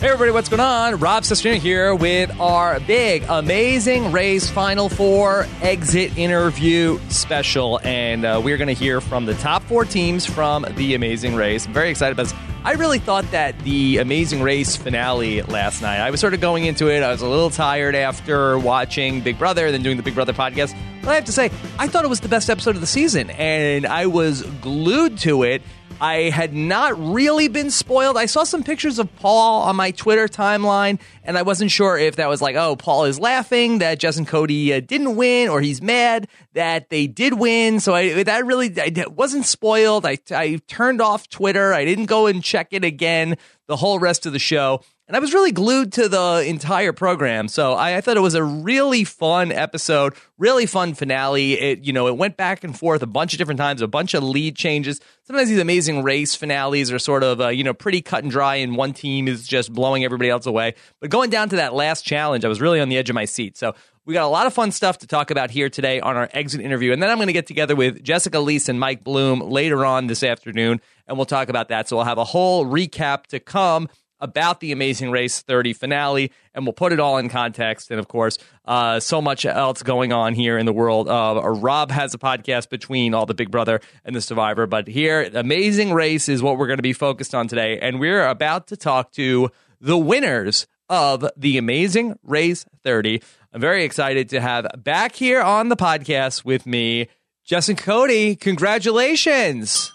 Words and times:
Hey 0.00 0.06
everybody, 0.06 0.30
what's 0.30 0.48
going 0.48 0.60
on? 0.60 1.00
Rob 1.00 1.24
Cesternino 1.24 1.56
here 1.56 1.92
with 1.92 2.30
our 2.38 2.78
big, 2.78 3.24
amazing 3.28 4.12
Race 4.12 4.48
Final 4.48 4.88
Four 4.88 5.48
exit 5.60 6.16
interview 6.16 7.00
special, 7.08 7.80
and 7.82 8.24
uh, 8.24 8.40
we're 8.42 8.58
going 8.58 8.68
to 8.68 8.74
hear 8.74 9.00
from 9.00 9.26
the 9.26 9.34
top 9.34 9.64
four 9.64 9.84
teams 9.84 10.24
from 10.24 10.64
the 10.76 10.94
Amazing 10.94 11.34
Race. 11.34 11.66
I'm 11.66 11.72
very 11.72 11.90
excited 11.90 12.12
about 12.12 12.28
this. 12.28 12.34
I 12.62 12.74
really 12.74 13.00
thought 13.00 13.28
that 13.32 13.58
the 13.64 13.98
Amazing 13.98 14.40
Race 14.40 14.76
finale 14.76 15.42
last 15.42 15.82
night. 15.82 15.98
I 15.98 16.12
was 16.12 16.20
sort 16.20 16.32
of 16.32 16.40
going 16.40 16.64
into 16.64 16.88
it. 16.88 17.02
I 17.02 17.10
was 17.10 17.20
a 17.20 17.28
little 17.28 17.50
tired 17.50 17.96
after 17.96 18.56
watching 18.56 19.20
Big 19.20 19.36
Brother, 19.36 19.66
and 19.66 19.74
then 19.74 19.82
doing 19.82 19.96
the 19.96 20.04
Big 20.04 20.14
Brother 20.14 20.32
podcast. 20.32 20.78
But 21.02 21.10
I 21.10 21.14
have 21.16 21.24
to 21.24 21.32
say, 21.32 21.50
I 21.76 21.88
thought 21.88 22.04
it 22.04 22.08
was 22.08 22.20
the 22.20 22.28
best 22.28 22.48
episode 22.48 22.76
of 22.76 22.80
the 22.80 22.86
season, 22.86 23.30
and 23.30 23.84
I 23.84 24.06
was 24.06 24.42
glued 24.42 25.18
to 25.18 25.42
it. 25.42 25.60
I 26.00 26.30
had 26.30 26.54
not 26.54 26.98
really 26.98 27.48
been 27.48 27.70
spoiled. 27.70 28.16
I 28.16 28.26
saw 28.26 28.44
some 28.44 28.62
pictures 28.62 28.98
of 28.98 29.14
Paul 29.16 29.62
on 29.62 29.74
my 29.76 29.90
Twitter 29.90 30.28
timeline, 30.28 31.00
and 31.24 31.36
I 31.36 31.42
wasn't 31.42 31.72
sure 31.72 31.98
if 31.98 32.16
that 32.16 32.28
was 32.28 32.40
like, 32.40 32.54
oh, 32.54 32.76
Paul 32.76 33.04
is 33.04 33.18
laughing 33.18 33.78
that 33.78 34.02
and 34.04 34.26
Cody 34.26 34.72
uh, 34.72 34.80
didn't 34.80 35.16
win, 35.16 35.48
or 35.48 35.60
he's 35.60 35.82
mad 35.82 36.28
that 36.54 36.88
they 36.90 37.06
did 37.06 37.34
win. 37.34 37.80
So 37.80 37.94
I 37.94 38.22
that 38.22 38.46
really 38.46 38.72
I 38.80 39.06
wasn't 39.08 39.44
spoiled. 39.44 40.06
I 40.06 40.18
I 40.30 40.60
turned 40.68 41.00
off 41.00 41.28
Twitter. 41.28 41.74
I 41.74 41.84
didn't 41.84 42.06
go 42.06 42.26
and 42.26 42.42
check 42.42 42.68
it 42.70 42.84
again 42.84 43.36
the 43.66 43.76
whole 43.76 43.98
rest 43.98 44.24
of 44.24 44.32
the 44.32 44.38
show. 44.38 44.80
And 45.08 45.16
I 45.16 45.20
was 45.20 45.32
really 45.32 45.52
glued 45.52 45.94
to 45.94 46.06
the 46.06 46.44
entire 46.46 46.92
program. 46.92 47.48
So 47.48 47.72
I, 47.72 47.96
I, 47.96 48.00
thought 48.02 48.18
it 48.18 48.20
was 48.20 48.34
a 48.34 48.44
really 48.44 49.04
fun 49.04 49.50
episode, 49.50 50.12
really 50.36 50.66
fun 50.66 50.92
finale. 50.92 51.54
It, 51.54 51.78
you 51.82 51.94
know, 51.94 52.08
it 52.08 52.18
went 52.18 52.36
back 52.36 52.62
and 52.62 52.78
forth 52.78 53.02
a 53.02 53.06
bunch 53.06 53.32
of 53.32 53.38
different 53.38 53.56
times, 53.56 53.80
a 53.80 53.88
bunch 53.88 54.12
of 54.12 54.22
lead 54.22 54.54
changes. 54.54 55.00
Sometimes 55.22 55.48
these 55.48 55.60
amazing 55.60 56.02
race 56.02 56.34
finales 56.34 56.92
are 56.92 56.98
sort 56.98 57.24
of, 57.24 57.40
uh, 57.40 57.48
you 57.48 57.64
know, 57.64 57.72
pretty 57.72 58.02
cut 58.02 58.22
and 58.22 58.30
dry, 58.30 58.56
and 58.56 58.76
one 58.76 58.92
team 58.92 59.28
is 59.28 59.48
just 59.48 59.72
blowing 59.72 60.04
everybody 60.04 60.28
else 60.28 60.44
away. 60.44 60.74
But 61.00 61.08
going 61.08 61.30
down 61.30 61.48
to 61.48 61.56
that 61.56 61.72
last 61.72 62.04
challenge, 62.04 62.44
I 62.44 62.48
was 62.48 62.60
really 62.60 62.78
on 62.78 62.90
the 62.90 62.98
edge 62.98 63.08
of 63.08 63.14
my 63.14 63.24
seat. 63.24 63.56
So 63.56 63.74
we 64.04 64.12
got 64.12 64.24
a 64.24 64.28
lot 64.28 64.46
of 64.46 64.52
fun 64.52 64.72
stuff 64.72 64.98
to 64.98 65.06
talk 65.06 65.30
about 65.30 65.50
here 65.50 65.70
today 65.70 66.00
on 66.00 66.16
our 66.16 66.28
exit 66.32 66.60
interview. 66.60 66.92
And 66.92 67.02
then 67.02 67.08
I'm 67.08 67.16
going 67.16 67.28
to 67.28 67.32
get 67.32 67.46
together 67.46 67.74
with 67.74 68.02
Jessica 68.02 68.38
Liese 68.38 68.68
and 68.68 68.78
Mike 68.78 69.04
Bloom 69.04 69.40
later 69.40 69.86
on 69.86 70.06
this 70.06 70.22
afternoon, 70.22 70.82
and 71.06 71.16
we'll 71.16 71.24
talk 71.24 71.48
about 71.48 71.70
that. 71.70 71.88
So 71.88 71.96
we'll 71.96 72.04
have 72.04 72.18
a 72.18 72.24
whole 72.24 72.66
recap 72.66 73.26
to 73.28 73.40
come 73.40 73.88
about 74.20 74.60
the 74.60 74.72
Amazing 74.72 75.10
Race 75.10 75.42
30 75.42 75.72
finale, 75.72 76.32
and 76.54 76.64
we'll 76.66 76.72
put 76.72 76.92
it 76.92 77.00
all 77.00 77.18
in 77.18 77.28
context. 77.28 77.90
And 77.90 78.00
of 78.00 78.08
course, 78.08 78.38
uh, 78.64 79.00
so 79.00 79.20
much 79.20 79.46
else 79.46 79.82
going 79.82 80.12
on 80.12 80.34
here 80.34 80.58
in 80.58 80.66
the 80.66 80.72
world. 80.72 81.08
Uh, 81.08 81.40
Rob 81.44 81.90
has 81.90 82.14
a 82.14 82.18
podcast 82.18 82.68
between 82.68 83.14
all 83.14 83.26
the 83.26 83.34
Big 83.34 83.50
Brother 83.50 83.80
and 84.04 84.14
the 84.14 84.20
Survivor, 84.20 84.66
but 84.66 84.88
here, 84.88 85.28
Amazing 85.34 85.92
Race 85.92 86.28
is 86.28 86.42
what 86.42 86.58
we're 86.58 86.66
going 86.66 86.78
to 86.78 86.82
be 86.82 86.92
focused 86.92 87.34
on 87.34 87.48
today, 87.48 87.78
and 87.78 88.00
we're 88.00 88.26
about 88.26 88.66
to 88.68 88.76
talk 88.76 89.12
to 89.12 89.50
the 89.80 89.98
winners 89.98 90.66
of 90.88 91.28
the 91.36 91.58
Amazing 91.58 92.18
Race 92.22 92.64
30. 92.82 93.22
I'm 93.52 93.60
very 93.60 93.84
excited 93.84 94.28
to 94.30 94.40
have 94.40 94.66
back 94.78 95.14
here 95.14 95.40
on 95.40 95.68
the 95.68 95.76
podcast 95.76 96.44
with 96.44 96.66
me, 96.66 97.08
Jess 97.44 97.68
and 97.68 97.78
Cody. 97.78 98.36
Congratulations! 98.36 99.92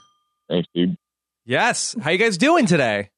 Thanks, 0.49 0.67
dude. 0.73 0.97
Yes. 1.45 1.95
How 2.01 2.11
you 2.11 2.17
guys 2.17 2.37
doing 2.37 2.65
today? 2.65 3.09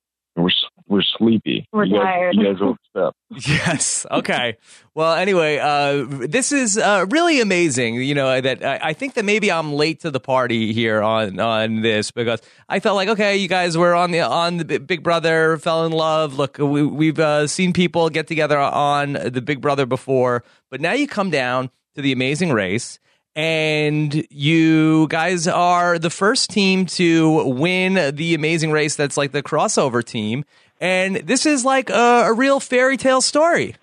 We're 0.95 1.01
we're 1.01 1.03
sleepy. 1.17 1.67
We're 1.73 1.83
you 1.83 1.99
tired. 1.99 2.35
Guys, 2.35 2.45
you 2.45 2.53
guys 2.53 2.61
woke 2.61 2.77
us 2.95 3.01
up. 3.01 3.15
Yes. 3.47 4.05
Okay. 4.09 4.55
well, 4.93 5.13
anyway, 5.13 5.57
uh, 5.57 6.05
this 6.07 6.53
is 6.53 6.77
uh, 6.77 7.05
really 7.09 7.41
amazing. 7.41 7.95
You 7.95 8.15
know 8.15 8.39
that 8.39 8.63
I, 8.63 8.79
I 8.81 8.93
think 8.93 9.15
that 9.15 9.25
maybe 9.25 9.51
I'm 9.51 9.73
late 9.73 9.99
to 10.01 10.11
the 10.11 10.21
party 10.21 10.71
here 10.71 11.01
on 11.01 11.37
on 11.39 11.81
this 11.81 12.11
because 12.11 12.41
I 12.69 12.79
felt 12.79 12.95
like 12.95 13.09
okay, 13.09 13.35
you 13.35 13.49
guys 13.49 13.77
were 13.77 13.93
on 13.93 14.11
the 14.11 14.21
on 14.21 14.57
the 14.57 14.79
Big 14.79 15.03
Brother, 15.03 15.57
fell 15.57 15.85
in 15.85 15.91
love. 15.91 16.37
Look, 16.37 16.57
we, 16.59 16.83
we've 16.83 17.19
uh, 17.19 17.47
seen 17.47 17.73
people 17.73 18.09
get 18.09 18.27
together 18.27 18.57
on 18.57 19.13
the 19.13 19.41
Big 19.41 19.59
Brother 19.59 19.85
before, 19.85 20.45
but 20.71 20.79
now 20.79 20.93
you 20.93 21.07
come 21.07 21.29
down 21.29 21.69
to 21.95 22.01
the 22.01 22.13
Amazing 22.13 22.53
Race 22.53 22.99
and 23.35 24.25
you 24.29 25.07
guys 25.09 25.45
are 25.45 25.99
the 25.99 26.09
first 26.09 26.49
team 26.49 26.85
to 26.85 27.43
win 27.43 28.15
the 28.15 28.33
amazing 28.33 28.71
race 28.71 28.95
that's 28.95 29.17
like 29.17 29.33
the 29.33 29.43
crossover 29.43 30.01
team 30.03 30.45
and 30.81 31.15
this 31.17 31.45
is 31.45 31.63
like 31.65 31.89
a, 31.89 32.23
a 32.27 32.33
real 32.33 32.59
fairy 32.59 32.97
tale 32.97 33.21
story 33.21 33.75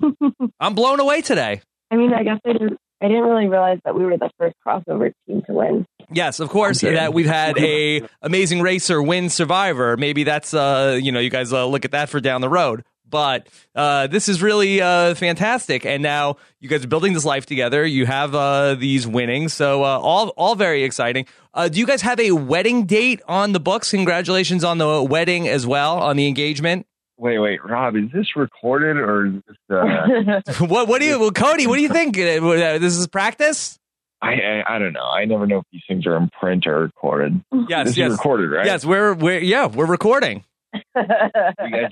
i'm 0.60 0.74
blown 0.74 1.00
away 1.00 1.20
today 1.20 1.60
I 1.92 1.96
mean, 1.96 2.12
I 2.14 2.22
guess 2.22 2.38
I 2.46 2.52
didn't. 2.52 2.78
I 3.02 3.08
didn't 3.08 3.24
really 3.24 3.48
realize 3.48 3.78
that 3.84 3.96
we 3.96 4.04
were 4.04 4.16
the 4.16 4.30
first 4.38 4.54
crossover 4.64 5.12
team 5.26 5.42
to 5.46 5.52
win. 5.52 5.86
yes 6.12 6.38
of 6.38 6.48
course 6.50 6.84
Okay. 6.84 6.94
that 6.94 7.12
we've 7.14 7.26
had 7.26 7.58
a 7.58 8.02
amazing 8.22 8.60
racer 8.62 9.02
win 9.02 9.28
survivor 9.28 9.96
maybe 9.96 10.22
that's 10.22 10.54
uh 10.54 10.98
you 11.02 11.10
know 11.10 11.18
you 11.18 11.30
guys 11.30 11.52
uh, 11.52 11.66
look 11.66 11.84
at 11.84 11.90
that 11.92 12.08
for 12.08 12.20
down 12.20 12.42
the 12.42 12.48
road 12.48 12.84
but 13.10 13.48
uh, 13.74 14.06
this 14.06 14.28
is 14.28 14.42
really 14.42 14.80
uh, 14.80 15.14
fantastic, 15.14 15.84
and 15.84 16.02
now 16.02 16.36
you 16.60 16.68
guys 16.68 16.84
are 16.84 16.88
building 16.88 17.12
this 17.12 17.24
life 17.24 17.46
together. 17.46 17.84
You 17.84 18.06
have 18.06 18.34
uh, 18.34 18.74
these 18.74 19.06
winnings, 19.06 19.52
so 19.52 19.84
uh, 19.84 19.98
all 19.98 20.28
all 20.30 20.54
very 20.54 20.84
exciting. 20.84 21.26
Uh, 21.52 21.68
do 21.68 21.78
you 21.78 21.86
guys 21.86 22.02
have 22.02 22.20
a 22.20 22.32
wedding 22.32 22.86
date 22.86 23.20
on 23.26 23.52
the 23.52 23.60
books? 23.60 23.90
Congratulations 23.90 24.64
on 24.64 24.78
the 24.78 25.02
wedding 25.02 25.48
as 25.48 25.66
well, 25.66 25.98
on 25.98 26.16
the 26.16 26.28
engagement. 26.28 26.86
Wait, 27.18 27.38
wait, 27.38 27.62
Rob, 27.62 27.96
is 27.96 28.10
this 28.14 28.34
recorded 28.34 28.96
or 28.96 29.26
is 29.26 29.32
this? 29.46 29.56
Uh, 29.68 30.42
what 30.66 30.88
what 30.88 31.00
do 31.00 31.06
you, 31.06 31.18
well, 31.18 31.32
Cody? 31.32 31.66
What 31.66 31.76
do 31.76 31.82
you 31.82 31.90
think? 31.90 32.16
This 32.16 32.96
is 32.96 33.06
practice. 33.08 33.78
I, 34.22 34.32
I 34.34 34.76
I 34.76 34.78
don't 34.78 34.92
know. 34.92 35.04
I 35.04 35.24
never 35.24 35.46
know 35.46 35.58
if 35.58 35.64
these 35.72 35.82
things 35.88 36.06
are 36.06 36.16
in 36.16 36.28
print 36.28 36.66
or 36.66 36.80
recorded. 36.80 37.42
Yes, 37.68 37.88
this 37.88 37.96
yes, 37.96 38.12
is 38.12 38.18
recorded, 38.18 38.50
right? 38.50 38.66
yes. 38.66 38.84
We're 38.84 39.14
we're 39.14 39.40
yeah, 39.40 39.66
we're 39.66 39.86
recording. 39.86 40.44
You 40.96 41.70
guys 41.70 41.90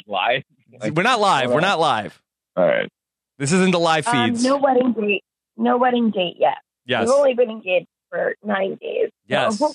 live? 0.81 0.97
We're 0.97 1.03
not 1.03 1.21
live. 1.21 1.51
We're 1.51 1.61
not 1.61 1.81
live. 1.81 2.21
All 2.57 2.67
right. 2.67 2.89
This 3.39 3.53
isn't 3.53 3.71
the 3.71 3.79
live 3.81 4.07
um, 4.09 4.31
feeds. 4.31 4.45
no 4.45 4.57
wedding 4.57 4.93
date. 4.93 5.23
No 5.57 5.77
wedding 5.79 6.11
date 6.11 6.37
yet. 6.39 6.59
yes, 6.87 7.07
We've 7.07 7.15
only 7.15 7.35
been 7.35 7.51
engaged 7.51 7.87
for 8.11 8.35
nine 8.45 8.77
days. 8.81 9.11
yes, 9.27 9.59
So, 9.59 9.73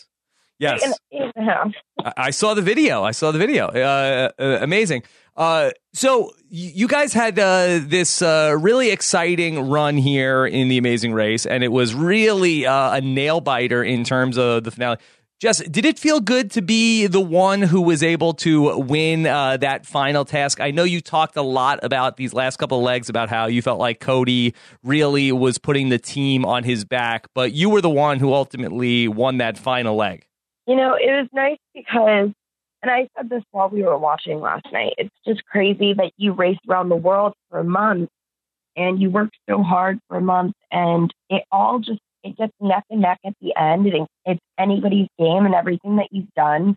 yes. 0.60 0.82
eight 0.84 0.86
and- 0.86 0.96
eight 1.12 1.32
and 1.36 1.48
a 1.48 1.52
half. 1.52 1.72
I- 2.04 2.14
I 2.28 2.30
saw 2.32 2.54
the 2.54 2.62
video. 2.62 3.04
I 3.04 3.12
saw 3.12 3.32
the 3.32 3.40
video. 3.40 3.68
Uh, 3.68 4.30
uh, 4.40 4.58
amazing. 4.62 5.04
Uh, 5.36 5.72
so 5.94 6.32
you 6.50 6.88
guys 6.88 7.12
had 7.14 7.40
uh, 7.40 7.80
this 7.82 8.22
uh, 8.22 8.56
really 8.60 8.92
exciting 8.92 9.68
run 9.70 9.98
here 9.98 10.46
in 10.46 10.68
the 10.68 10.78
Amazing 10.78 11.14
Race, 11.14 11.46
and 11.48 11.64
it 11.64 11.72
was 11.72 11.96
really 11.96 12.66
uh, 12.68 12.94
a 12.96 13.02
nail 13.02 13.42
biter 13.42 13.84
in 13.84 14.04
terms 14.04 14.38
of 14.38 14.64
the 14.64 14.70
finale. 14.72 14.98
Jess, 15.44 15.62
did 15.68 15.84
it 15.84 16.00
feel 16.00 16.22
good 16.22 16.52
to 16.52 16.62
be 16.62 17.06
the 17.06 17.20
one 17.20 17.62
who 17.62 17.82
was 17.82 18.02
able 18.02 18.34
to 18.36 18.78
win 18.78 19.28
uh, 19.28 19.58
that 19.58 19.86
final 19.86 20.24
task? 20.24 20.62
I 20.62 20.72
know 20.72 20.86
you 20.86 21.02
talked 21.02 21.36
a 21.36 21.42
lot 21.42 21.80
about 21.84 22.16
these 22.16 22.34
last 22.34 22.56
couple 22.56 22.82
legs 22.82 23.10
about 23.10 23.28
how 23.28 23.48
you 23.48 23.62
felt 23.62 23.78
like 23.78 24.00
Cody 24.00 24.54
really 24.84 25.34
was 25.34 25.58
putting 25.58 25.90
the 25.90 25.98
team 25.98 26.46
on 26.46 26.64
his 26.64 26.86
back, 26.86 27.28
but 27.36 27.52
you 27.52 27.70
were 27.70 27.82
the 27.82 27.90
one 27.90 28.20
who 28.20 28.34
ultimately 28.34 29.10
won 29.10 29.40
that 29.40 29.58
final 29.58 29.98
leg. 29.98 30.26
You 30.66 30.78
know, 30.78 30.94
it 30.94 31.12
was 31.12 31.28
nice 31.34 31.60
because, 31.74 32.30
and 32.82 32.90
I 32.90 33.10
said 33.18 33.30
this 33.30 33.44
while 33.52 33.68
we 33.68 33.84
were 33.84 33.98
watching 33.98 34.40
last 34.40 34.68
night. 34.72 34.94
It's 34.98 35.14
just 35.28 35.44
crazy 35.44 35.94
that 35.94 36.14
you 36.16 36.32
raced 36.32 36.62
around 36.70 36.88
the 36.88 36.96
world 36.96 37.34
for 37.50 37.60
a 37.60 37.66
month 37.66 38.10
and 38.78 38.98
you 39.02 39.10
worked 39.10 39.36
so 39.50 39.62
hard 39.62 40.00
for 40.08 40.16
a 40.16 40.22
month, 40.22 40.54
and 40.72 41.14
it 41.30 41.44
all 41.52 41.80
just 41.80 42.00
it 42.24 42.38
gets 42.38 42.54
neck 42.60 42.84
and 42.90 43.02
neck 43.02 43.20
at 43.26 43.34
the 43.42 43.54
end. 43.56 43.88
It, 43.88 44.08
it's 44.26 44.40
anybody's 44.58 45.08
game, 45.20 45.46
and 45.46 45.54
everything 45.54 45.98
that 45.98 46.08
you've 46.12 46.34
done 46.36 46.76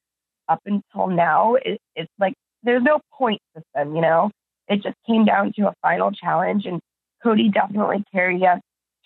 up 0.48 0.60
until 0.66 1.08
now, 1.08 1.54
it, 1.54 1.80
it's 1.94 2.10
like 2.18 2.34
there's 2.62 2.82
no 2.82 3.00
point 3.12 3.40
system. 3.54 3.94
You 3.94 4.02
know, 4.02 4.30
it 4.68 4.82
just 4.82 4.96
came 5.06 5.24
down 5.24 5.52
to 5.56 5.68
a 5.68 5.74
final 5.82 6.10
challenge, 6.10 6.66
and 6.66 6.80
Cody 7.22 7.50
definitely 7.50 8.04
carried 8.12 8.42
us 8.42 8.60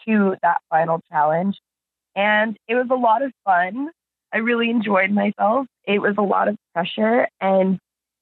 to 0.07 0.37
that 0.43 0.59
final 0.71 1.01
challenge, 1.11 1.59
and 2.17 2.57
it 2.69 2.75
was 2.75 2.89
a 2.91 2.95
lot 2.95 3.23
of 3.23 3.33
fun. 3.45 3.91
I 4.33 4.39
really 4.39 4.71
enjoyed 4.71 5.11
myself. 5.11 5.67
It 5.85 6.01
was 6.01 6.15
a 6.19 6.23
lot 6.23 6.49
of 6.49 6.57
pressure, 6.75 7.29
and 7.41 7.79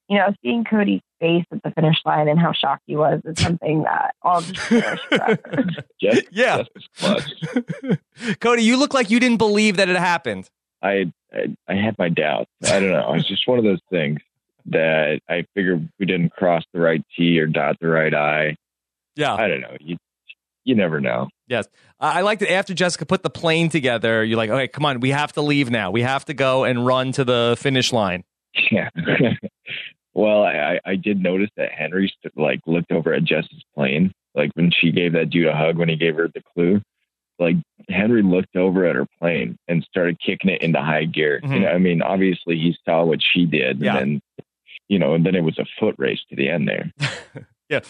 you 0.08 0.18
know, 0.18 0.32
seeing 0.42 0.64
Cody's 0.64 1.00
face 1.20 1.44
at 1.52 1.62
the 1.62 1.70
finish 1.72 1.96
line 2.04 2.28
and 2.28 2.38
how 2.38 2.52
shocked 2.52 2.82
he 2.86 2.96
was 2.96 3.20
is 3.24 3.38
something 3.40 3.82
that 3.82 4.14
I'll 4.22 4.40
just 4.40 4.54
cherish 4.68 5.00
forever. 5.08 5.64
Jess, 6.00 6.22
Yeah. 6.30 6.58
Jess 6.58 6.66
was 6.74 6.88
clutch. 6.98 8.40
Cody, 8.40 8.62
you 8.62 8.76
look 8.76 8.94
like 8.94 9.10
you 9.10 9.20
didn't 9.20 9.38
believe 9.38 9.76
that 9.76 9.88
it 9.88 9.96
happened. 9.96 10.48
I, 10.82 11.12
I 11.32 11.56
I 11.68 11.74
had 11.74 11.96
my 11.98 12.08
doubts. 12.08 12.50
I 12.64 12.80
don't 12.80 12.90
know. 12.92 13.14
It's 13.14 13.26
just 13.28 13.46
one 13.48 13.58
of 13.58 13.64
those 13.64 13.80
things 13.90 14.20
that 14.66 15.20
I 15.28 15.44
figured 15.54 15.88
we 15.98 16.06
didn't 16.06 16.30
cross 16.30 16.62
the 16.72 16.80
right 16.80 17.02
T 17.16 17.38
or 17.40 17.46
dot 17.46 17.76
the 17.80 17.88
right 17.88 18.14
I. 18.14 18.56
Yeah. 19.16 19.34
I 19.34 19.48
don't 19.48 19.60
know. 19.60 19.76
You 19.80 19.96
you 20.64 20.74
never 20.74 21.00
know. 21.00 21.28
Yes. 21.48 21.66
I 21.98 22.18
I 22.18 22.20
like 22.22 22.38
that 22.40 22.52
after 22.52 22.74
Jessica 22.74 23.06
put 23.06 23.22
the 23.22 23.30
plane 23.30 23.70
together, 23.70 24.22
you're 24.22 24.36
like, 24.36 24.50
okay, 24.50 24.68
come 24.68 24.84
on, 24.84 25.00
we 25.00 25.10
have 25.10 25.32
to 25.32 25.42
leave 25.42 25.70
now. 25.70 25.90
We 25.90 26.02
have 26.02 26.24
to 26.26 26.34
go 26.34 26.64
and 26.64 26.84
run 26.86 27.10
to 27.12 27.24
the 27.24 27.56
finish 27.58 27.92
line. 27.92 28.24
Yeah. 28.70 28.90
well, 30.18 30.42
I, 30.42 30.80
I 30.84 30.96
did 30.96 31.22
notice 31.22 31.50
that 31.56 31.70
Henry 31.70 32.12
st- 32.20 32.36
like 32.36 32.60
looked 32.66 32.90
over 32.90 33.12
at 33.14 33.22
Jess's 33.24 33.62
plane, 33.74 34.12
like 34.34 34.50
when 34.54 34.70
she 34.72 34.90
gave 34.90 35.12
that 35.12 35.30
dude 35.30 35.46
a 35.46 35.54
hug 35.56 35.78
when 35.78 35.88
he 35.88 35.96
gave 35.96 36.16
her 36.16 36.28
the 36.28 36.42
clue. 36.54 36.80
Like 37.38 37.54
Henry 37.88 38.22
looked 38.22 38.56
over 38.56 38.84
at 38.84 38.96
her 38.96 39.06
plane 39.20 39.56
and 39.68 39.84
started 39.84 40.18
kicking 40.18 40.50
it 40.50 40.60
into 40.60 40.80
high 40.80 41.04
gear. 41.04 41.40
Mhm. 41.44 41.52
You 41.54 41.60
know, 41.60 41.68
I 41.68 41.78
mean, 41.78 42.02
obviously 42.02 42.56
he 42.56 42.76
saw 42.84 43.04
what 43.04 43.20
she 43.22 43.46
did, 43.46 43.78
Yeah. 43.80 43.96
and 43.98 44.20
then 44.36 44.44
you 44.88 44.98
know, 44.98 45.14
and 45.14 45.24
then 45.24 45.34
it 45.36 45.42
was 45.44 45.56
a 45.58 45.66
foot 45.78 45.94
race 45.98 46.18
to 46.30 46.34
the 46.36 46.48
end 46.48 46.66
there. 46.66 46.92
yeah. 47.68 47.80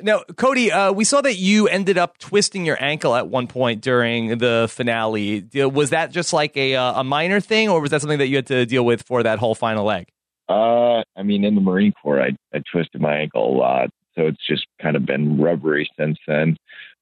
Now, 0.00 0.20
Cody, 0.36 0.70
uh, 0.70 0.92
we 0.92 1.04
saw 1.04 1.20
that 1.22 1.34
you 1.36 1.66
ended 1.66 1.98
up 1.98 2.18
twisting 2.18 2.64
your 2.64 2.76
ankle 2.82 3.14
at 3.16 3.26
one 3.28 3.46
point 3.48 3.80
during 3.80 4.38
the 4.38 4.68
finale. 4.70 5.44
Was 5.54 5.90
that 5.90 6.12
just 6.12 6.32
like 6.32 6.56
a 6.56 6.76
uh, 6.76 7.00
a 7.00 7.04
minor 7.04 7.40
thing, 7.40 7.68
or 7.68 7.80
was 7.80 7.90
that 7.90 8.00
something 8.02 8.18
that 8.20 8.28
you 8.28 8.36
had 8.36 8.46
to 8.46 8.66
deal 8.66 8.84
with 8.84 9.02
for 9.02 9.22
that 9.24 9.38
whole 9.40 9.54
final 9.56 9.84
leg? 9.84 10.06
Uh, 10.48 11.02
I 11.16 11.22
mean, 11.22 11.44
in 11.44 11.54
the 11.54 11.60
Marine 11.60 11.92
Corps, 12.02 12.20
I, 12.20 12.36
I 12.54 12.62
twisted 12.70 13.00
my 13.00 13.16
ankle 13.16 13.54
a 13.54 13.56
lot, 13.56 13.90
so 14.14 14.26
it's 14.26 14.44
just 14.46 14.66
kind 14.80 14.96
of 14.96 15.06
been 15.06 15.40
rubbery 15.40 15.88
since 15.98 16.18
then. 16.26 16.56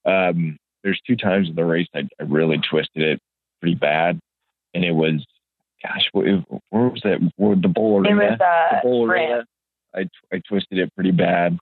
Um, 0.05 0.59
there's 0.83 1.01
two 1.07 1.17
times 1.17 1.49
in 1.49 1.55
the 1.55 1.65
race 1.65 1.89
I, 1.95 2.09
I 2.21 2.25
really 2.25 2.59
twisted 2.59 3.03
it 3.03 3.21
pretty 3.61 3.75
bad, 3.75 4.19
and 4.75 4.85
it 4.85 4.93
was, 4.93 5.25
gosh, 5.83 6.09
where, 6.13 6.45
where 6.71 6.89
was 6.89 7.01
that? 7.05 7.19
Where, 7.37 7.57
the 7.57 7.69
bowl 7.69 8.01
arena. 8.01 8.11
It 8.11 8.31
was 8.31 8.41
uh, 8.41 8.77
the 8.77 8.81
bowl 8.83 9.07
France. 9.07 9.47
arena. 9.95 10.09
I 10.33 10.37
I 10.37 10.41
twisted 10.49 10.79
it 10.79 10.95
pretty 10.95 11.11
bad, 11.11 11.59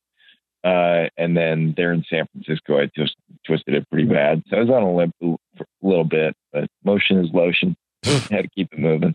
uh, 0.65 1.09
and 1.17 1.37
then 1.37 1.75
there 1.77 1.93
in 1.93 2.05
San 2.11 2.27
Francisco, 2.33 2.79
I 2.79 2.91
just 2.95 3.17
twisted 3.47 3.75
it 3.75 3.89
pretty 3.91 4.09
bad. 4.09 4.43
So 4.49 4.57
I 4.57 4.61
was 4.61 4.71
on 4.71 4.83
a 4.83 4.95
limp 4.95 5.15
a 5.23 5.65
little 5.83 6.05
bit, 6.05 6.35
but 6.53 6.69
motion 6.85 7.25
is 7.25 7.31
lotion. 7.33 7.77
Had 8.05 8.43
to 8.43 8.49
keep 8.55 8.73
it 8.73 8.79
moving. 8.79 9.15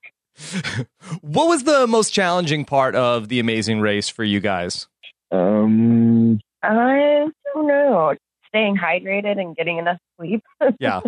What 1.22 1.48
was 1.48 1.64
the 1.64 1.88
most 1.88 2.12
challenging 2.12 2.66
part 2.66 2.96
of 2.96 3.30
the 3.30 3.40
Amazing 3.40 3.82
Race 3.82 4.10
for 4.10 4.24
you 4.24 4.40
guys? 4.40 4.88
Um, 5.32 6.40
I 6.62 7.28
don't 7.54 7.68
know. 7.68 8.16
Staying 8.48 8.78
hydrated 8.78 9.40
and 9.40 9.56
getting 9.56 9.78
enough 9.78 9.98
sleep. 10.18 10.44
yeah. 10.80 11.02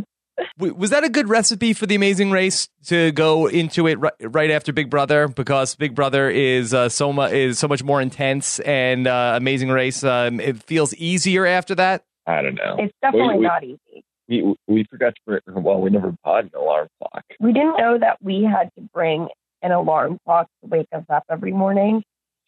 Was 0.57 0.89
that 0.89 1.04
a 1.04 1.10
good 1.10 1.30
recipe 1.30 1.74
for 1.74 1.86
the 1.86 1.95
Amazing 1.95 2.31
Race 2.31 2.68
to 2.88 3.12
go 3.13 3.48
into 3.48 3.88
it 3.88 3.98
right, 4.00 4.13
right 4.19 4.51
after 4.51 4.74
Big 4.74 4.89
Brother? 4.89 5.30
Because 5.30 5.75
Big 5.75 5.95
Brother 5.95 6.30
is 6.30 6.74
uh, 6.74 6.89
so 6.89 7.13
much 7.13 7.31
is 7.31 7.57
so 7.57 7.69
much 7.69 7.83
more 7.83 8.01
intense, 8.01 8.60
and 8.60 9.07
uh, 9.07 9.33
Amazing 9.38 9.69
Race 9.69 10.04
um, 10.04 10.42
it 10.42 10.62
feels 10.63 10.94
easier 10.95 11.45
after 11.45 11.75
that. 11.75 12.04
I 12.27 12.42
don't 12.42 12.56
know. 12.56 12.75
It's 12.80 12.94
definitely 13.01 13.38
we, 13.38 13.45
not 13.45 13.63
easy. 13.63 14.04
We 14.27 14.56
we 14.68 14.86
forgot 14.86 15.13
to 15.16 15.22
bring, 15.25 15.63
well, 15.63 15.80
we 15.80 15.89
never 15.89 16.13
bought 16.24 16.45
an 16.45 16.51
alarm 16.56 16.88
clock. 17.00 17.24
We 17.39 17.54
didn't 17.54 17.77
know 17.77 17.98
that 18.00 18.18
we 18.22 18.44
had 18.44 18.72
to 18.75 18.81
bring 18.94 19.27
an 19.62 19.72
alarm 19.72 20.19
clock 20.25 20.48
to 20.62 20.69
wake 20.69 20.88
us 20.94 21.04
up 21.10 21.24
every 21.30 21.51
morning, 21.51 22.04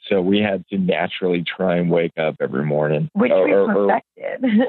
So 0.10 0.22
we 0.22 0.40
had 0.40 0.66
to 0.68 0.78
naturally 0.78 1.44
try 1.44 1.78
and 1.78 1.90
wake 1.90 2.18
up 2.18 2.36
every 2.40 2.64
morning, 2.64 3.10
which 3.14 3.32
or, 3.32 3.46
we 3.46 3.54
or, 3.54 3.88
or, 3.88 4.02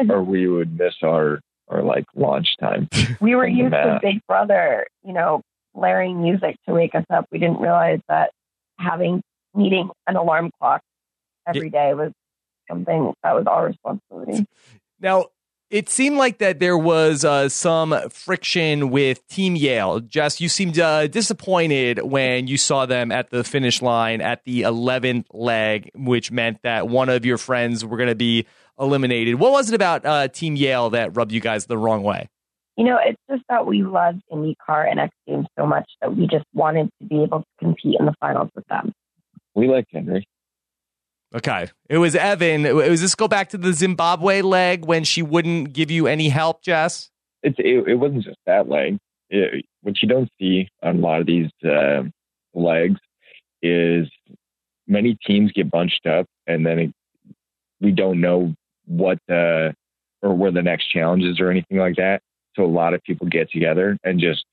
or 0.10 0.22
we 0.22 0.49
would 0.49 0.78
miss 0.78 0.94
our 1.02 1.40
our 1.69 1.82
like 1.82 2.05
launch 2.14 2.56
time. 2.58 2.88
we 3.20 3.34
were 3.34 3.46
used 3.46 3.72
to. 3.72 3.99
Big 4.02 4.20
Brother, 4.26 4.87
you 5.05 5.12
know, 5.12 5.43
blaring 5.75 6.22
music 6.22 6.56
to 6.66 6.75
wake 6.75 6.94
us 6.94 7.05
up. 7.10 7.26
We 7.31 7.38
didn't 7.38 7.60
realize 7.60 8.00
that 8.08 8.31
having 8.78 9.22
needing 9.55 9.90
an 10.06 10.16
alarm 10.16 10.50
clock 10.58 10.81
every 11.46 11.70
day 11.70 11.94
was 11.94 12.12
something 12.69 13.12
that 13.22 13.34
was 13.34 13.46
our 13.46 13.66
responsibility. 13.66 14.46
Now, 15.00 15.26
it 15.70 15.88
seemed 15.88 16.17
like 16.17 16.38
that 16.38 16.61
there 16.61 16.79
was 16.79 17.25
uh, 17.25 17.49
some 17.49 17.94
friction 18.11 18.91
with 18.91 19.26
Team 19.29 19.55
Yale. 19.55 20.00
Jess, 20.00 20.41
you 20.41 20.49
seemed 20.49 20.79
uh, 20.79 21.06
disappointed 21.09 22.03
when 22.03 22.47
you 22.47 22.56
saw 22.56 22.87
them 22.87 23.12
at 23.12 23.31
the 23.31 23.44
finish 23.44 23.82
line 23.82 24.20
at 24.20 24.44
the 24.44 24.62
11th 24.62 25.26
leg, 25.32 25.91
which 25.94 26.31
meant 26.31 26.62
that 26.62 26.88
one 26.88 27.09
of 27.09 27.26
your 27.26 27.37
friends 27.37 27.85
were 27.85 27.97
going 27.99 28.09
to 28.09 28.15
be 28.15 28.47
eliminated. 28.79 29.35
What 29.35 29.53
was 29.53 29.69
it 29.69 29.75
about 29.75 30.06
uh, 30.06 30.29
Team 30.29 30.56
Yale 30.56 30.91
that 30.91 31.17
rubbed 31.17 31.32
you 31.32 31.41
guys 31.41 31.67
the 31.67 31.79
wrong 31.79 32.03
way? 32.03 32.29
You 32.76 32.85
know, 32.85 32.99
it's 33.05 33.20
just 33.29 33.43
that 33.49 33.67
we 33.67 33.82
loved 33.82 34.23
IndyCar 34.32 34.88
and 34.88 35.00
X 35.00 35.15
Games 35.26 35.49
so 35.59 35.67
much 35.67 35.91
that 36.00 36.17
we 36.17 36.29
just 36.29 36.44
wanted 36.55 36.88
to 37.00 37.09
be 37.09 37.23
able 37.25 37.41
to 37.41 37.47
compete 37.59 37.97
in 37.99 38.06
the 38.06 38.15
finals 38.20 38.50
with 38.55 38.65
them. 38.69 38.93
We 39.55 39.69
like 39.69 39.87
Henry. 39.93 40.26
Okay. 41.34 41.69
It 41.90 41.98
was 41.98 42.14
Evan. 42.14 42.62
Was 42.75 43.00
this 43.00 43.14
go 43.14 43.28
back 43.28 43.50
to 43.50 43.58
the 43.58 43.72
Zimbabwe 43.72 44.40
leg 44.40 44.84
when 44.84 45.04
she 45.04 45.22
wouldn't 45.22 45.72
give 45.72 45.90
you 45.90 46.06
any 46.06 46.30
help, 46.30 46.62
Jess? 46.62 47.10
It's 47.42 47.56
it, 47.58 47.86
it 47.86 47.94
wasn't 47.96 48.25
just 48.25 48.38
that 48.46 48.69
leg. 48.69 48.98
It, 49.30 49.64
what 49.82 50.02
you 50.02 50.08
don't 50.08 50.30
see 50.40 50.69
on 50.82 50.96
a 50.96 51.00
lot 51.00 51.20
of 51.20 51.26
these 51.26 51.50
uh, 51.64 52.04
legs 52.54 52.98
is 53.62 54.08
many 54.86 55.19
teams 55.26 55.52
get 55.52 55.70
bunched 55.70 56.06
up, 56.06 56.26
and 56.46 56.64
then 56.64 56.78
it, 56.78 56.92
we 57.81 57.92
don't 57.92 58.20
know 58.20 58.54
what 58.86 59.19
the 59.28 59.74
or 60.22 60.34
where 60.34 60.50
the 60.50 60.62
next 60.62 60.86
challenge 60.90 61.22
is 61.22 61.40
or 61.40 61.50
anything 61.50 61.76
like 61.76 61.96
that. 61.96 62.22
So 62.56 62.64
a 62.64 62.66
lot 62.66 62.94
of 62.94 63.02
people 63.04 63.28
get 63.28 63.50
together 63.50 63.98
and 64.02 64.19
just 64.19 64.44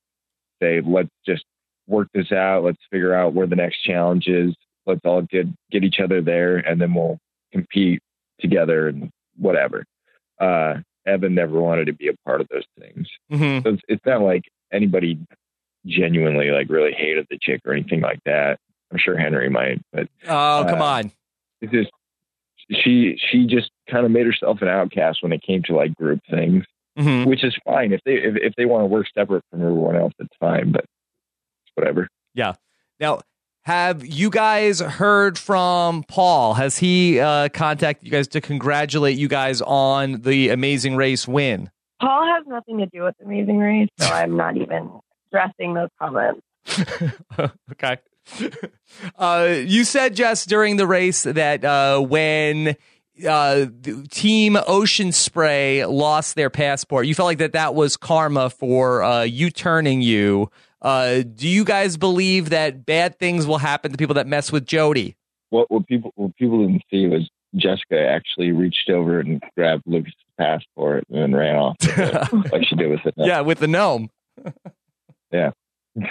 say, 0.62 0.82
"Let's 0.86 1.10
just 1.26 1.46
work 1.88 2.10
this 2.14 2.32
out. 2.32 2.64
Let's 2.64 2.82
figure 2.92 3.16
out 3.16 3.34
where 3.34 3.48
the 3.48 3.56
next 3.56 3.82
challenge 3.84 4.28
is. 4.28 4.54
Let's 4.86 5.02
all 5.06 5.22
get 5.24 5.48
get 5.72 5.84
each 5.84 6.00
other 6.00 6.22
there, 6.22 6.58
and 6.58 6.80
then 6.82 6.94
we'll 6.94 7.18
compete 7.52 8.02
together 8.40 8.88
and 8.88 9.10
whatever." 9.38 9.86
Uh, 10.40 10.76
Evan 11.06 11.36
never 11.36 11.62
wanted 11.62 11.86
to 11.86 11.94
be 11.94 12.08
a 12.08 12.14
part 12.26 12.42
of 12.42 12.48
those 12.50 12.66
things. 12.80 13.08
Mm-hmm. 13.32 13.64
So 13.68 13.74
it's, 13.76 13.84
it's 13.88 14.06
not 14.06 14.22
like 14.22 14.44
anybody 14.74 15.20
genuinely 15.86 16.50
like 16.52 16.70
really 16.70 16.94
hated 16.94 17.28
the 17.30 17.38
chick 17.40 17.62
or 17.66 17.74
anything 17.74 18.02
like 18.02 18.20
that. 18.26 18.60
I'm 18.92 18.98
sure 18.98 19.18
Henry 19.18 19.50
might, 19.50 19.82
but 19.94 20.08
Oh, 20.28 20.66
come 20.68 20.82
Uh, 20.82 20.86
on. 20.86 21.12
it's 21.62 21.72
just 21.72 21.92
she 22.72 23.18
she 23.30 23.46
just 23.46 23.70
kind 23.90 24.06
of 24.06 24.12
made 24.12 24.26
herself 24.26 24.62
an 24.62 24.68
outcast 24.68 25.22
when 25.22 25.32
it 25.32 25.42
came 25.44 25.62
to 25.64 25.76
like 25.76 25.94
group 25.96 26.20
things, 26.30 26.66
Mhm. 26.98 27.28
which 27.28 27.44
is 27.44 27.56
fine 27.64 27.94
if 27.94 28.02
they 28.06 28.16
if, 28.16 28.36
if 28.38 28.54
they 28.56 28.66
want 28.66 28.82
to 28.82 28.88
work 28.88 29.06
separate 29.16 29.44
from 29.52 29.62
everyone 29.62 29.96
else, 29.96 30.14
it's 30.20 30.36
fine. 30.40 30.72
But 30.72 30.86
whatever. 31.76 32.08
Yeah. 32.34 32.54
Now, 33.00 33.20
have 33.66 34.06
you 34.06 34.30
guys 34.30 34.80
heard 34.80 35.40
from 35.40 36.04
Paul? 36.04 36.54
Has 36.54 36.78
he 36.78 37.20
uh, 37.20 37.50
contacted 37.50 38.06
you 38.06 38.12
guys 38.12 38.28
to 38.30 38.42
congratulate 38.42 39.18
you 39.18 39.28
guys 39.28 39.60
on 39.62 40.22
the 40.22 40.50
Amazing 40.50 40.96
Race 40.96 41.28
win? 41.28 41.72
Paul 42.00 42.28
has 42.28 42.46
nothing 42.46 42.78
to 42.78 42.86
do 42.86 43.02
with 43.02 43.16
Amazing 43.24 43.58
Race, 43.58 43.90
so 43.98 44.06
I'm 44.06 44.38
not 44.38 44.56
even 44.56 44.92
addressing 45.32 45.74
those 45.74 45.90
comments. 46.00 46.42
okay. 47.72 47.98
Uh, 49.18 49.56
you 49.66 49.84
said, 49.84 50.16
Jess, 50.16 50.46
during 50.46 50.78
the 50.78 50.88
race 50.88 51.24
that 51.24 51.66
uh, 51.66 52.00
when 52.00 52.76
uh, 53.28 53.66
Team 54.10 54.58
Ocean 54.68 55.12
Spray 55.12 55.86
lost 55.86 56.36
their 56.36 56.50
passport, 56.50 57.06
you 57.06 57.14
felt 57.14 57.26
like 57.26 57.40
that 57.40 57.54
that 57.54 57.76
was 57.76 57.98
karma 57.98 58.50
for 58.50 59.04
uh, 59.04 59.24
you 59.24 59.50
turning 59.50 60.02
you. 60.02 60.50
Uh, 60.86 61.24
do 61.24 61.48
you 61.48 61.66
guys 61.66 61.98
believe 61.98 62.52
that 62.52 62.86
bad 62.86 63.18
things 63.18 63.48
will 63.48 63.58
happen 63.58 63.92
to 63.92 63.98
people 63.98 64.14
that 64.14 64.28
mess 64.28 64.52
with 64.52 64.68
Jody? 64.68 65.16
What 65.50 65.70
what 65.72 65.88
people 65.88 66.12
what 66.14 66.36
people 66.36 66.60
didn't 66.60 66.84
see 66.92 67.08
was 67.08 67.28
Jessica 67.56 68.08
actually 68.08 68.52
reached 68.52 68.92
over 68.92 69.20
and 69.20 69.42
grabbed 69.58 69.82
Lucas's 69.88 70.14
passport 70.38 71.04
and 71.10 71.24
then 71.24 71.36
ran 71.36 71.56
off 71.56 71.76
it, 71.82 72.34
like 72.52 72.68
she 72.68 72.76
did 72.76 72.92
with 72.92 73.04
it. 73.04 73.16
Yeah, 73.18 73.42
with 73.42 73.58
the 73.58 73.68
gnome. 73.68 74.12
Yeah. 75.32 75.52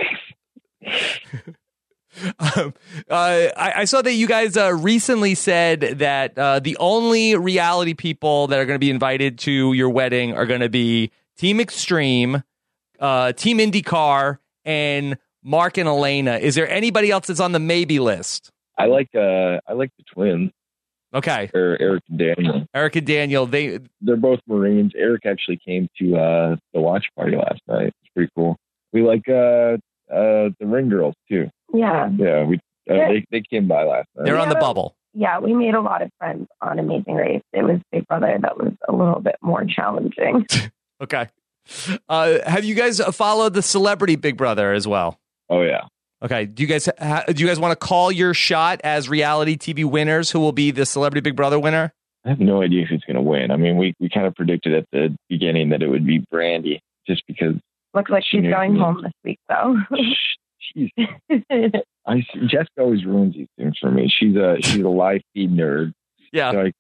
Um, 2.39 2.73
uh, 3.11 3.49
I, 3.57 3.73
I 3.77 3.85
saw 3.87 4.01
that 4.01 4.13
you 4.13 4.29
guys 4.29 4.57
uh, 4.57 4.73
recently 4.73 5.35
said 5.35 5.81
that 5.99 6.39
uh, 6.39 6.61
the 6.61 6.77
only 6.79 7.35
reality 7.35 7.93
people 7.93 8.47
that 8.47 8.61
are 8.61 8.65
going 8.67 8.77
to 8.77 8.81
be 8.81 8.91
invited 8.91 9.37
to 9.41 9.73
your 9.73 9.91
wedding 9.91 10.33
are 10.33 10.47
going 10.47 10.61
to 10.61 10.69
be 10.69 11.11
Team 11.37 11.59
Extreme, 11.59 12.45
uh, 13.01 13.33
Team 13.33 13.59
IndyCar, 13.59 14.39
and 14.65 15.17
Mark 15.43 15.77
and 15.79 15.89
Elena. 15.89 16.37
Is 16.39 16.55
there 16.55 16.69
anybody 16.69 17.11
else 17.11 17.27
that's 17.27 17.41
on 17.41 17.53
the 17.53 17.59
maybe 17.59 17.99
list? 17.99 18.51
I 18.79 18.87
like 18.87 19.11
uh 19.15 19.61
I 19.69 19.73
like 19.75 19.91
the 19.99 20.05
twins, 20.13 20.51
Okay, 21.15 21.49
or 21.55 21.77
Eric 21.81 22.03
and 22.09 22.19
Daniel. 22.19 22.67
Eric 22.75 22.97
and 22.97 23.07
Daniel. 23.07 23.47
They 23.47 23.79
They're 24.01 24.17
both 24.17 24.41
Marines. 24.49 24.93
Eric 24.97 25.27
actually 25.27 25.59
came 25.65 25.89
to 26.01 26.17
uh 26.17 26.57
the 26.73 26.81
watch 26.81 27.07
party 27.17 27.37
last 27.37 27.61
night. 27.69 27.89
It's 28.03 28.13
pretty 28.15 28.31
cool. 28.35 28.57
We 28.93 29.03
like 29.03 29.29
uh 29.29 29.77
uh 30.13 30.51
the 30.59 30.67
ring 30.67 30.89
girls 30.89 31.15
too. 31.31 31.51
Yeah. 31.73 32.11
Yeah, 32.17 32.45
we 32.45 32.57
uh, 32.91 32.95
they 32.95 33.25
they 33.31 33.43
came 33.43 33.69
by 33.69 33.85
last 33.85 34.09
night. 34.17 34.25
they're 34.25 34.39
on 34.39 34.49
the 34.49 34.55
bubble. 34.57 34.97
Yeah, 35.17 35.39
we 35.39 35.55
made 35.55 35.75
a 35.75 35.81
lot 35.81 36.03
of 36.03 36.11
friends 36.19 36.49
on 36.61 36.81
Amazing 36.81 37.15
Race. 37.15 37.43
It 37.53 37.63
was 37.63 37.81
Big 37.93 38.05
Brother 38.09 38.37
that 38.43 38.57
was 38.59 38.73
a 38.89 38.93
little 38.93 39.21
bit 39.21 39.37
more 39.43 39.65
challenging. 39.65 40.47
Okay. 41.03 41.29
Uh, 42.09 42.39
have 42.47 42.65
you 42.65 42.75
guys 42.75 43.01
followed 43.15 43.55
the 43.55 43.63
Celebrity 43.63 44.17
Big 44.17 44.37
Brother 44.37 44.73
as 44.73 44.87
well? 44.87 45.19
Oh 45.49 45.63
yeah. 45.63 45.83
Okay. 46.23 46.47
Do 46.47 46.63
you 46.63 46.67
guys 46.67 46.89
ha- 46.99 47.25
do 47.29 47.41
you 47.43 47.47
guys 47.49 47.59
want 47.61 47.79
to 47.79 47.87
call 47.87 48.11
your 48.13 48.35
shot 48.35 48.81
as 48.85 49.09
reality 49.09 49.57
TV 49.57 49.85
winners? 49.85 50.31
Who 50.31 50.41
will 50.41 50.53
be 50.53 50.71
the 50.71 50.87
Celebrity 50.87 51.21
Big 51.21 51.37
Brother 51.37 51.59
winner? 51.59 51.93
I 52.25 52.31
have 52.31 52.41
no 52.41 52.63
idea 52.63 52.87
who's 52.87 53.03
going 53.07 53.17
to 53.17 53.23
win. 53.23 53.51
I 53.51 53.57
mean, 53.57 53.77
we 53.77 53.95
we 54.01 54.09
kind 54.09 54.27
of 54.27 54.35
predicted 54.35 54.73
at 54.75 54.87
the 54.93 55.15
beginning 55.29 55.69
that 55.71 55.83
it 55.83 55.89
would 55.89 56.07
be 56.07 56.21
Brandi, 56.33 56.81
just 57.07 57.23
because 57.27 57.55
Looks 57.93 58.11
like 58.11 58.25
she's 58.27 58.43
going 58.43 58.75
home 58.77 59.03
this 59.03 59.13
week, 59.23 59.39
though. 59.49 59.77
she's. 60.59 60.91
I 62.07 62.21
see- 62.21 62.47
Jessica 62.47 62.81
always 62.81 63.05
ruins 63.05 63.35
these 63.35 63.47
things 63.59 63.79
for 63.81 63.91
me. 63.91 64.09
She's 64.09 64.37
a 64.37 64.57
she's 64.63 64.83
a 64.83 64.89
live 64.89 65.21
feed 65.35 65.51
nerd. 65.53 65.93
Yeah. 66.33 66.53
So 66.53 66.61
I, 66.63 66.73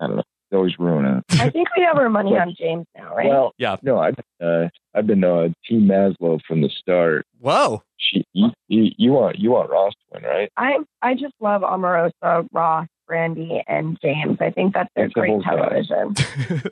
I 0.00 0.06
don't 0.06 0.16
know. 0.16 0.22
They 0.50 0.56
always 0.56 0.78
ruin 0.78 1.04
it. 1.04 1.24
I 1.40 1.50
think 1.50 1.68
we 1.76 1.82
have 1.82 1.96
our 1.96 2.08
money 2.08 2.36
on 2.38 2.54
James 2.58 2.86
now, 2.96 3.14
right? 3.16 3.28
Well, 3.28 3.52
Yeah. 3.58 3.76
no, 3.82 3.98
I've 3.98 4.14
uh, 4.42 4.68
I've 4.94 5.06
been 5.06 5.24
uh, 5.24 5.48
Team 5.68 5.82
Maslow 5.88 6.40
from 6.46 6.60
the 6.62 6.68
start. 6.68 7.26
Whoa. 7.40 7.82
She, 7.98 8.24
you, 8.32 8.50
you, 8.68 8.90
you 8.96 9.12
want 9.12 9.38
you 9.38 9.50
want 9.50 9.70
Ross 9.70 9.92
to 9.94 9.98
win, 10.14 10.22
right? 10.22 10.50
I 10.56 10.78
I 11.02 11.14
just 11.14 11.34
love 11.40 11.62
Omarosa, 11.62 12.46
Ross, 12.52 12.86
Brandi, 13.10 13.60
and 13.66 13.98
James. 14.00 14.36
I 14.40 14.50
think 14.50 14.74
that's 14.74 14.88
they're 14.94 15.06
It's 15.06 15.14
the 15.14 15.20
great 15.20 15.42
television. 15.42 16.14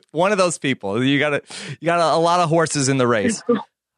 One 0.11 0.31
of 0.31 0.37
those 0.37 0.57
people. 0.57 1.03
You 1.03 1.19
got 1.19 1.33
a, 1.33 1.41
you 1.81 1.85
got 1.85 1.99
a, 1.99 2.15
a 2.15 2.21
lot 2.21 2.39
of 2.39 2.47
horses 2.49 2.87
in 2.89 2.97
the 2.97 3.07
race. 3.07 3.43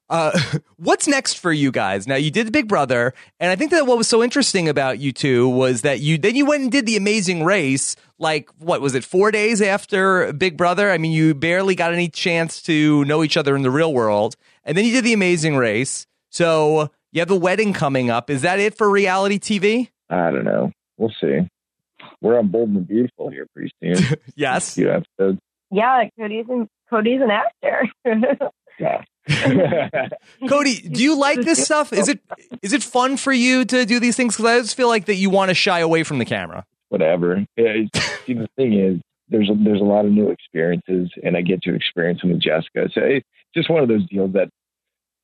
Uh, 0.09 0.31
what's 0.77 1.07
next 1.07 1.35
for 1.35 1.51
you 1.51 1.71
guys? 1.71 2.07
Now 2.07 2.15
you 2.15 2.31
did 2.31 2.51
Big 2.51 2.67
Brother, 2.67 3.13
and 3.39 3.51
I 3.51 3.55
think 3.55 3.71
that 3.71 3.85
what 3.85 3.97
was 3.97 4.07
so 4.07 4.23
interesting 4.23 4.69
about 4.69 4.99
you 4.99 5.11
two 5.11 5.47
was 5.49 5.81
that 5.81 5.99
you 5.99 6.17
then 6.17 6.35
you 6.35 6.45
went 6.45 6.63
and 6.63 6.71
did 6.71 6.85
the 6.85 6.97
Amazing 6.97 7.43
Race. 7.43 7.95
Like 8.19 8.49
what 8.59 8.81
was 8.81 8.95
it? 8.95 9.03
Four 9.03 9.31
days 9.31 9.61
after 9.61 10.31
Big 10.33 10.57
Brother. 10.57 10.91
I 10.91 10.97
mean, 10.97 11.11
you 11.11 11.33
barely 11.33 11.75
got 11.75 11.93
any 11.93 12.09
chance 12.09 12.61
to 12.63 13.03
know 13.05 13.23
each 13.23 13.37
other 13.37 13.55
in 13.55 13.61
the 13.63 13.71
real 13.71 13.93
world, 13.93 14.35
and 14.63 14.77
then 14.77 14.85
you 14.85 14.91
did 14.91 15.03
the 15.03 15.13
Amazing 15.13 15.57
Race. 15.57 16.07
So 16.29 16.91
you 17.11 17.21
have 17.21 17.29
the 17.29 17.35
wedding 17.35 17.73
coming 17.73 18.09
up. 18.09 18.29
Is 18.29 18.41
that 18.43 18.59
it 18.59 18.77
for 18.77 18.89
reality 18.89 19.39
TV? 19.39 19.89
I 20.09 20.31
don't 20.31 20.45
know. 20.45 20.71
We'll 20.97 21.13
see. 21.21 21.39
We're 22.21 22.39
on 22.39 22.47
Bold 22.47 22.69
and 22.69 22.87
Beautiful 22.87 23.29
here 23.29 23.45
pretty 23.53 23.71
soon. 23.81 24.17
Yes. 24.35 24.73
Few 24.75 24.89
episodes. 24.91 25.39
yeah, 25.71 26.03
Cody's 26.19 26.45
an, 26.49 26.67
Cody's 26.89 27.21
an 27.21 27.31
actor. 27.31 27.87
Yeah. 28.79 29.01
Cody, 30.49 30.75
do 30.81 31.03
you 31.03 31.17
like 31.17 31.41
this 31.41 31.63
stuff? 31.63 31.91
Is 31.93 32.07
it 32.07 32.19
is 32.61 32.73
it 32.73 32.83
fun 32.83 33.17
for 33.17 33.31
you 33.33 33.65
to 33.65 33.85
do 33.85 33.99
these 33.99 34.15
things? 34.15 34.35
Because 34.35 34.45
I 34.51 34.59
just 34.61 34.75
feel 34.77 34.87
like 34.87 35.05
that 35.05 35.15
you 35.15 35.29
want 35.29 35.49
to 35.49 35.55
shy 35.55 35.79
away 35.79 36.03
from 36.03 36.19
the 36.19 36.25
camera. 36.25 36.65
Whatever. 36.89 37.45
Yeah, 37.57 37.65
it's- 37.69 38.19
see, 38.25 38.33
the 38.33 38.47
thing 38.55 38.73
is, 38.73 39.01
there's 39.29 39.49
a, 39.49 39.53
there's 39.55 39.81
a 39.81 39.85
lot 39.85 40.05
of 40.05 40.11
new 40.11 40.29
experiences, 40.29 41.09
and 41.23 41.35
I 41.35 41.41
get 41.41 41.61
to 41.63 41.73
experience 41.75 42.21
them 42.21 42.31
with 42.31 42.41
Jessica. 42.41 42.89
So 42.93 43.01
it's 43.01 43.27
just 43.53 43.69
one 43.69 43.83
of 43.83 43.89
those 43.89 44.07
deals 44.07 44.33
that, 44.33 44.49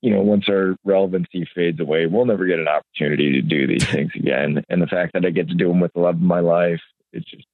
you 0.01 0.11
know, 0.11 0.21
once 0.21 0.45
our 0.49 0.75
relevancy 0.83 1.47
fades 1.55 1.79
away, 1.79 2.05
we'll 2.05 2.25
never 2.25 2.45
get 2.45 2.59
an 2.59 2.67
opportunity 2.67 3.31
to 3.33 3.41
do 3.41 3.65
these 3.67 3.85
things 3.85 4.11
again. 4.15 4.63
And 4.69 4.81
the 4.81 4.87
fact 4.87 5.13
that 5.13 5.25
I 5.25 5.29
get 5.29 5.47
to 5.49 5.55
do 5.55 5.69
them 5.69 5.79
with 5.79 5.93
the 5.93 6.01
love 6.01 6.15
of 6.15 6.21
my 6.21 6.41
life, 6.41 6.81
it's 7.13 7.29
just, 7.29 7.45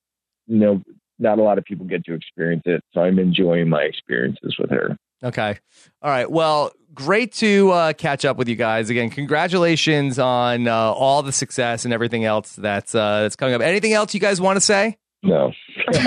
you 0.47 0.57
know, 0.57 0.81
not 1.19 1.37
a 1.37 1.43
lot 1.43 1.59
of 1.59 1.65
people 1.65 1.85
get 1.85 2.03
to 2.05 2.13
experience 2.15 2.63
it. 2.65 2.81
So 2.93 3.01
I'm 3.01 3.19
enjoying 3.19 3.69
my 3.69 3.83
experiences 3.83 4.55
with 4.57 4.71
her. 4.71 4.97
Okay. 5.23 5.57
All 6.01 6.09
right. 6.09 6.29
Well, 6.29 6.71
great 6.93 7.33
to 7.33 7.71
uh, 7.71 7.93
catch 7.93 8.25
up 8.25 8.37
with 8.37 8.47
you 8.47 8.55
guys 8.55 8.89
again. 8.89 9.09
Congratulations 9.09 10.19
on 10.19 10.67
uh, 10.67 10.73
all 10.75 11.23
the 11.23 11.31
success 11.31 11.85
and 11.85 11.93
everything 11.93 12.25
else 12.25 12.53
that's 12.55 12.95
uh, 12.95 13.21
that's 13.21 13.35
coming 13.35 13.53
up. 13.55 13.61
Anything 13.61 13.93
else 13.93 14.13
you 14.13 14.19
guys 14.19 14.39
want 14.39 14.57
to 14.57 14.61
say? 14.61 14.97
No. 15.21 15.51
all 15.93 16.01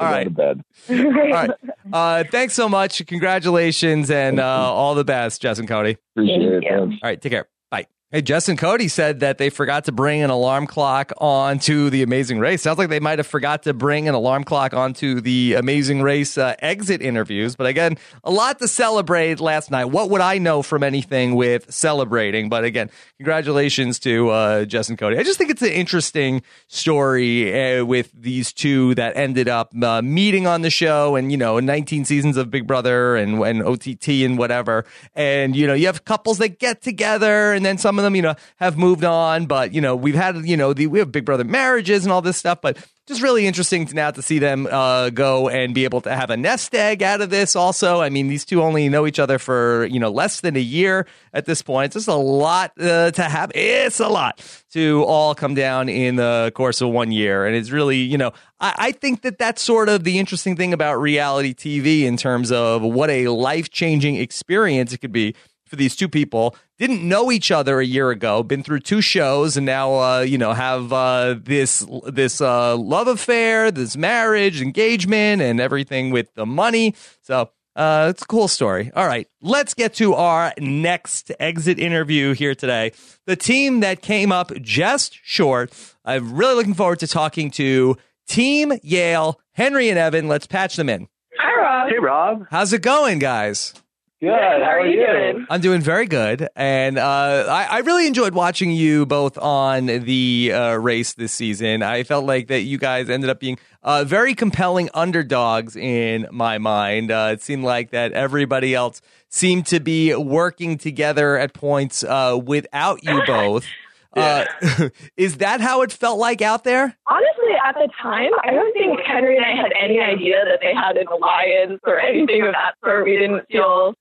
right. 0.00 0.28
All 0.38 0.56
right. 0.90 1.50
Uh, 1.92 2.24
thanks 2.30 2.54
so 2.54 2.68
much. 2.68 3.04
Congratulations 3.06 4.10
and 4.10 4.38
uh, 4.38 4.44
all 4.46 4.94
the 4.94 5.04
best, 5.04 5.40
Jess 5.40 5.58
and 5.58 5.66
Cody. 5.66 5.96
Appreciate 6.14 6.40
Thank 6.40 6.64
it. 6.64 6.70
you. 6.70 6.78
All 6.78 6.98
right. 7.02 7.20
Take 7.20 7.32
care. 7.32 7.48
Bye. 7.70 7.86
Hey, 8.12 8.22
Jess 8.22 8.48
and 8.48 8.56
Cody 8.56 8.86
said 8.86 9.18
that 9.18 9.38
they 9.38 9.50
forgot 9.50 9.86
to 9.86 9.92
bring 9.92 10.22
an 10.22 10.30
alarm 10.30 10.68
clock 10.68 11.12
onto 11.18 11.90
the 11.90 12.04
Amazing 12.04 12.38
Race. 12.38 12.62
Sounds 12.62 12.78
like 12.78 12.88
they 12.88 13.00
might 13.00 13.18
have 13.18 13.26
forgot 13.26 13.64
to 13.64 13.74
bring 13.74 14.08
an 14.08 14.14
alarm 14.14 14.44
clock 14.44 14.72
onto 14.72 15.20
the 15.20 15.54
Amazing 15.54 16.02
Race 16.02 16.38
uh, 16.38 16.54
exit 16.60 17.02
interviews. 17.02 17.56
But 17.56 17.66
again, 17.66 17.98
a 18.22 18.30
lot 18.30 18.60
to 18.60 18.68
celebrate 18.68 19.40
last 19.40 19.72
night. 19.72 19.86
What 19.86 20.08
would 20.10 20.20
I 20.20 20.38
know 20.38 20.62
from 20.62 20.84
anything 20.84 21.34
with 21.34 21.68
celebrating? 21.74 22.48
But 22.48 22.62
again, 22.62 22.92
congratulations 23.16 23.98
to 23.98 24.30
uh, 24.30 24.66
and 24.72 24.96
Cody. 24.96 25.18
I 25.18 25.24
just 25.24 25.36
think 25.36 25.50
it's 25.50 25.62
an 25.62 25.72
interesting 25.72 26.42
story 26.68 27.80
uh, 27.80 27.84
with 27.84 28.12
these 28.14 28.52
two 28.52 28.94
that 28.94 29.16
ended 29.16 29.48
up 29.48 29.72
uh, 29.82 30.00
meeting 30.00 30.46
on 30.46 30.62
the 30.62 30.70
show 30.70 31.16
and, 31.16 31.32
you 31.32 31.38
know, 31.38 31.58
19 31.58 32.04
seasons 32.04 32.36
of 32.36 32.52
Big 32.52 32.68
Brother 32.68 33.16
and, 33.16 33.40
and 33.40 33.64
OTT 33.64 34.08
and 34.24 34.38
whatever. 34.38 34.84
And, 35.16 35.56
you 35.56 35.66
know, 35.66 35.74
you 35.74 35.86
have 35.86 36.04
couples 36.04 36.38
that 36.38 36.60
get 36.60 36.82
together 36.82 37.52
and 37.52 37.66
then 37.66 37.78
some 37.78 37.96
of 37.98 38.05
them, 38.06 38.16
you 38.16 38.22
know, 38.22 38.34
have 38.56 38.78
moved 38.78 39.04
on. 39.04 39.46
But, 39.46 39.74
you 39.74 39.80
know, 39.80 39.94
we've 39.96 40.14
had, 40.14 40.36
you 40.46 40.56
know, 40.56 40.72
the, 40.72 40.86
we 40.86 40.98
have 40.98 41.12
Big 41.12 41.24
Brother 41.24 41.44
marriages 41.44 42.04
and 42.04 42.12
all 42.12 42.22
this 42.22 42.36
stuff. 42.36 42.60
But 42.60 42.78
just 43.06 43.22
really 43.22 43.46
interesting 43.46 43.86
to 43.86 43.94
now 43.94 44.10
to 44.10 44.20
see 44.20 44.40
them 44.40 44.66
uh, 44.66 45.10
go 45.10 45.48
and 45.48 45.72
be 45.74 45.84
able 45.84 46.00
to 46.00 46.14
have 46.14 46.30
a 46.30 46.36
nest 46.36 46.74
egg 46.74 47.04
out 47.04 47.20
of 47.20 47.30
this. 47.30 47.54
Also, 47.54 48.00
I 48.00 48.10
mean, 48.10 48.26
these 48.26 48.44
two 48.44 48.62
only 48.62 48.88
know 48.88 49.06
each 49.06 49.20
other 49.20 49.38
for 49.38 49.86
you 49.86 50.00
know 50.00 50.10
less 50.10 50.40
than 50.40 50.56
a 50.56 50.60
year 50.60 51.06
at 51.32 51.46
this 51.46 51.62
point. 51.62 51.86
It's 51.86 51.94
just 51.94 52.08
a 52.08 52.14
lot 52.14 52.72
uh, 52.80 53.12
to 53.12 53.22
have. 53.22 53.52
It's 53.54 54.00
a 54.00 54.08
lot 54.08 54.42
to 54.72 55.04
all 55.04 55.36
come 55.36 55.54
down 55.54 55.88
in 55.88 56.16
the 56.16 56.50
course 56.56 56.80
of 56.80 56.88
one 56.88 57.12
year, 57.12 57.46
and 57.46 57.54
it's 57.54 57.70
really 57.70 57.98
you 57.98 58.18
know 58.18 58.32
I, 58.58 58.74
I 58.76 58.92
think 58.92 59.22
that 59.22 59.38
that's 59.38 59.62
sort 59.62 59.88
of 59.88 60.02
the 60.02 60.18
interesting 60.18 60.56
thing 60.56 60.72
about 60.72 60.96
reality 60.96 61.54
TV 61.54 62.02
in 62.02 62.16
terms 62.16 62.50
of 62.50 62.82
what 62.82 63.08
a 63.08 63.28
life 63.28 63.70
changing 63.70 64.16
experience 64.16 64.92
it 64.92 64.98
could 64.98 65.12
be 65.12 65.36
for 65.66 65.76
these 65.76 65.96
two 65.96 66.08
people 66.08 66.56
didn't 66.78 67.06
know 67.06 67.30
each 67.30 67.50
other 67.50 67.80
a 67.80 67.86
year 67.86 68.10
ago 68.10 68.42
been 68.42 68.62
through 68.62 68.80
two 68.80 69.00
shows 69.00 69.56
and 69.56 69.66
now 69.66 69.94
uh, 69.94 70.20
you 70.20 70.38
know 70.38 70.52
have 70.52 70.92
uh, 70.92 71.34
this 71.42 71.86
this 72.06 72.40
uh, 72.40 72.76
love 72.76 73.08
affair 73.08 73.70
this 73.70 73.96
marriage 73.96 74.62
engagement 74.62 75.42
and 75.42 75.60
everything 75.60 76.10
with 76.10 76.32
the 76.34 76.46
money 76.46 76.94
so 77.22 77.50
uh, 77.76 78.06
it's 78.08 78.22
a 78.22 78.26
cool 78.26 78.48
story. 78.48 78.90
All 78.96 79.06
right, 79.06 79.28
let's 79.42 79.74
get 79.74 79.92
to 79.96 80.14
our 80.14 80.54
next 80.58 81.30
exit 81.38 81.78
interview 81.78 82.32
here 82.32 82.54
today. 82.54 82.92
The 83.26 83.36
team 83.36 83.80
that 83.80 84.00
came 84.00 84.32
up 84.32 84.50
just 84.62 85.18
short. 85.22 85.72
I'm 86.02 86.34
really 86.34 86.54
looking 86.54 86.72
forward 86.72 87.00
to 87.00 87.06
talking 87.06 87.50
to 87.52 87.98
Team 88.26 88.72
Yale, 88.82 89.38
Henry 89.52 89.90
and 89.90 89.98
Evan. 89.98 90.26
Let's 90.26 90.46
patch 90.46 90.76
them 90.76 90.88
in. 90.88 91.06
Hi, 91.38 91.60
Rob. 91.60 91.90
Hey, 91.90 91.98
Rob. 91.98 92.46
How's 92.50 92.72
it 92.72 92.80
going, 92.80 93.18
guys? 93.18 93.74
Good. 94.18 94.30
How 94.30 94.58
How 94.64 94.70
are 94.70 94.86
you 94.86 95.04
doing? 95.04 95.46
I'm 95.50 95.60
doing 95.60 95.82
very 95.82 96.06
good, 96.06 96.48
and 96.56 96.96
uh, 96.96 97.44
I, 97.50 97.64
I 97.64 97.78
really 97.80 98.06
enjoyed 98.06 98.32
watching 98.32 98.70
you 98.70 99.04
both 99.04 99.36
on 99.36 99.84
the 99.86 100.52
uh, 100.54 100.76
race 100.76 101.12
this 101.12 101.32
season. 101.32 101.82
I 101.82 102.02
felt 102.02 102.24
like 102.24 102.46
that 102.46 102.62
you 102.62 102.78
guys 102.78 103.10
ended 103.10 103.28
up 103.28 103.40
being 103.40 103.58
uh, 103.82 104.04
very 104.04 104.34
compelling 104.34 104.88
underdogs 104.94 105.76
in 105.76 106.26
my 106.32 106.56
mind. 106.56 107.10
Uh, 107.10 107.32
it 107.32 107.42
seemed 107.42 107.62
like 107.62 107.90
that 107.90 108.12
everybody 108.12 108.74
else 108.74 109.02
seemed 109.28 109.66
to 109.66 109.80
be 109.80 110.14
working 110.14 110.78
together 110.78 111.36
at 111.36 111.52
points 111.52 112.02
uh, 112.02 112.40
without 112.42 113.04
you 113.04 113.22
both. 113.26 113.66
Uh, 114.16 114.46
is 115.18 115.36
that 115.36 115.60
how 115.60 115.82
it 115.82 115.92
felt 115.92 116.18
like 116.18 116.40
out 116.40 116.64
there? 116.64 116.96
Honestly, 117.06 117.52
at 117.62 117.74
the 117.74 117.86
time, 118.00 118.30
I 118.44 118.52
don't 118.52 118.72
think 118.72 118.98
Henry 119.06 119.36
and 119.36 119.44
I 119.44 119.50
had 119.50 119.72
any 119.78 120.00
idea 120.00 120.42
that 120.42 120.60
they 120.62 120.72
had 120.72 120.96
an 120.96 121.06
alliance 121.06 121.80
or 121.84 122.00
anything 122.00 122.40
of 122.40 122.54
that 122.54 122.76
sort. 122.82 123.04
We 123.04 123.18
didn't 123.18 123.46
feel 123.52 123.92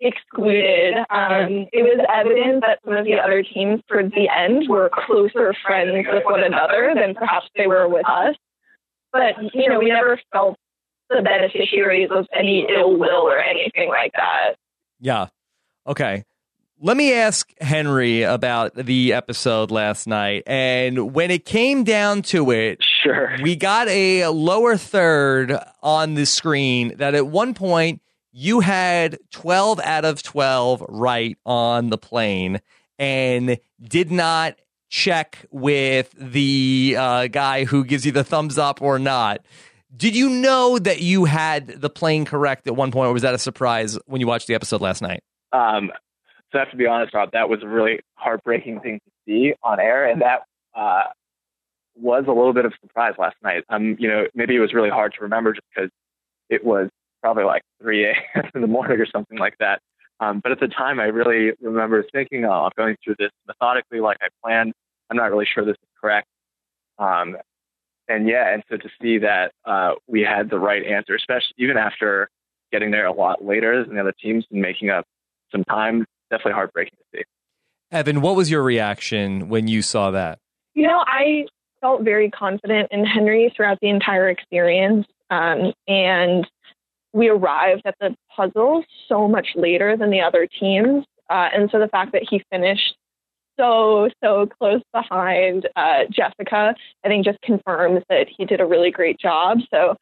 excluded. 0.00 0.94
Um, 1.10 1.66
it 1.72 1.82
was 1.82 2.04
evident 2.12 2.62
that 2.62 2.80
some 2.84 2.94
of 2.94 3.04
the 3.04 3.14
other 3.14 3.42
teams 3.42 3.80
towards 3.88 4.12
the 4.14 4.28
end 4.28 4.68
were 4.68 4.90
closer 4.92 5.54
friends 5.66 6.06
with 6.12 6.24
one 6.24 6.42
another 6.42 6.92
than 6.94 7.14
perhaps 7.14 7.46
they 7.56 7.66
were 7.66 7.88
with 7.88 8.06
us. 8.06 8.34
But, 9.12 9.34
you 9.54 9.68
know, 9.68 9.78
we 9.78 9.88
never 9.88 10.20
felt 10.32 10.56
the 11.08 11.22
beneficiaries 11.22 12.10
of 12.10 12.26
any 12.34 12.66
ill 12.68 12.96
will 12.98 13.28
or 13.28 13.38
anything 13.38 13.88
like 13.88 14.12
that. 14.12 14.54
Yeah. 15.00 15.28
Okay. 15.86 16.24
Let 16.78 16.98
me 16.98 17.14
ask 17.14 17.50
Henry 17.58 18.22
about 18.22 18.74
the 18.74 19.14
episode 19.14 19.70
last 19.70 20.06
night. 20.06 20.42
And 20.46 21.14
when 21.14 21.30
it 21.30 21.46
came 21.46 21.84
down 21.84 22.20
to 22.22 22.50
it, 22.50 22.82
Sure. 23.02 23.34
we 23.40 23.56
got 23.56 23.88
a 23.88 24.26
lower 24.26 24.76
third 24.76 25.56
on 25.82 26.14
the 26.14 26.26
screen 26.26 26.94
that 26.98 27.14
at 27.14 27.26
one 27.28 27.54
point 27.54 28.02
you 28.38 28.60
had 28.60 29.18
12 29.30 29.80
out 29.80 30.04
of 30.04 30.22
12 30.22 30.84
right 30.90 31.38
on 31.46 31.88
the 31.88 31.96
plane 31.96 32.60
and 32.98 33.58
did 33.80 34.12
not 34.12 34.56
check 34.90 35.46
with 35.50 36.14
the 36.18 36.94
uh, 36.98 37.28
guy 37.28 37.64
who 37.64 37.82
gives 37.82 38.04
you 38.04 38.12
the 38.12 38.22
thumbs 38.22 38.58
up 38.58 38.82
or 38.82 38.98
not. 38.98 39.40
Did 39.96 40.14
you 40.14 40.28
know 40.28 40.78
that 40.78 41.00
you 41.00 41.24
had 41.24 41.80
the 41.80 41.88
plane 41.88 42.26
correct 42.26 42.66
at 42.66 42.76
one 42.76 42.92
point, 42.92 43.08
or 43.08 43.14
was 43.14 43.22
that 43.22 43.32
a 43.32 43.38
surprise 43.38 43.98
when 44.04 44.20
you 44.20 44.26
watched 44.26 44.48
the 44.48 44.54
episode 44.54 44.82
last 44.82 45.00
night? 45.00 45.22
Um, 45.52 45.90
so 46.52 46.58
I 46.58 46.64
have 46.64 46.70
to 46.72 46.76
be 46.76 46.86
honest, 46.86 47.14
Rob, 47.14 47.32
that 47.32 47.48
was 47.48 47.62
a 47.62 47.66
really 47.66 48.00
heartbreaking 48.16 48.80
thing 48.80 49.00
to 49.02 49.10
see 49.26 49.54
on 49.62 49.80
air, 49.80 50.04
and 50.04 50.20
that 50.20 50.42
uh, 50.74 51.04
was 51.98 52.24
a 52.28 52.32
little 52.32 52.52
bit 52.52 52.66
of 52.66 52.74
surprise 52.82 53.14
last 53.16 53.36
night. 53.42 53.64
Um, 53.70 53.96
you 53.98 54.08
know, 54.08 54.26
maybe 54.34 54.54
it 54.54 54.60
was 54.60 54.74
really 54.74 54.90
hard 54.90 55.14
to 55.14 55.22
remember 55.22 55.54
just 55.54 55.66
because 55.74 55.90
it 56.50 56.62
was 56.62 56.90
probably 57.22 57.44
like 57.44 57.62
3 57.82 58.06
a.m. 58.06 58.50
in 58.54 58.60
the 58.60 58.66
morning 58.66 59.00
or 59.00 59.06
something 59.06 59.38
like 59.38 59.54
that. 59.58 59.80
Um, 60.20 60.40
but 60.42 60.52
at 60.52 60.60
the 60.60 60.68
time, 60.68 60.98
I 60.98 61.04
really 61.04 61.52
remember 61.60 62.04
thinking, 62.12 62.44
oh, 62.44 62.64
I'm 62.64 62.70
going 62.76 62.96
through 63.04 63.16
this 63.18 63.30
methodically 63.46 64.00
like 64.00 64.16
I 64.22 64.28
planned. 64.42 64.72
I'm 65.10 65.16
not 65.16 65.30
really 65.30 65.46
sure 65.52 65.64
this 65.64 65.72
is 65.72 65.88
correct. 66.00 66.26
Um, 66.98 67.36
and 68.08 68.28
yeah, 68.28 68.52
and 68.52 68.62
so 68.70 68.76
to 68.76 68.88
see 69.02 69.18
that 69.18 69.52
uh, 69.64 69.92
we 70.06 70.22
had 70.22 70.48
the 70.48 70.58
right 70.58 70.84
answer, 70.84 71.14
especially 71.14 71.54
even 71.58 71.76
after 71.76 72.28
getting 72.72 72.90
there 72.90 73.06
a 73.06 73.12
lot 73.12 73.44
later 73.44 73.84
than 73.84 73.94
the 73.94 74.00
other 74.00 74.14
teams 74.20 74.44
and 74.50 74.60
making 74.60 74.90
up 74.90 75.04
some 75.52 75.64
time, 75.64 76.06
definitely 76.30 76.52
heartbreaking 76.52 76.96
to 76.98 77.18
see. 77.18 77.24
Evan, 77.90 78.20
what 78.20 78.36
was 78.36 78.50
your 78.50 78.62
reaction 78.62 79.48
when 79.48 79.68
you 79.68 79.82
saw 79.82 80.10
that? 80.10 80.38
You 80.74 80.86
know, 80.86 81.04
I 81.06 81.46
felt 81.80 82.02
very 82.02 82.30
confident 82.30 82.88
in 82.90 83.04
Henry 83.04 83.52
throughout 83.54 83.78
the 83.80 83.88
entire 83.88 84.28
experience. 84.28 85.06
Um, 85.30 85.72
and 85.88 86.48
we 87.16 87.28
arrived 87.28 87.82
at 87.86 87.96
the 87.98 88.14
puzzle 88.36 88.84
so 89.08 89.26
much 89.26 89.48
later 89.56 89.96
than 89.96 90.10
the 90.10 90.20
other 90.20 90.46
teams. 90.46 91.04
Uh, 91.30 91.48
and 91.52 91.70
so 91.72 91.78
the 91.78 91.88
fact 91.88 92.12
that 92.12 92.22
he 92.28 92.42
finished 92.52 92.94
so, 93.58 94.10
so 94.22 94.46
close 94.46 94.82
behind 94.92 95.66
uh, 95.76 96.04
Jessica, 96.10 96.74
I 97.02 97.08
think 97.08 97.24
just 97.24 97.40
confirms 97.40 98.02
that 98.10 98.26
he 98.28 98.44
did 98.44 98.60
a 98.60 98.66
really 98.66 98.90
great 98.90 99.18
job. 99.18 99.58
So 99.72 99.96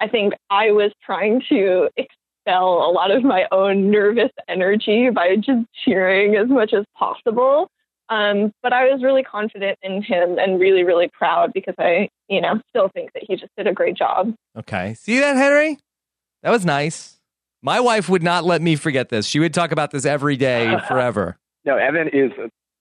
I 0.00 0.08
think 0.08 0.32
I 0.48 0.70
was 0.70 0.90
trying 1.04 1.42
to 1.50 1.90
expel 1.98 2.88
a 2.88 2.90
lot 2.90 3.10
of 3.10 3.22
my 3.22 3.46
own 3.52 3.90
nervous 3.90 4.30
energy 4.48 5.10
by 5.10 5.36
just 5.36 5.66
cheering 5.84 6.34
as 6.36 6.48
much 6.48 6.72
as 6.72 6.86
possible. 6.96 7.68
Um, 8.08 8.52
but 8.62 8.72
I 8.72 8.90
was 8.90 9.02
really 9.02 9.22
confident 9.22 9.78
in 9.82 10.02
him 10.02 10.38
and 10.38 10.58
really, 10.58 10.82
really 10.82 11.10
proud 11.12 11.52
because 11.52 11.74
I, 11.78 12.08
you 12.28 12.40
know, 12.40 12.60
still 12.70 12.88
think 12.88 13.12
that 13.12 13.24
he 13.26 13.36
just 13.36 13.52
did 13.56 13.66
a 13.66 13.72
great 13.72 13.96
job. 13.96 14.34
Okay. 14.56 14.94
See 14.94 15.20
that, 15.20 15.36
Henry? 15.36 15.78
That 16.44 16.50
was 16.50 16.66
nice. 16.66 17.18
My 17.62 17.80
wife 17.80 18.10
would 18.10 18.22
not 18.22 18.44
let 18.44 18.60
me 18.60 18.76
forget 18.76 19.08
this. 19.08 19.26
She 19.26 19.40
would 19.40 19.54
talk 19.54 19.72
about 19.72 19.90
this 19.90 20.04
every 20.04 20.36
day 20.36 20.76
forever. 20.88 21.38
no, 21.64 21.78
Evan 21.78 22.08
is 22.08 22.30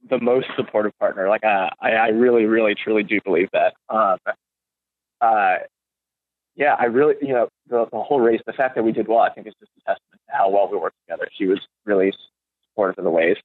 the 0.10 0.20
most 0.20 0.48
supportive 0.58 0.92
partner. 1.00 1.30
Like 1.30 1.46
uh, 1.46 1.70
I, 1.80 1.92
I 1.92 2.08
really, 2.10 2.44
really, 2.44 2.76
truly 2.76 3.04
do 3.04 3.22
believe 3.24 3.48
that. 3.54 3.74
Um, 3.90 4.18
uh, 5.22 5.56
yeah, 6.56 6.76
I 6.78 6.86
really, 6.86 7.16
you 7.22 7.34
know, 7.34 7.48
the, 7.70 7.86
the 7.90 8.02
whole 8.02 8.20
race, 8.20 8.42
the 8.46 8.52
fact 8.52 8.76
that 8.76 8.84
we 8.84 8.92
did 8.92 9.08
well, 9.08 9.20
I 9.20 9.30
think 9.30 9.48
is 9.48 9.54
just 9.62 9.72
a 9.78 9.92
testament 9.92 10.22
to 10.28 10.36
how 10.36 10.50
well 10.50 10.70
we 10.70 10.78
worked 10.78 10.98
together. 11.08 11.30
She 11.38 11.46
was 11.46 11.60
really 11.86 12.14
supportive 12.68 12.98
of 12.98 13.06
the 13.06 13.10
ways 13.10 13.38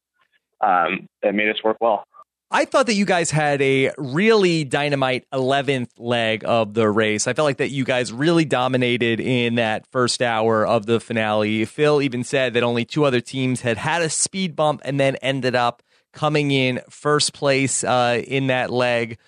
um, 0.61 1.07
that 1.23 1.33
made 1.33 1.49
us 1.49 1.63
work 1.63 1.77
well. 1.81 2.05
I 2.51 2.65
thought 2.65 2.87
that 2.87 2.95
you 2.95 3.05
guys 3.05 3.31
had 3.31 3.61
a 3.61 3.93
really 3.99 4.65
dynamite 4.65 5.27
11th 5.35 5.91
leg 5.99 6.45
of 6.47 6.73
the 6.73 6.89
race. 6.89 7.27
I 7.27 7.35
felt 7.35 7.45
like 7.45 7.59
that 7.59 7.69
you 7.69 7.85
guys 7.85 8.11
really 8.11 8.47
dominated 8.47 9.21
in 9.21 9.57
that 9.57 9.87
first 9.87 10.23
hour 10.23 10.67
of 10.67 10.87
the 10.87 10.99
finale. 10.99 11.67
Phil 11.67 12.01
even 12.01 12.25
said 12.25 12.55
that 12.55 12.63
only 12.63 12.87
two 12.87 13.05
other 13.05 13.21
teams 13.21 13.61
had 13.61 13.77
had 13.77 14.01
a 14.01 14.09
speed 14.09 14.57
bump 14.57 14.81
and 14.85 14.99
then 14.99 15.17
ended 15.17 15.55
up 15.55 15.83
coming 16.15 16.51
in 16.51 16.81
first 16.89 17.35
place 17.35 17.85
uh, 17.85 18.23
in 18.27 18.47
that 18.47 18.71
leg. 18.71 19.19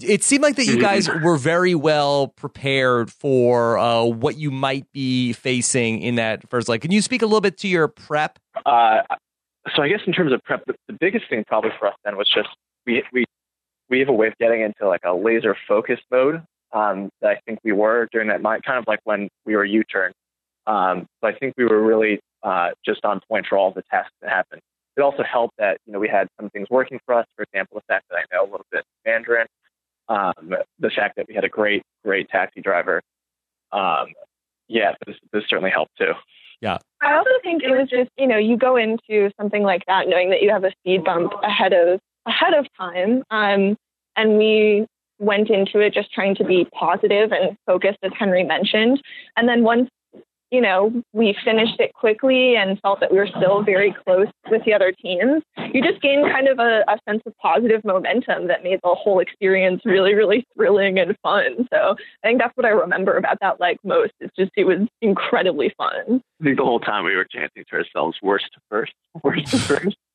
It 0.00 0.22
seemed 0.22 0.44
like 0.44 0.54
that 0.54 0.66
you 0.66 0.80
guys 0.80 1.08
were 1.08 1.36
very 1.36 1.74
well 1.74 2.28
prepared 2.28 3.10
for 3.10 3.78
uh, 3.78 4.04
what 4.04 4.36
you 4.36 4.52
might 4.52 4.90
be 4.92 5.32
facing 5.32 6.02
in 6.02 6.14
that 6.14 6.48
first 6.48 6.68
leg. 6.68 6.82
Can 6.82 6.92
you 6.92 7.02
speak 7.02 7.22
a 7.22 7.26
little 7.26 7.40
bit 7.40 7.58
to 7.58 7.68
your 7.68 7.88
prep? 7.88 8.38
Uh, 8.64 9.00
so 9.74 9.82
I 9.82 9.88
guess 9.88 10.00
in 10.06 10.12
terms 10.12 10.32
of 10.32 10.42
prep, 10.44 10.64
the, 10.66 10.92
biggest 10.98 11.28
thing 11.28 11.44
probably 11.46 11.70
for 11.78 11.88
us 11.88 11.94
then 12.04 12.16
was 12.16 12.28
just 12.32 12.48
we 12.86 13.02
we 13.12 13.24
we 13.88 13.98
have 14.00 14.08
a 14.08 14.12
way 14.12 14.28
of 14.28 14.34
getting 14.38 14.62
into 14.62 14.88
like 14.88 15.02
a 15.04 15.12
laser 15.12 15.56
focused 15.68 16.04
mode 16.10 16.42
um, 16.72 17.10
that 17.20 17.30
I 17.30 17.40
think 17.46 17.58
we 17.64 17.72
were 17.72 18.08
during 18.12 18.28
that 18.28 18.42
night, 18.42 18.62
kind 18.64 18.78
of 18.78 18.84
like 18.86 19.00
when 19.04 19.28
we 19.44 19.56
were 19.56 19.64
U 19.64 19.84
turn. 19.84 20.12
Um, 20.66 21.06
so 21.20 21.28
I 21.28 21.34
think 21.34 21.54
we 21.56 21.64
were 21.64 21.82
really 21.82 22.20
uh, 22.42 22.70
just 22.84 23.04
on 23.04 23.20
point 23.28 23.46
for 23.48 23.58
all 23.58 23.72
the 23.72 23.82
tests 23.90 24.12
that 24.22 24.30
happened. 24.30 24.62
It 24.96 25.02
also 25.02 25.22
helped 25.22 25.54
that 25.58 25.78
you 25.86 25.92
know 25.92 25.98
we 25.98 26.08
had 26.08 26.28
some 26.40 26.50
things 26.50 26.68
working 26.70 26.98
for 27.04 27.14
us. 27.14 27.26
For 27.36 27.42
example, 27.42 27.78
the 27.78 27.92
fact 27.92 28.06
that 28.10 28.16
I 28.16 28.34
know 28.34 28.44
a 28.44 28.50
little 28.50 28.66
bit 28.70 28.84
Mandarin, 29.04 29.46
um, 30.08 30.54
the 30.78 30.90
fact 30.90 31.16
that 31.16 31.26
we 31.28 31.34
had 31.34 31.44
a 31.44 31.48
great 31.48 31.82
great 32.04 32.28
taxi 32.28 32.60
driver. 32.60 33.02
Um, 33.72 34.08
yeah, 34.68 34.94
this, 35.06 35.16
this 35.32 35.44
certainly 35.48 35.70
helped 35.70 35.96
too. 35.98 36.12
Yeah. 36.60 36.78
I 37.02 37.16
also 37.16 37.30
think 37.42 37.62
it 37.62 37.70
was 37.70 37.88
just, 37.88 38.10
you 38.18 38.26
know, 38.26 38.36
you 38.36 38.56
go 38.56 38.76
into 38.76 39.30
something 39.40 39.62
like 39.62 39.84
that 39.86 40.08
knowing 40.08 40.30
that 40.30 40.42
you 40.42 40.50
have 40.50 40.64
a 40.64 40.72
speed 40.80 41.04
bump 41.04 41.32
ahead 41.42 41.72
of 41.72 42.00
ahead 42.26 42.54
of 42.54 42.66
time. 42.78 43.22
Um, 43.30 43.76
and 44.16 44.36
we 44.36 44.86
went 45.18 45.50
into 45.50 45.80
it 45.80 45.94
just 45.94 46.12
trying 46.12 46.34
to 46.34 46.44
be 46.44 46.66
positive 46.72 47.32
and 47.32 47.56
focused, 47.66 47.98
as 48.02 48.12
Henry 48.18 48.44
mentioned. 48.44 49.00
And 49.36 49.48
then 49.48 49.62
once, 49.62 49.88
you 50.50 50.60
know, 50.60 50.92
we 51.12 51.36
finished 51.44 51.78
it 51.78 51.94
quickly 51.94 52.56
and 52.56 52.78
felt 52.80 53.00
that 53.00 53.12
we 53.12 53.18
were 53.18 53.28
still 53.28 53.62
very 53.62 53.94
close 54.04 54.26
with 54.50 54.64
the 54.64 54.74
other 54.74 54.92
teams, 54.92 55.42
you 55.72 55.82
just 55.82 56.02
gain 56.02 56.28
kind 56.30 56.48
of 56.48 56.58
a, 56.58 56.82
a 56.88 56.98
sense 57.08 57.22
of 57.26 57.36
positive 57.38 57.84
momentum 57.84 58.48
that 58.48 58.64
made 58.64 58.80
the 58.82 58.94
whole 58.94 59.20
experience 59.20 59.82
really, 59.84 60.14
really 60.14 60.44
thrilling 60.54 60.98
and 60.98 61.16
fun. 61.22 61.68
So 61.72 61.94
I 62.24 62.26
think 62.26 62.40
that's 62.40 62.56
what 62.56 62.66
I 62.66 62.70
remember 62.70 63.16
about 63.16 63.38
that 63.40 63.60
like 63.60 63.78
most. 63.84 64.12
It's 64.20 64.34
just 64.36 64.50
it 64.56 64.64
was 64.64 64.88
incredibly 65.00 65.72
fun. 65.76 66.22
I 66.40 66.44
think 66.44 66.56
the 66.56 66.64
whole 66.64 66.80
time 66.80 67.04
we 67.04 67.14
were 67.14 67.26
chanting 67.30 67.64
to 67.70 67.76
ourselves, 67.76 68.18
worst 68.22 68.46
to 68.54 68.60
first, 68.68 68.92
worst 69.22 69.46
to 69.48 69.58
first. 69.58 69.96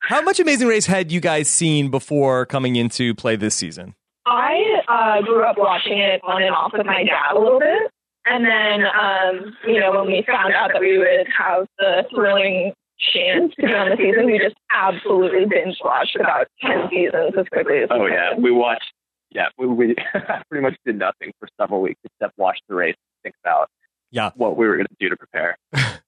How 0.00 0.20
much 0.20 0.38
Amazing 0.38 0.68
Race 0.68 0.86
had 0.86 1.10
you 1.10 1.20
guys 1.20 1.48
seen 1.48 1.90
before 1.90 2.44
coming 2.46 2.76
into 2.76 3.14
play 3.14 3.36
this 3.36 3.54
season? 3.54 3.94
I 4.26 4.82
uh, 4.86 5.22
grew 5.22 5.42
up 5.44 5.56
watching 5.56 5.98
it 5.98 6.20
on 6.22 6.42
and 6.42 6.54
off 6.54 6.72
with 6.74 6.84
my 6.84 7.02
dad 7.04 7.34
a 7.34 7.38
little 7.38 7.58
bit. 7.58 7.90
And 8.30 8.44
then, 8.44 8.86
um, 8.86 9.56
you 9.66 9.80
know, 9.80 9.92
when 9.92 10.06
we 10.06 10.24
found 10.26 10.52
out 10.54 10.70
that 10.72 10.80
we 10.80 10.98
would 10.98 11.26
have 11.38 11.66
the 11.78 12.04
thrilling 12.14 12.72
chance 13.12 13.54
to 13.56 13.66
be 13.66 13.72
on 13.72 13.90
the 13.90 13.96
season, 13.96 14.26
we 14.26 14.38
just 14.38 14.56
absolutely 14.72 15.46
binge 15.46 15.76
watched 15.84 16.16
about 16.16 16.46
10 16.60 16.88
seasons 16.90 17.32
as 17.38 17.46
quickly 17.52 17.78
as 17.78 17.88
Oh 17.90 18.04
we 18.04 18.10
yeah, 18.10 18.34
we 18.36 18.50
watched. 18.50 18.92
Yeah, 19.30 19.46
we, 19.58 19.66
we 19.66 19.94
pretty 20.50 20.62
much 20.62 20.76
did 20.84 20.98
nothing 20.98 21.32
for 21.38 21.48
several 21.60 21.80
weeks 21.80 22.00
except 22.04 22.36
watch 22.38 22.58
the 22.68 22.74
race, 22.74 22.96
and 22.96 23.22
think 23.32 23.34
about 23.44 23.68
Yeah. 24.10 24.30
what 24.36 24.56
we 24.56 24.66
were 24.66 24.76
going 24.76 24.86
to 24.86 24.96
do 24.98 25.08
to 25.10 25.16
prepare. 25.16 25.56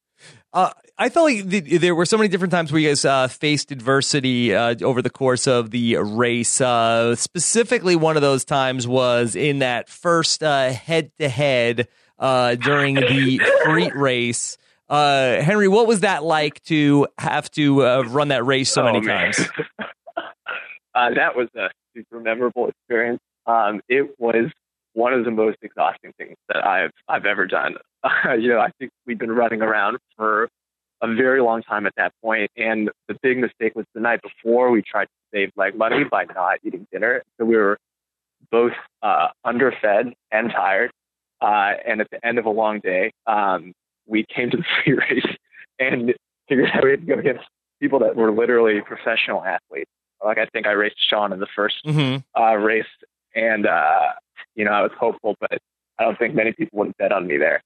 Uh, 0.53 0.71
I 0.99 1.09
felt 1.09 1.27
like 1.31 1.49
th- 1.49 1.81
there 1.81 1.95
were 1.95 2.05
so 2.05 2.19
many 2.19 2.29
different 2.29 2.51
times 2.51 2.71
where 2.73 2.81
you 2.81 2.89
guys 2.89 3.05
uh, 3.05 3.29
faced 3.29 3.71
adversity 3.73 4.55
uh, 4.55 4.75
over 4.83 5.01
the 5.01 5.09
course 5.09 5.47
of 5.47 5.71
the 5.71 5.97
race. 5.97 6.61
Uh, 6.61 7.15
specifically, 7.15 7.95
one 7.97 8.17
of 8.17 8.21
those 8.23 8.45
times 8.45 8.87
was 8.87 9.35
in 9.37 9.61
that 9.61 9.89
first 9.89 10.41
head 10.43 11.13
to 11.21 11.29
head 11.29 11.89
during 12.21 12.95
the 12.97 13.41
street 13.63 13.95
race. 13.97 14.59
Uh, 14.89 15.41
Henry, 15.41 15.69
what 15.69 15.87
was 15.87 16.01
that 16.01 16.25
like 16.25 16.63
to 16.65 17.07
have 17.19 17.49
to 17.53 17.87
uh, 17.87 18.03
run 18.09 18.29
that 18.29 18.45
race 18.45 18.71
so 18.73 18.83
Oh, 18.83 18.87
many 18.87 19.01
man. 19.01 19.33
times? 19.33 19.49
uh, 20.95 21.11
that 21.15 21.37
was 21.37 21.49
a 21.57 21.69
super 21.95 22.19
memorable 22.21 22.69
experience. 22.69 23.21
Um, 23.47 23.81
it 23.89 24.15
was 24.19 24.51
one 24.95 25.13
of 25.13 25.25
the 25.25 25.31
most 25.31 25.59
exhausting 25.63 26.13
things 26.19 26.37
that 26.49 26.65
I've 26.67 26.91
I've 27.09 27.25
ever 27.25 27.47
done. 27.47 27.77
you 28.39 28.49
know, 28.49 28.59
I 28.59 28.71
think 28.79 28.91
we'd 29.07 29.19
been 29.19 29.31
running 29.31 29.63
around 29.63 29.99
for 30.17 30.49
a 31.03 31.15
very 31.15 31.41
long 31.41 31.63
time 31.63 31.87
at 31.87 31.95
that 31.97 32.13
point, 32.23 32.51
and 32.57 32.91
the 33.09 33.17
big 33.23 33.39
mistake 33.39 33.75
was 33.77 33.87
the 33.95 34.01
night 34.01 34.21
before 34.23 34.71
we 34.71 34.83
tried 34.83 35.05
to 35.05 35.11
save 35.33 35.53
leg 35.57 35.77
money 35.77 36.05
by 36.05 36.25
not 36.35 36.59
eating 36.65 36.87
dinner. 36.93 37.23
So 37.39 37.45
we 37.45 37.57
were 37.57 37.79
both 38.51 38.73
uh, 39.03 39.29
underfed 39.45 40.15
and 40.33 40.51
tired. 40.51 40.91
Uh, 41.41 41.73
and 41.87 42.01
at 42.01 42.09
the 42.11 42.25
end 42.27 42.39
of 42.39 42.47
a 42.47 42.51
long 42.51 42.81
day, 42.81 43.13
um, 43.27 43.73
we 44.07 44.25
came 44.35 44.51
to 44.51 44.57
the 44.57 44.65
free 44.85 44.95
race 44.95 45.37
and 45.79 46.15
figured 46.49 46.71
out 46.75 46.85
we 46.85 46.91
had 46.91 47.01
to 47.01 47.07
go 47.07 47.19
against 47.19 47.45
people 47.81 47.99
that 48.01 48.15
were 48.17 48.31
literally 48.31 48.81
professional 48.83 49.43
athletes. 49.43 49.91
Like 50.23 50.39
I 50.39 50.47
think 50.47 50.67
I 50.67 50.73
raced 50.73 50.97
Sean 51.09 51.33
in 51.33 51.41
the 51.41 51.47
1st 51.57 51.71
hmm 51.85 52.17
uh, 52.41 52.55
race, 52.57 52.85
and 53.35 53.67
uh, 53.67 54.13
you 54.55 54.65
know 54.67 54.73
I 54.73 54.83
was 54.83 54.91
hopeful, 54.99 55.35
but 55.41 55.59
I 55.99 56.05
don't 56.05 56.19
think 56.19 56.35
many 56.35 56.53
people 56.53 56.79
would 56.81 56.89
have 56.89 56.97
bet 56.99 57.13
on 57.13 57.27
me 57.27 57.39
there. 57.39 57.63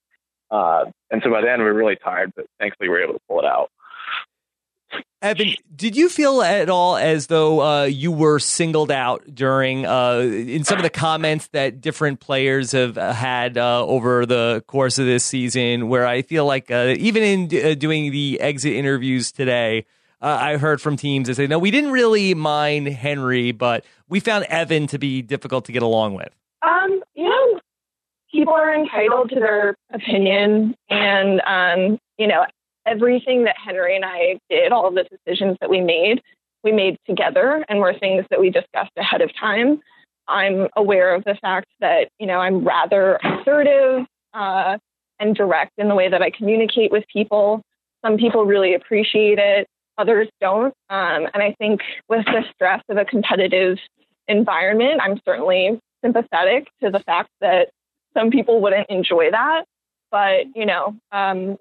Uh, 0.51 0.85
and 1.11 1.21
so 1.25 1.31
by 1.31 1.41
then 1.41 1.59
we 1.59 1.65
were 1.65 1.75
really 1.75 1.97
tired, 1.97 2.33
but 2.37 2.47
thankfully 2.61 2.89
we 2.89 2.95
were 2.95 3.03
able 3.03 3.15
to 3.15 3.21
pull 3.29 3.41
it 3.41 3.45
out. 3.45 3.71
Evan, 5.25 5.55
did 5.75 5.97
you 5.97 6.11
feel 6.11 6.43
at 6.43 6.69
all 6.69 6.99
as 6.99 7.29
though 7.29 7.63
uh, 7.63 7.85
you 7.85 8.13
were 8.13 8.39
singled 8.39 8.91
out 8.91 9.25
during 9.35 9.87
uh, 9.87 10.19
in 10.19 10.65
some 10.65 10.77
of 10.77 10.83
the 10.83 10.91
comments 10.91 11.47
that 11.49 11.81
different 11.81 12.21
players 12.21 12.73
have 12.73 12.99
uh, 12.99 13.11
had 13.15 13.57
uh, 13.57 13.87
over 13.87 14.27
the 14.27 14.63
course 14.67 14.99
of 14.99 15.07
this 15.07 15.25
season? 15.25 15.89
Where 15.89 16.07
I 16.07 16.21
feel 16.21 16.45
like 16.45 16.71
uh, 16.71 16.95
even 16.99 17.23
in 17.23 17.65
uh, 17.65 17.73
doing 17.73 18.13
the 18.13 18.39
exit 18.39 18.75
interviews 18.75 19.33
today, 19.33 19.87
I 20.21 20.59
heard 20.59 20.83
from 20.83 20.99
teams 20.99 21.29
that 21.29 21.37
say, 21.37 21.47
"No, 21.47 21.59
we 21.59 21.71
didn't 21.71 21.93
really 21.93 22.35
mind 22.35 22.87
Henry, 22.89 23.53
but 23.53 23.87
we 24.11 24.21
found 24.21 24.45
Evan 24.51 24.87
to 24.89 24.99
be 24.99 25.23
difficult 25.23 25.65
to 25.65 25.73
get 25.73 25.83
along 25.83 26.15
with." 26.17 26.35
Um, 26.61 27.03
you 27.15 27.25
know, 27.25 27.61
people 28.31 28.53
are 28.53 28.75
entitled 28.75 29.31
to 29.31 29.37
their 29.37 29.75
opinion, 29.91 30.75
and 30.91 31.41
um, 31.47 31.99
you 32.19 32.27
know, 32.27 32.45
everything 32.87 33.45
that 33.45 33.57
Henry 33.63 33.97
and 33.97 34.05
I 34.05 34.39
did, 34.51 34.73
all 34.73 34.87
of 34.87 34.95
the 34.95 35.05
decisions 35.05 35.57
that 35.61 35.71
we 35.71 35.81
made, 35.81 36.23
we 36.63 36.73
made 36.73 36.99
together, 37.07 37.65
and 37.69 37.79
were 37.81 37.95
things 37.95 38.25
that 38.31 38.41
we 38.41 38.51
discussed 38.51 38.93
ahead 38.97 39.21
of 39.21 39.31
time. 39.39 39.81
I'm 40.27 40.69
aware 40.77 41.15
of 41.15 41.25
the 41.25 41.37
fact 41.41 41.69
that 41.81 42.09
you 42.19 42.27
know 42.27 42.39
I'm 42.39 42.65
rather 42.65 43.19
assertive 43.23 44.07
uh, 44.33 44.79
and 45.21 45.37
direct 45.37 45.73
in 45.79 45.89
the 45.89 45.95
way 45.95 46.09
that 46.09 46.23
I 46.23 46.31
communicate 46.31 46.91
with 46.91 47.05
people. 47.13 47.63
Some 48.05 48.17
people 48.17 48.45
really 48.45 48.75
appreciate 48.75 49.39
it, 49.39 49.67
others 49.99 50.29
don't. 50.41 50.75
Um, 50.91 51.29
and 51.33 51.43
I 51.43 51.55
think 51.59 51.81
with 52.09 52.25
the 52.27 52.43
stress 52.55 52.83
of 52.89 52.97
a 52.97 53.05
competitive 53.05 53.79
environment, 54.29 55.01
I'm 55.03 55.21
certainly 55.25 55.79
sympathetic 56.05 56.69
to 56.83 56.91
the 56.91 57.01
fact 57.01 57.31
that 57.41 57.71
some 58.17 58.31
people 58.31 58.61
wouldn't 58.61 58.89
enjoy 58.91 59.31
that. 59.31 59.65
But, 60.11 60.47
you 60.55 60.67
know, 60.67 60.95
um, 61.13 61.57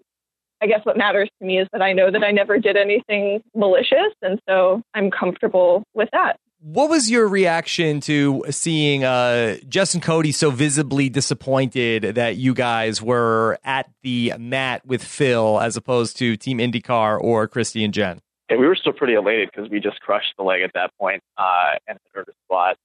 I 0.63 0.65
guess 0.65 0.79
what 0.85 0.95
matters 0.95 1.29
to 1.41 1.45
me 1.45 1.59
is 1.59 1.67
that 1.73 1.81
I 1.81 1.91
know 1.91 2.09
that 2.09 2.23
I 2.23 2.31
never 2.31 2.57
did 2.57 2.77
anything 2.77 3.43
malicious. 3.53 4.13
And 4.21 4.39
so 4.47 4.81
I'm 4.93 5.11
comfortable 5.11 5.83
with 5.93 6.07
that. 6.13 6.37
What 6.61 6.89
was 6.89 7.11
your 7.11 7.27
reaction 7.27 7.99
to 8.01 8.45
seeing 8.49 9.03
uh, 9.03 9.57
Jess 9.67 9.93
and 9.93 10.01
Cody 10.01 10.31
so 10.31 10.51
visibly 10.51 11.09
disappointed 11.09 12.15
that 12.15 12.37
you 12.37 12.53
guys 12.53 13.01
were 13.01 13.59
at 13.65 13.91
the 14.03 14.31
mat 14.39 14.85
with 14.85 15.03
Phil 15.03 15.59
as 15.59 15.75
opposed 15.75 16.15
to 16.19 16.37
Team 16.37 16.59
IndyCar 16.59 17.19
or 17.21 17.49
Kristi 17.49 17.83
and 17.83 17.93
Jen? 17.93 18.21
And 18.47 18.57
we 18.57 18.65
were 18.65 18.77
still 18.77 18.93
pretty 18.93 19.15
elated 19.15 19.49
because 19.53 19.69
we 19.69 19.81
just 19.81 19.99
crushed 19.99 20.33
the 20.37 20.43
leg 20.43 20.61
at 20.61 20.71
that 20.75 20.91
point 20.97 21.21
uh, 21.37 21.71
and 21.89 21.99
earned 22.15 22.27
a 22.29 22.33
spot 22.45 22.77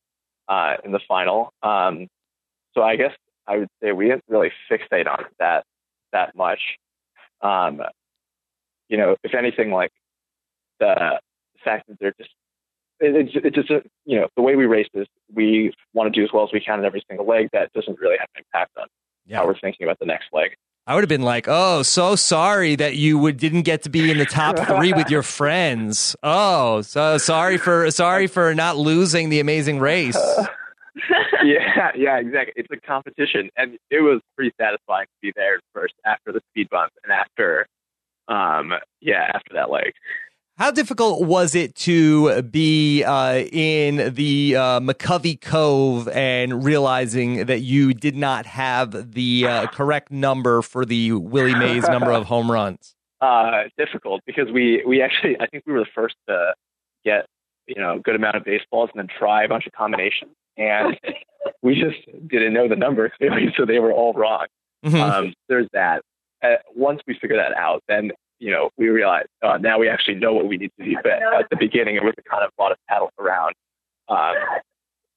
uh, 0.49 0.75
in 0.85 0.91
the 0.91 1.01
final. 1.07 1.53
Um, 1.63 2.09
so 2.75 2.83
I 2.83 2.97
guess 2.97 3.13
I 3.47 3.59
would 3.59 3.69
say 3.81 3.93
we 3.93 4.07
didn't 4.07 4.25
really 4.29 4.51
fixate 4.69 5.07
on 5.07 5.27
that 5.39 5.63
that 6.13 6.35
much. 6.35 6.59
Um, 7.41 7.81
you 8.89 8.97
know, 8.97 9.17
if 9.23 9.35
anything, 9.35 9.71
like 9.71 9.93
the 10.81 11.21
fact 11.65 11.89
that 11.89 11.99
they're 12.01 12.15
just 12.19 12.31
it's 13.01 13.31
it's 13.35 13.55
just 13.55 13.71
a, 13.71 13.83
you 14.05 14.19
know 14.19 14.29
the 14.37 14.43
way 14.43 14.57
we 14.57 14.67
race 14.67 14.89
is 14.95 15.07
we 15.33 15.73
want 15.95 16.13
to 16.13 16.21
do 16.21 16.25
as 16.25 16.31
well 16.33 16.45
as 16.45 16.51
we 16.53 16.61
can 16.61 16.81
in 16.81 16.85
every 16.85 17.03
single 17.09 17.27
leg. 17.27 17.49
That 17.53 17.73
doesn't 17.73 17.99
really 17.99 18.17
have 18.19 18.29
an 18.35 18.43
impact 18.45 18.73
on 18.79 18.87
yeah. 19.27 19.39
how 19.39 19.47
we're 19.47 19.59
thinking 19.59 19.87
about 19.87 19.99
the 19.99 20.07
next 20.07 20.27
leg. 20.33 20.51
I 20.87 20.95
would 20.95 21.05
have 21.05 21.09
been 21.09 21.23
like, 21.23 21.47
"Oh, 21.47 21.83
so 21.83 22.17
sorry 22.17 22.75
that 22.77 22.97
you 22.97 23.19
would, 23.19 23.37
didn't 23.37 23.63
get 23.63 23.83
to 23.83 23.91
be 23.91 24.11
in 24.11 24.19
the 24.19 24.27
top 24.27 24.59
three 24.67 24.93
with 24.93 25.11
your 25.11 25.23
friends. 25.23 26.17
Oh, 26.23 26.81
so 26.83 27.19
sorry 27.19 27.59
for 27.59 27.91
sorry 27.91 28.27
for 28.27 28.55
not 28.55 28.77
losing 28.77 29.29
the 29.29 29.41
amazing 29.41 29.79
race." 29.79 30.19
yeah, 31.79 31.91
yeah, 31.97 32.19
exactly. 32.19 32.53
It's 32.57 32.69
a 32.73 32.87
competition, 32.87 33.51
and 33.57 33.79
it 33.91 34.01
was 34.01 34.21
pretty 34.37 34.53
satisfying 34.61 35.07
to 35.07 35.19
be 35.23 35.33
there 35.35 35.61
first 35.73 35.95
after 36.05 36.33
the 36.33 36.41
speed 36.51 36.69
bump 36.71 36.93
and 37.05 37.13
after, 37.13 37.67
um, 38.29 38.73
yeah, 39.01 39.31
after 39.35 39.55
that 39.55 39.71
leg. 39.71 39.93
How 40.57 40.73
difficult 40.73 41.23
was 41.23 41.55
it 41.55 41.77
to 41.77 42.43
be 42.43 43.05
uh, 43.05 43.45
in 43.53 44.13
the 44.15 44.57
uh, 44.57 44.81
McCovey 44.81 45.41
Cove 45.41 46.09
and 46.09 46.65
realizing 46.65 47.47
that 47.47 47.61
you 47.61 47.95
did 47.95 48.17
not 48.17 48.45
have 48.45 49.13
the 49.13 49.47
uh, 49.47 49.67
correct 49.69 50.11
number 50.11 50.61
for 50.63 50.85
the 50.85 51.13
Willie 51.13 51.55
Mays 51.55 51.87
number 51.89 52.11
of 52.11 52.25
home 52.27 52.51
runs? 52.51 52.97
Uh, 53.21 53.65
difficult 53.77 54.21
because 54.27 54.51
we 54.53 54.83
we 54.85 55.01
actually 55.01 55.37
I 55.41 55.47
think 55.47 55.63
we 55.65 55.73
were 55.73 55.81
the 55.81 55.87
first 55.95 56.17
to 56.29 56.55
get 57.05 57.27
you 57.69 57.81
know 57.81 57.97
a 57.97 57.99
good 58.01 58.17
amount 58.17 58.37
of 58.37 58.45
baseballs 58.45 58.91
and 58.93 58.99
then 58.99 59.17
try 59.17 59.45
a 59.45 59.49
bunch 59.49 59.67
of 59.67 59.73
combinations 59.73 60.33
and 60.57 60.99
we 61.63 61.75
just 61.75 62.07
didn't 62.29 62.53
know 62.53 62.69
the 62.69 62.77
numbers 62.77 63.13
so 63.57 63.65
they 63.65 63.79
were 63.79 63.93
all 63.93 64.13
wrong. 64.13 64.47
Mm-hmm. 64.85 64.97
Um, 64.97 65.35
there's 65.49 65.69
that. 65.73 66.03
Uh, 66.43 66.57
once 66.75 67.01
we 67.07 67.19
figure 67.19 67.37
that 67.37 67.57
out, 67.57 67.83
then 67.89 68.13
you 68.39 68.53
know, 68.53 68.71
we 68.77 68.89
realize 68.89 69.27
uh, 69.43 69.59
now 69.59 69.79
we 69.79 69.89
actually 69.89 70.15
know 70.15 70.33
what 70.33 70.47
we 70.47 70.57
need 70.57 70.71
to 70.79 70.85
do. 70.85 70.97
But 71.03 71.13
at 71.13 71.51
the 71.51 71.57
beginning, 71.57 71.97
it 71.97 72.05
was 72.05 72.15
a 72.19 72.23
kind 72.23 72.45
of 72.45 72.51
a 72.57 72.63
lot 72.63 72.73
of 72.73 72.79
paddle 72.89 73.11
around 73.19 73.55
um, 74.09 74.35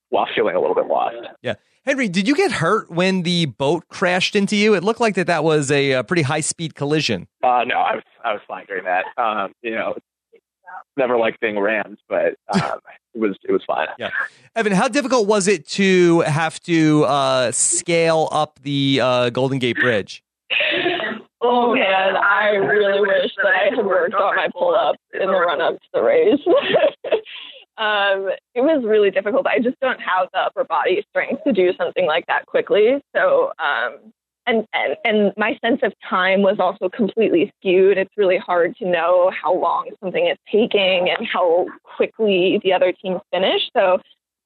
while 0.09 0.27
feeling 0.33 0.55
a 0.55 0.59
little 0.59 0.75
bit 0.75 0.87
lost. 0.87 1.15
Yeah. 1.41 1.55
Henry, 1.85 2.07
did 2.07 2.27
you 2.27 2.35
get 2.35 2.51
hurt 2.51 2.91
when 2.91 3.23
the 3.23 3.45
boat 3.45 3.87
crashed 3.87 4.35
into 4.35 4.55
you? 4.55 4.75
It 4.75 4.83
looked 4.83 4.99
like 4.99 5.15
that 5.15 5.27
that 5.27 5.43
was 5.43 5.71
a, 5.71 5.93
a 5.93 6.03
pretty 6.03 6.21
high 6.21 6.41
speed 6.41 6.75
collision. 6.75 7.27
Uh, 7.41 7.63
no, 7.65 7.75
I 7.77 7.95
was 7.95 8.03
I 8.23 8.33
was 8.33 8.41
fine 8.47 8.65
during 8.67 8.85
that. 8.85 9.05
Um, 9.17 9.53
you 9.63 9.71
know, 9.71 9.95
never 11.01 11.17
liked 11.17 11.39
being 11.39 11.59
rammed, 11.59 11.97
but 12.07 12.35
um, 12.53 12.79
it 13.13 13.19
was 13.19 13.35
it 13.43 13.51
was 13.51 13.63
fine. 13.65 13.87
Yeah, 13.97 14.11
Evan, 14.55 14.71
how 14.73 14.87
difficult 14.87 15.27
was 15.27 15.47
it 15.47 15.67
to 15.69 16.21
have 16.21 16.59
to 16.61 17.03
uh, 17.05 17.51
scale 17.51 18.29
up 18.31 18.59
the 18.61 18.99
uh, 19.01 19.29
Golden 19.31 19.59
Gate 19.59 19.77
Bridge? 19.77 20.23
Oh 21.41 21.73
man, 21.73 22.15
I 22.15 22.51
really 22.51 23.01
wish 23.01 23.31
that 23.37 23.47
I 23.47 23.75
had 23.75 23.83
worked 23.83 24.13
on 24.13 24.35
my 24.35 24.47
pull 24.53 24.75
up 24.75 24.95
in 25.13 25.27
the 25.27 25.39
run 25.39 25.59
up 25.59 25.73
to 25.73 25.87
the 25.93 26.03
race. 26.03 26.39
um, 27.77 28.29
it 28.53 28.61
was 28.61 28.83
really 28.85 29.09
difficult. 29.09 29.47
I 29.47 29.57
just 29.59 29.79
don't 29.79 29.99
have 29.99 30.27
the 30.33 30.39
upper 30.39 30.63
body 30.63 31.03
strength 31.09 31.43
to 31.45 31.51
do 31.51 31.73
something 31.77 32.05
like 32.05 32.27
that 32.27 32.45
quickly. 32.45 33.01
So, 33.15 33.53
um, 33.57 34.13
and, 34.47 34.65
and 34.73 34.95
and 35.03 35.33
my 35.37 35.57
sense 35.63 35.81
of 35.83 35.93
time 36.07 36.41
was 36.41 36.57
also 36.59 36.89
completely 36.89 37.51
skewed. 37.57 37.97
It's 37.97 38.11
really 38.17 38.37
hard 38.37 38.75
to 38.77 38.85
know 38.89 39.31
how 39.31 39.53
long 39.53 39.89
something 40.03 40.27
is 40.27 40.37
taking 40.51 41.09
and 41.09 41.27
how 41.27 41.67
quickly 41.83 42.59
the 42.63 42.73
other 42.73 42.91
team 42.91 43.19
finish. 43.31 43.61
So, 43.75 43.99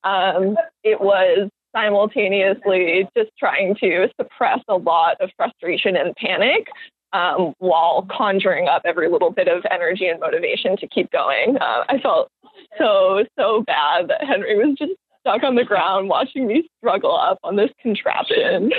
um, 0.04 0.58
it 0.84 1.00
was 1.02 1.50
simultaneously 1.76 3.08
just 3.18 3.32
trying 3.38 3.76
to 3.76 4.08
suppress 4.20 4.60
a 4.68 4.76
lot 4.76 5.18
of 5.20 5.30
frustration 5.36 5.96
and 5.96 6.16
panic 6.16 6.68
um, 7.14 7.54
while 7.60 8.08
conjuring 8.12 8.68
up 8.68 8.82
every 8.86 9.10
little 9.10 9.32
bit 9.32 9.48
of 9.48 9.64
energy 9.72 10.08
and 10.08 10.20
motivation 10.20 10.78
to 10.78 10.88
keep 10.88 11.12
going. 11.12 11.58
Uh, 11.58 11.84
I 11.90 12.00
felt 12.00 12.30
so, 12.78 13.24
so 13.38 13.64
bad 13.64 14.10
that 14.10 14.24
Henry 14.24 14.58
was 14.58 14.76
just 14.78 14.94
stuck 15.26 15.44
on 15.44 15.56
the 15.56 15.64
ground 15.64 16.08
watching 16.10 16.48
me 16.48 16.70
struggle 16.78 17.18
up 17.18 17.40
on 17.44 17.56
this 17.56 17.70
contraption. 17.82 18.72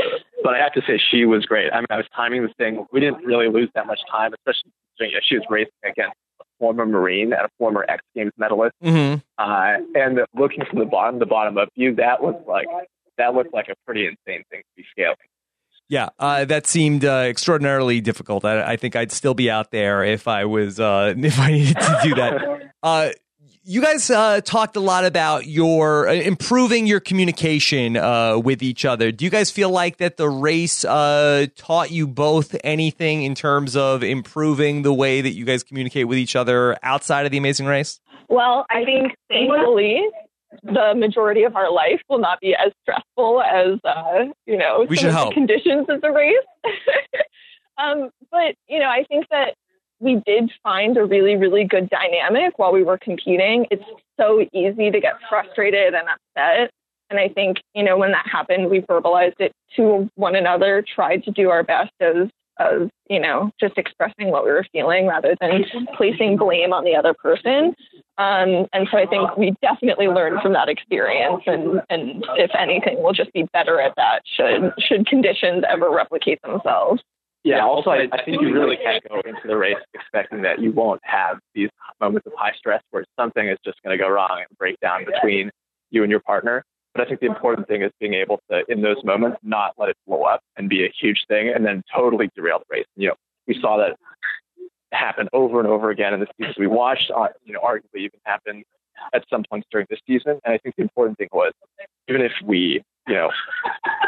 But 0.42 0.54
I 0.54 0.58
have 0.58 0.72
to 0.74 0.82
say, 0.86 1.00
she 1.10 1.24
was 1.24 1.44
great. 1.44 1.72
I 1.72 1.78
mean, 1.78 1.86
I 1.90 1.96
was 1.96 2.06
timing 2.14 2.42
the 2.42 2.52
thing. 2.56 2.86
We 2.92 3.00
didn't 3.00 3.24
really 3.24 3.48
lose 3.48 3.68
that 3.74 3.86
much 3.86 4.00
time, 4.10 4.32
especially 4.34 4.72
you 5.00 5.12
know, 5.12 5.18
she 5.28 5.36
was 5.36 5.44
racing 5.50 5.72
against 5.84 6.14
a 6.40 6.44
former 6.58 6.86
Marine 6.86 7.32
and 7.32 7.42
a 7.42 7.48
former 7.58 7.84
X 7.88 8.02
Games 8.14 8.32
medalist. 8.38 8.74
Mm-hmm. 8.82 9.18
Uh, 9.38 9.76
and 9.94 10.20
looking 10.34 10.64
from 10.64 10.78
the 10.78 10.84
bottom, 10.84 11.18
the 11.18 11.26
bottom 11.26 11.58
up 11.58 11.68
view, 11.76 11.94
that 11.96 12.22
was 12.22 12.40
like 12.46 12.66
that 13.18 13.34
looked 13.34 13.52
like 13.52 13.68
a 13.68 13.74
pretty 13.84 14.06
insane 14.06 14.44
thing 14.50 14.60
to 14.60 14.76
be 14.76 14.84
scaling. 14.90 15.16
Yeah, 15.88 16.08
uh, 16.18 16.44
that 16.46 16.66
seemed 16.66 17.04
uh, 17.04 17.26
extraordinarily 17.28 18.00
difficult. 18.00 18.44
I, 18.44 18.72
I, 18.72 18.76
think 18.76 18.96
I'd 18.96 19.12
still 19.12 19.34
be 19.34 19.48
out 19.48 19.70
there 19.70 20.02
if 20.02 20.26
I 20.26 20.44
was 20.44 20.80
uh, 20.80 21.14
if 21.18 21.38
I 21.38 21.52
needed 21.52 21.78
to 21.78 22.00
do 22.02 22.14
that. 22.16 22.72
Uh, 23.66 23.70
you 23.70 23.82
guys 23.82 24.10
uh, 24.10 24.40
talked 24.40 24.76
a 24.76 24.80
lot 24.80 25.04
about 25.04 25.46
your 25.46 26.08
uh, 26.08 26.12
improving 26.12 26.86
your 26.86 27.00
communication 27.00 27.94
with 28.42 28.62
each 28.62 28.84
other. 28.84 29.12
Do 29.12 29.24
you 29.24 29.30
guys 29.30 29.50
feel 29.50 29.70
like 29.70 29.98
that 29.98 30.16
the 30.16 30.28
race 30.28 30.82
taught 30.82 31.90
you 31.90 32.06
both 32.06 32.56
anything 32.64 33.22
in 33.22 33.34
terms 33.34 33.76
of 33.76 34.02
improving 34.02 34.82
the 34.82 34.92
way 34.92 35.20
that 35.20 35.32
you 35.32 35.44
guys 35.44 35.62
communicate 35.62 36.08
with 36.08 36.18
each 36.18 36.36
other 36.36 36.76
outside 36.82 37.26
of 37.26 37.32
the 37.32 37.38
Amazing 37.38 37.66
Race? 37.66 38.00
Well, 38.28 38.66
I 38.70 38.84
think 38.84 39.14
thankfully 39.28 40.02
the 40.62 40.94
majority 40.96 41.44
of 41.44 41.54
our 41.54 41.70
life 41.70 42.00
will 42.08 42.18
not 42.18 42.40
be 42.40 42.54
as 42.54 42.72
stressful 42.82 43.42
as 43.42 43.78
uh, 43.84 44.24
you 44.46 44.56
know 44.56 44.86
we 44.88 44.96
should 44.96 45.12
the 45.12 45.30
conditions 45.32 45.86
of 45.88 46.00
the 46.00 46.10
race. 46.10 46.34
um, 47.78 48.10
but 48.30 48.54
you 48.68 48.78
know, 48.78 48.88
I 48.88 49.04
think 49.08 49.26
that 49.30 49.54
we 50.00 50.22
did 50.26 50.50
find 50.62 50.96
a 50.96 51.04
really, 51.04 51.36
really 51.36 51.64
good 51.64 51.88
dynamic 51.88 52.58
while 52.58 52.72
we 52.72 52.82
were 52.82 52.98
competing. 52.98 53.66
It's 53.70 53.84
so 54.18 54.44
easy 54.52 54.90
to 54.90 55.00
get 55.00 55.14
frustrated 55.28 55.94
and 55.94 56.08
upset. 56.08 56.70
And 57.08 57.20
I 57.20 57.28
think, 57.28 57.58
you 57.74 57.84
know, 57.84 57.96
when 57.96 58.12
that 58.12 58.26
happened, 58.26 58.68
we 58.68 58.80
verbalized 58.80 59.38
it 59.38 59.52
to 59.76 60.08
one 60.16 60.34
another, 60.34 60.84
tried 60.94 61.22
to 61.24 61.30
do 61.30 61.50
our 61.50 61.62
best 61.62 61.92
as 62.00 62.28
as 62.58 62.88
you 63.08 63.20
know 63.20 63.50
just 63.60 63.76
expressing 63.76 64.28
what 64.28 64.44
we 64.44 64.50
were 64.50 64.64
feeling 64.72 65.06
rather 65.06 65.36
than 65.40 65.64
placing 65.96 66.36
blame 66.36 66.72
on 66.72 66.84
the 66.84 66.94
other 66.94 67.14
person 67.14 67.74
um, 68.18 68.66
and 68.72 68.88
so 68.90 68.98
i 68.98 69.06
think 69.06 69.36
we 69.36 69.54
definitely 69.60 70.08
learned 70.08 70.40
from 70.40 70.52
that 70.52 70.68
experience 70.68 71.42
and 71.46 71.82
and 71.90 72.24
if 72.36 72.50
anything 72.58 72.96
we'll 73.02 73.12
just 73.12 73.32
be 73.32 73.46
better 73.52 73.80
at 73.80 73.92
that 73.96 74.22
should 74.24 74.72
should 74.78 75.06
conditions 75.06 75.64
ever 75.68 75.90
replicate 75.90 76.40
themselves 76.42 77.02
yeah 77.46 77.64
also 77.64 77.90
i, 77.90 78.06
I 78.12 78.24
think 78.24 78.42
you 78.42 78.52
really 78.52 78.76
can't 78.76 79.02
go 79.08 79.20
into 79.24 79.46
the 79.46 79.56
race 79.56 79.76
expecting 79.94 80.42
that 80.42 80.60
you 80.60 80.72
won't 80.72 81.00
have 81.04 81.38
these 81.54 81.70
moments 82.00 82.26
of 82.26 82.32
high 82.36 82.52
stress 82.58 82.82
where 82.90 83.04
something 83.18 83.48
is 83.48 83.58
just 83.64 83.82
going 83.82 83.96
to 83.96 84.02
go 84.02 84.08
wrong 84.08 84.44
and 84.46 84.58
break 84.58 84.78
down 84.80 85.04
between 85.04 85.50
you 85.90 86.02
and 86.02 86.10
your 86.10 86.20
partner 86.20 86.62
but 86.96 87.04
I 87.04 87.08
think 87.08 87.20
the 87.20 87.26
important 87.26 87.68
thing 87.68 87.82
is 87.82 87.92
being 88.00 88.14
able 88.14 88.40
to, 88.50 88.62
in 88.68 88.80
those 88.80 88.96
moments, 89.04 89.36
not 89.42 89.74
let 89.76 89.90
it 89.90 89.96
blow 90.06 90.22
up 90.22 90.40
and 90.56 90.66
be 90.66 90.84
a 90.86 90.92
huge 90.98 91.24
thing 91.28 91.52
and 91.54 91.62
then 91.62 91.82
totally 91.94 92.30
derail 92.34 92.58
the 92.58 92.64
race. 92.74 92.86
You 92.96 93.08
know, 93.08 93.14
we 93.46 93.58
saw 93.60 93.76
that 93.76 93.96
happen 94.92 95.28
over 95.34 95.60
and 95.60 95.68
over 95.68 95.90
again 95.90 96.14
in 96.14 96.20
the 96.20 96.26
season. 96.38 96.54
We 96.58 96.68
watched, 96.68 97.10
uh, 97.14 97.28
you 97.44 97.52
know, 97.52 97.60
arguably 97.60 98.00
even 98.00 98.18
happen 98.24 98.64
at 99.12 99.24
some 99.28 99.44
points 99.50 99.66
during 99.70 99.86
the 99.90 99.98
season. 100.06 100.40
And 100.44 100.54
I 100.54 100.58
think 100.58 100.76
the 100.76 100.82
important 100.82 101.18
thing 101.18 101.28
was, 101.32 101.52
even 102.08 102.22
if 102.22 102.32
we, 102.42 102.82
you 103.06 103.14
know, 103.14 103.30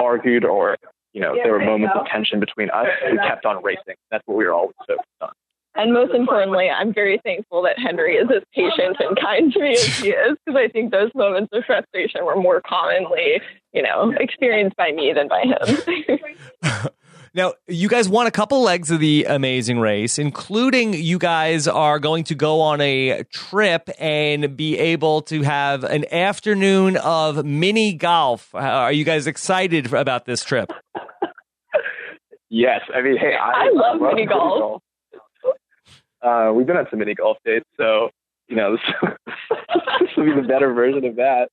argued 0.01 0.47
or, 0.47 0.79
you 1.19 1.25
know, 1.25 1.35
there 1.35 1.51
were 1.51 1.59
moments 1.59 1.97
of 1.99 2.07
tension 2.07 2.39
between 2.39 2.71
us, 2.71 2.87
we 3.11 3.19
kept 3.19 3.45
on 3.45 3.61
racing. 3.65 3.97
That's 4.13 4.23
what 4.27 4.37
we 4.37 4.45
were 4.45 4.53
always 4.53 4.77
focused 4.87 5.09
on. 5.21 5.31
And 5.75 5.93
most 5.93 6.15
importantly, 6.15 6.71
I'm 6.71 6.95
very 6.95 7.21
thankful 7.25 7.63
that 7.63 7.77
Henry 7.77 8.15
is 8.15 8.29
as 8.31 8.45
patient 8.55 8.97
and 9.01 9.19
kind 9.21 9.53
to 9.53 9.61
me 9.61 9.73
as 9.73 9.85
he 9.99 10.11
is, 10.11 10.37
because 10.47 10.57
I 10.57 10.69
think 10.69 10.93
those 10.93 11.11
moments 11.17 11.51
of 11.53 11.65
frustration 11.65 12.25
were 12.25 12.37
more 12.37 12.61
commonly, 12.61 13.41
you 13.73 13.83
know, 13.83 14.13
experienced 14.21 14.77
by 14.77 14.93
me 14.93 15.13
than 15.13 15.27
by 15.27 15.43
him. 15.43 16.89
Now, 17.35 17.55
you 17.67 17.89
guys 17.89 18.09
won 18.09 18.27
a 18.27 18.31
couple 18.31 18.63
legs 18.63 18.91
of 18.91 19.01
the 19.01 19.27
amazing 19.29 19.79
race, 19.79 20.19
including 20.19 20.95
you 20.95 21.19
guys 21.19 21.69
are 21.69 21.99
going 21.99 22.25
to 22.25 22.35
go 22.35 22.61
on 22.61 22.81
a 22.81 23.23
trip 23.33 23.89
and 23.99 24.57
be 24.57 24.79
able 24.79 25.23
to 25.23 25.43
have 25.43 25.85
an 25.85 26.13
afternoon 26.13 26.97
of 26.97 27.45
mini 27.45 27.93
golf. 27.93 28.55
Are 28.55 28.93
you 28.93 29.05
guys 29.05 29.27
excited 29.27 29.93
about 29.93 30.25
this 30.25 30.43
trip? 30.43 30.73
Yes. 32.49 32.81
I 32.95 33.03
mean, 33.03 33.17
hey, 33.17 33.35
I, 33.35 33.67
I 33.67 33.71
love, 33.73 34.01
love 34.01 34.15
mini 34.15 34.27
golf. 34.27 34.59
golf. 34.61 34.83
Uh, 36.21 36.53
we've 36.53 36.67
been 36.67 36.77
on 36.77 36.87
some 36.91 36.99
mini 36.99 37.15
golf 37.15 37.39
dates, 37.45 37.67
so 37.77 38.11
you 38.49 38.57
know, 38.57 38.77
this, 38.77 39.29
this 40.01 40.09
will 40.17 40.25
be 40.25 40.41
the 40.41 40.47
better 40.47 40.73
version 40.73 41.05
of 41.05 41.17
that. 41.17 41.49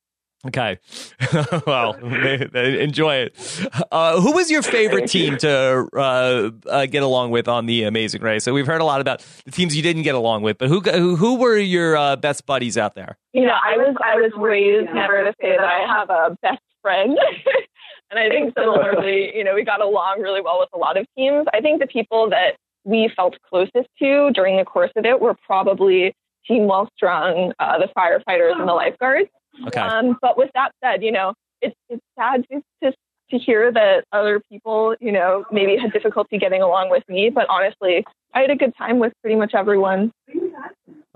Okay. 0.47 0.77
well, 1.67 1.95
enjoy 1.95 3.15
it. 3.15 3.69
Uh, 3.91 4.21
who 4.21 4.31
was 4.31 4.51
your 4.51 4.61
favorite 4.61 5.09
team 5.09 5.37
to 5.37 5.87
uh, 5.95 6.51
uh, 6.69 6.85
get 6.85 7.01
along 7.01 7.31
with 7.31 7.47
on 7.47 7.65
the 7.65 7.83
Amazing 7.83 8.21
Race? 8.21 8.43
So 8.43 8.53
we've 8.53 8.67
heard 8.67 8.81
a 8.81 8.85
lot 8.85 9.01
about 9.01 9.25
the 9.45 9.51
teams 9.51 9.75
you 9.75 9.81
didn't 9.81 10.03
get 10.03 10.13
along 10.13 10.43
with, 10.43 10.59
but 10.59 10.67
who 10.67 10.81
who, 10.81 11.15
who 11.15 11.35
were 11.35 11.57
your 11.57 11.97
uh, 11.97 12.15
best 12.15 12.45
buddies 12.45 12.77
out 12.77 12.93
there? 12.93 13.17
You 13.33 13.45
know, 13.45 13.55
I 13.63 13.77
was 13.77 13.95
I 14.03 14.15
was 14.17 14.31
raised 14.37 14.93
never 14.93 15.23
to 15.23 15.33
say 15.41 15.55
that 15.57 15.65
I 15.65 15.87
have 15.87 16.09
a 16.11 16.37
best 16.41 16.61
friend. 16.81 17.17
and 18.15 18.23
I 18.23 18.29
think 18.29 18.53
similarly, 18.57 19.35
you 19.35 19.43
know, 19.43 19.55
we 19.55 19.63
got 19.63 19.81
along 19.81 20.21
really 20.21 20.41
well 20.41 20.59
with 20.59 20.69
a 20.73 20.77
lot 20.77 20.97
of 20.97 21.05
teams. 21.17 21.45
I 21.53 21.61
think 21.61 21.81
the 21.81 21.87
people 21.87 22.29
that 22.29 22.55
we 22.83 23.11
felt 23.15 23.35
closest 23.49 23.89
to 23.99 24.31
during 24.31 24.57
the 24.57 24.65
course 24.65 24.91
of 24.95 25.05
it 25.05 25.19
were 25.19 25.35
probably 25.45 26.13
Team 26.47 26.63
Wellstrong, 26.63 27.51
uh, 27.59 27.77
the 27.79 27.89
firefighters, 27.97 28.57
and 28.59 28.67
the 28.67 28.73
lifeguards. 28.73 29.29
Okay. 29.67 29.79
Um, 29.79 30.17
but 30.21 30.37
with 30.37 30.51
that 30.53 30.71
said, 30.83 31.03
you 31.03 31.11
know, 31.11 31.33
it's 31.61 31.75
it's 31.89 32.03
sad 32.17 32.45
to, 32.51 32.61
to 32.83 32.93
to 33.31 33.37
hear 33.37 33.71
that 33.71 34.03
other 34.11 34.39
people, 34.51 34.95
you 34.99 35.11
know, 35.11 35.45
maybe 35.51 35.75
had 35.77 35.91
difficulty 35.91 36.37
getting 36.37 36.61
along 36.61 36.91
with 36.91 37.03
me. 37.09 37.29
But 37.29 37.47
honestly, 37.49 38.05
I 38.33 38.41
had 38.41 38.51
a 38.51 38.55
good 38.55 38.75
time 38.77 38.99
with 38.99 39.13
pretty 39.21 39.35
much 39.35 39.53
everyone. 39.55 40.11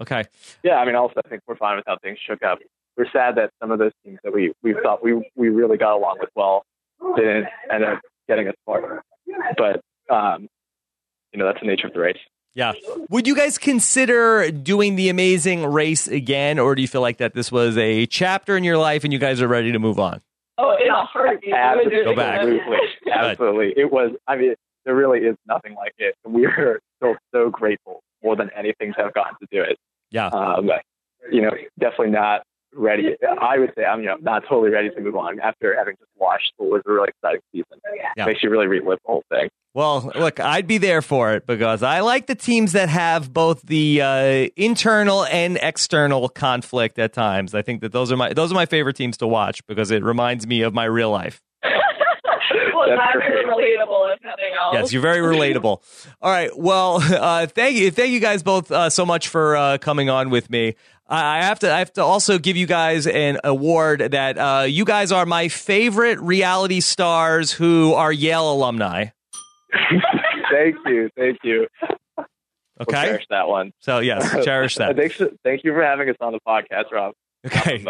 Okay. 0.01 0.23
Yeah, 0.63 0.77
I 0.77 0.85
mean, 0.85 0.95
also 0.95 1.21
I 1.23 1.29
think 1.29 1.43
we're 1.47 1.57
fine 1.57 1.75
with 1.75 1.85
how 1.85 1.97
things 2.01 2.17
shook 2.25 2.41
up. 2.41 2.59
We're 2.97 3.12
sad 3.12 3.35
that 3.35 3.51
some 3.62 3.71
of 3.71 3.79
those 3.79 3.91
teams 4.03 4.19
that 4.23 4.33
we 4.33 4.53
we 4.63 4.73
thought 4.81 5.03
we 5.03 5.29
we 5.35 5.49
really 5.49 5.77
got 5.77 5.95
along 5.95 6.17
with 6.19 6.29
well 6.35 6.63
didn't 7.15 7.47
end 7.71 7.83
up 7.83 7.99
getting 8.27 8.47
us 8.47 8.55
far. 8.65 9.03
But 9.57 9.81
um, 10.13 10.47
you 11.33 11.39
know, 11.39 11.45
that's 11.45 11.59
the 11.59 11.67
nature 11.67 11.88
of 11.88 11.93
the 11.93 11.99
race. 11.99 12.17
Yeah. 12.55 12.73
Would 13.09 13.27
you 13.27 13.35
guys 13.35 13.57
consider 13.57 14.49
doing 14.51 14.95
the 14.95 15.09
amazing 15.09 15.65
race 15.65 16.07
again, 16.07 16.59
or 16.59 16.75
do 16.75 16.81
you 16.81 16.88
feel 16.88 17.01
like 17.01 17.17
that 17.17 17.33
this 17.33 17.51
was 17.51 17.77
a 17.77 18.05
chapter 18.07 18.57
in 18.57 18.63
your 18.63 18.77
life 18.77 19.03
and 19.03 19.13
you 19.13 19.19
guys 19.19 19.41
are 19.41 19.47
ready 19.47 19.71
to 19.71 19.79
move 19.79 19.99
on? 19.99 20.21
Oh, 20.57 20.75
in 20.83 20.89
a 20.89 21.05
heartbeat. 21.05 21.53
Absolutely. 21.55 22.03
Go 22.03 22.15
back. 22.15 22.39
Absolutely. 22.39 22.77
Absolutely. 23.12 23.73
It 23.77 23.91
was, 23.91 24.12
I 24.27 24.35
mean, 24.35 24.55
there 24.83 24.95
really 24.95 25.19
is 25.19 25.35
nothing 25.47 25.75
like 25.75 25.93
it. 25.99 26.15
We 26.25 26.45
are 26.47 26.79
still 26.97 27.15
so 27.33 27.49
grateful 27.49 28.01
more 28.23 28.35
than 28.35 28.49
anything 28.55 28.93
to 28.93 29.03
have 29.03 29.13
gotten 29.13 29.35
to 29.39 29.47
do 29.51 29.62
it. 29.62 29.77
Yeah. 30.12 30.27
Um, 30.27 30.69
you 31.31 31.41
know, 31.41 31.51
definitely 31.79 32.12
not 32.12 32.41
ready. 32.73 33.15
I 33.41 33.60
would 33.60 33.73
say 33.75 33.86
I'm 33.86 34.01
you 34.01 34.08
know 34.08 34.17
not 34.21 34.43
totally 34.47 34.69
ready 34.69 34.89
to 34.89 35.01
move 35.01 35.15
on 35.15 35.39
after 35.39 35.75
having 35.75 35.95
just 35.95 36.12
watched 36.17 36.53
what 36.58 36.69
was 36.69 36.82
a 36.86 36.91
really 36.91 37.10
exciting 37.10 37.41
season. 37.51 37.79
Yeah. 38.15 38.25
Makes 38.25 38.43
you 38.43 38.49
really 38.49 38.67
relive 38.67 38.99
the 39.05 39.12
whole 39.12 39.23
thing. 39.29 39.49
Well, 39.75 40.12
look, 40.15 40.39
I'd 40.39 40.65
be 40.65 40.79
there 40.79 41.01
for 41.01 41.34
it 41.34 41.45
because 41.45 41.84
I 41.84 41.99
like 41.99 42.25
the 42.25 42.36
teams 42.36 42.71
that 42.71 42.89
have 42.89 43.32
both 43.32 43.62
the 43.62 44.01
uh, 44.01 44.49
internal 44.55 45.25
and 45.25 45.60
external 45.62 46.27
conflict 46.27 46.97
at 46.97 47.13
times. 47.13 47.53
I 47.53 47.62
think 47.62 47.82
that 47.82 47.91
those 47.91 48.12
are 48.12 48.17
my 48.17 48.34
those 48.34 48.51
are 48.51 48.55
my 48.55 48.65
favorite 48.65 48.95
teams 48.95 49.17
to 49.17 49.27
watch 49.27 49.65
because 49.67 49.91
it 49.91 50.03
reminds 50.03 50.47
me 50.47 50.63
of 50.63 50.73
my 50.73 50.86
real 50.86 51.12
life. 51.12 51.41
well, 51.63 52.88
That's 52.88 52.99
that's 53.13 53.47
relatable, 53.47 54.15
if 54.15 54.23
nothing 54.23 54.53
else. 54.60 54.73
Yes, 54.73 54.93
you're 54.93 55.01
very 55.03 55.19
relatable. 55.19 55.84
All 56.21 56.32
right. 56.32 56.49
Well, 56.58 56.95
uh, 57.01 57.45
thank 57.47 57.75
you, 57.75 57.91
thank 57.91 58.12
you 58.12 58.19
guys 58.19 58.41
both 58.41 58.71
uh, 58.71 58.89
so 58.89 59.05
much 59.05 59.27
for 59.27 59.55
uh, 59.55 59.77
coming 59.77 60.10
on 60.10 60.29
with 60.29 60.49
me. 60.49 60.75
I 61.11 61.43
have 61.43 61.59
to, 61.59 61.73
I 61.73 61.79
have 61.79 61.91
to 61.93 62.03
also 62.03 62.37
give 62.37 62.55
you 62.55 62.67
guys 62.67 63.07
an 63.07 63.39
award 63.43 63.99
that 64.11 64.37
uh, 64.37 64.65
you 64.67 64.85
guys 64.85 65.11
are 65.11 65.25
my 65.25 65.47
favorite 65.47 66.19
reality 66.19 66.81
stars 66.81 67.51
who 67.51 67.93
are 67.93 68.11
Yale 68.11 68.51
alumni. 68.53 69.05
thank 70.51 70.75
you, 70.85 71.09
thank 71.17 71.37
you. 71.43 71.67
We'll 72.17 72.25
Okay. 72.81 73.03
cherish 73.05 73.25
that 73.29 73.47
one. 73.47 73.71
So 73.79 73.99
yes, 73.99 74.43
cherish 74.45 74.75
that. 74.77 74.95
Thanks, 74.95 75.19
thank 75.43 75.63
you 75.63 75.73
for 75.73 75.83
having 75.83 76.09
us 76.09 76.15
on 76.21 76.31
the 76.33 76.39
podcast, 76.47 76.91
Rob. 76.91 77.13
Okay. 77.45 77.84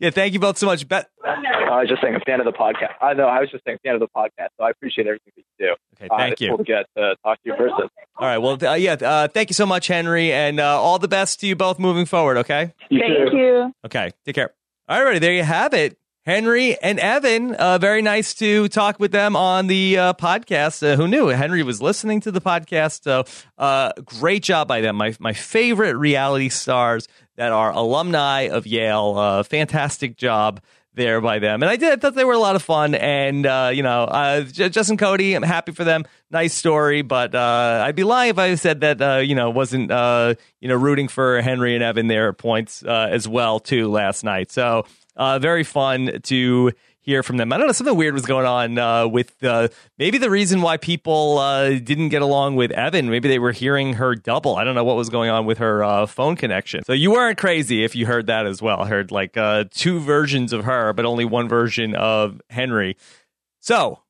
Yeah. 0.00 0.10
Thank 0.10 0.32
you 0.34 0.40
both 0.40 0.58
so 0.58 0.66
much. 0.66 0.86
Bet. 0.88 1.08
I 1.24 1.80
was 1.80 1.88
just 1.88 2.02
saying, 2.02 2.14
a 2.16 2.20
fan 2.20 2.40
of 2.40 2.46
the 2.46 2.52
podcast. 2.52 2.94
I 3.00 3.14
know, 3.14 3.26
I 3.26 3.40
was 3.40 3.50
just 3.50 3.64
saying, 3.64 3.78
fan 3.84 3.94
of 3.94 4.00
the 4.00 4.08
podcast. 4.08 4.48
So 4.56 4.64
I 4.64 4.70
appreciate 4.70 5.06
everything 5.06 5.32
that 5.36 5.44
you 5.58 5.66
do. 5.68 5.74
Okay. 5.96 6.08
Uh, 6.10 6.18
Thank 6.18 6.32
it's 6.32 6.40
you. 6.40 6.48
Cool 6.48 6.58
to 6.58 6.64
get 6.64 6.86
to 6.96 7.14
talk 7.22 7.36
to 7.36 7.42
you 7.44 7.52
in 7.52 7.58
person. 7.58 7.88
All 8.16 8.26
right. 8.26 8.38
Well, 8.38 8.58
uh, 8.64 8.74
yeah. 8.74 8.94
Uh, 8.94 9.28
thank 9.28 9.50
you 9.50 9.54
so 9.54 9.66
much, 9.66 9.86
Henry, 9.86 10.32
and 10.32 10.58
uh, 10.58 10.80
all 10.80 10.98
the 10.98 11.08
best 11.08 11.40
to 11.40 11.46
you 11.46 11.54
both 11.54 11.78
moving 11.78 12.06
forward. 12.06 12.38
Okay. 12.38 12.72
You 12.88 13.00
Thank 13.00 13.30
too. 13.30 13.36
you. 13.36 13.72
Okay. 13.84 14.10
Take 14.24 14.34
care. 14.34 14.52
All 14.88 14.96
right. 14.96 15.02
Everybody. 15.02 15.18
There 15.20 15.34
you 15.34 15.42
have 15.44 15.74
it. 15.74 15.96
Henry 16.28 16.78
and 16.82 17.00
Evan. 17.00 17.54
Uh, 17.54 17.78
very 17.78 18.02
nice 18.02 18.34
to 18.34 18.68
talk 18.68 19.00
with 19.00 19.12
them 19.12 19.34
on 19.34 19.66
the 19.66 19.96
uh, 19.96 20.12
podcast. 20.12 20.86
Uh, 20.86 20.94
who 20.94 21.08
knew 21.08 21.28
Henry 21.28 21.62
was 21.62 21.80
listening 21.80 22.20
to 22.20 22.30
the 22.30 22.42
podcast? 22.42 23.04
So, 23.04 23.24
uh, 23.56 23.92
great 24.04 24.42
job 24.42 24.68
by 24.68 24.82
them. 24.82 24.96
My 24.96 25.14
my 25.18 25.32
favorite 25.32 25.96
reality 25.96 26.50
stars 26.50 27.08
that 27.36 27.50
are 27.50 27.72
alumni 27.72 28.48
of 28.48 28.66
Yale. 28.66 29.14
Uh, 29.16 29.42
fantastic 29.42 30.18
job 30.18 30.60
there 30.92 31.22
by 31.22 31.38
them. 31.38 31.62
And 31.62 31.70
I 31.70 31.76
did 31.76 31.94
I 31.94 31.96
thought 31.96 32.14
they 32.14 32.26
were 32.26 32.34
a 32.34 32.38
lot 32.38 32.56
of 32.56 32.62
fun. 32.62 32.94
And 32.94 33.46
uh, 33.46 33.70
you 33.72 33.82
know, 33.82 34.44
J- 34.52 34.68
Jess 34.68 34.90
and 34.90 34.98
Cody, 34.98 35.32
I'm 35.32 35.42
happy 35.42 35.72
for 35.72 35.84
them. 35.84 36.04
Nice 36.30 36.52
story, 36.52 37.00
but 37.00 37.34
I'd 37.34 37.96
be 37.96 38.04
lying 38.04 38.28
if 38.28 38.38
I 38.38 38.54
said 38.56 38.82
that 38.82 39.26
you 39.26 39.34
know 39.34 39.48
wasn't 39.48 39.90
you 40.60 40.68
know 40.68 40.76
rooting 40.76 41.08
for 41.08 41.40
Henry 41.40 41.74
and 41.74 41.82
Evan 41.82 42.06
there 42.06 42.34
points 42.34 42.82
as 42.82 43.26
well 43.26 43.60
too 43.60 43.90
last 43.90 44.24
night. 44.24 44.52
So 44.52 44.84
uh, 45.18 45.38
very 45.38 45.64
fun 45.64 46.20
to 46.22 46.72
hear 47.00 47.22
from 47.22 47.38
them. 47.38 47.50
I 47.52 47.56
don't 47.56 47.66
know, 47.66 47.72
something 47.72 47.96
weird 47.96 48.12
was 48.12 48.26
going 48.26 48.44
on 48.44 48.78
uh, 48.78 49.08
with 49.08 49.42
uh, 49.42 49.68
maybe 49.98 50.18
the 50.18 50.28
reason 50.28 50.60
why 50.60 50.76
people 50.76 51.38
uh, 51.38 51.70
didn't 51.70 52.10
get 52.10 52.20
along 52.20 52.56
with 52.56 52.70
Evan. 52.70 53.08
Maybe 53.08 53.28
they 53.28 53.38
were 53.38 53.52
hearing 53.52 53.94
her 53.94 54.14
double. 54.14 54.56
I 54.56 54.64
don't 54.64 54.74
know 54.74 54.84
what 54.84 54.96
was 54.96 55.08
going 55.08 55.30
on 55.30 55.46
with 55.46 55.56
her 55.56 55.82
uh, 55.82 56.04
phone 56.06 56.36
connection. 56.36 56.84
So 56.84 56.92
you 56.92 57.10
weren't 57.10 57.38
crazy 57.38 57.82
if 57.82 57.96
you 57.96 58.04
heard 58.04 58.26
that 58.26 58.46
as 58.46 58.60
well. 58.60 58.80
I 58.80 58.88
heard 58.88 59.10
like 59.10 59.38
uh, 59.38 59.64
two 59.70 60.00
versions 60.00 60.52
of 60.52 60.64
her, 60.64 60.92
but 60.92 61.06
only 61.06 61.24
one 61.24 61.48
version 61.48 61.94
of 61.94 62.42
Henry. 62.50 62.96
So 63.60 64.00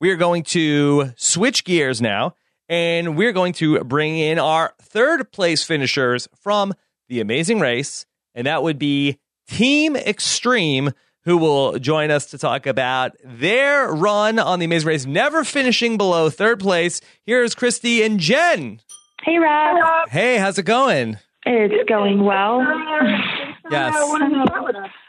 we 0.00 0.10
are 0.10 0.16
going 0.16 0.42
to 0.44 1.12
switch 1.16 1.62
gears 1.62 2.00
now, 2.00 2.36
and 2.70 3.18
we're 3.18 3.32
going 3.32 3.52
to 3.54 3.84
bring 3.84 4.16
in 4.16 4.38
our 4.38 4.72
third 4.80 5.30
place 5.30 5.62
finishers 5.62 6.26
from 6.40 6.72
the 7.10 7.20
Amazing 7.20 7.60
Race, 7.60 8.06
and 8.34 8.46
that 8.46 8.62
would 8.62 8.78
be 8.78 9.18
Team 9.48 9.96
Extreme, 9.96 10.92
who 11.24 11.36
will 11.38 11.78
join 11.78 12.10
us 12.10 12.26
to 12.26 12.38
talk 12.38 12.66
about 12.66 13.12
their 13.24 13.92
run 13.92 14.38
on 14.38 14.58
the 14.58 14.64
Amazing 14.64 14.88
Race, 14.88 15.06
never 15.06 15.44
finishing 15.44 15.96
below 15.96 16.30
third 16.30 16.60
place. 16.60 17.00
Here's 17.24 17.54
Kristi 17.54 18.04
and 18.04 18.20
Jen. 18.20 18.80
Hey, 19.22 19.38
Rob. 19.38 20.08
Hey, 20.08 20.38
how's 20.38 20.58
it 20.58 20.64
going? 20.64 21.18
It's 21.44 21.88
going 21.88 22.24
well. 22.24 22.60
Yes. 23.70 23.94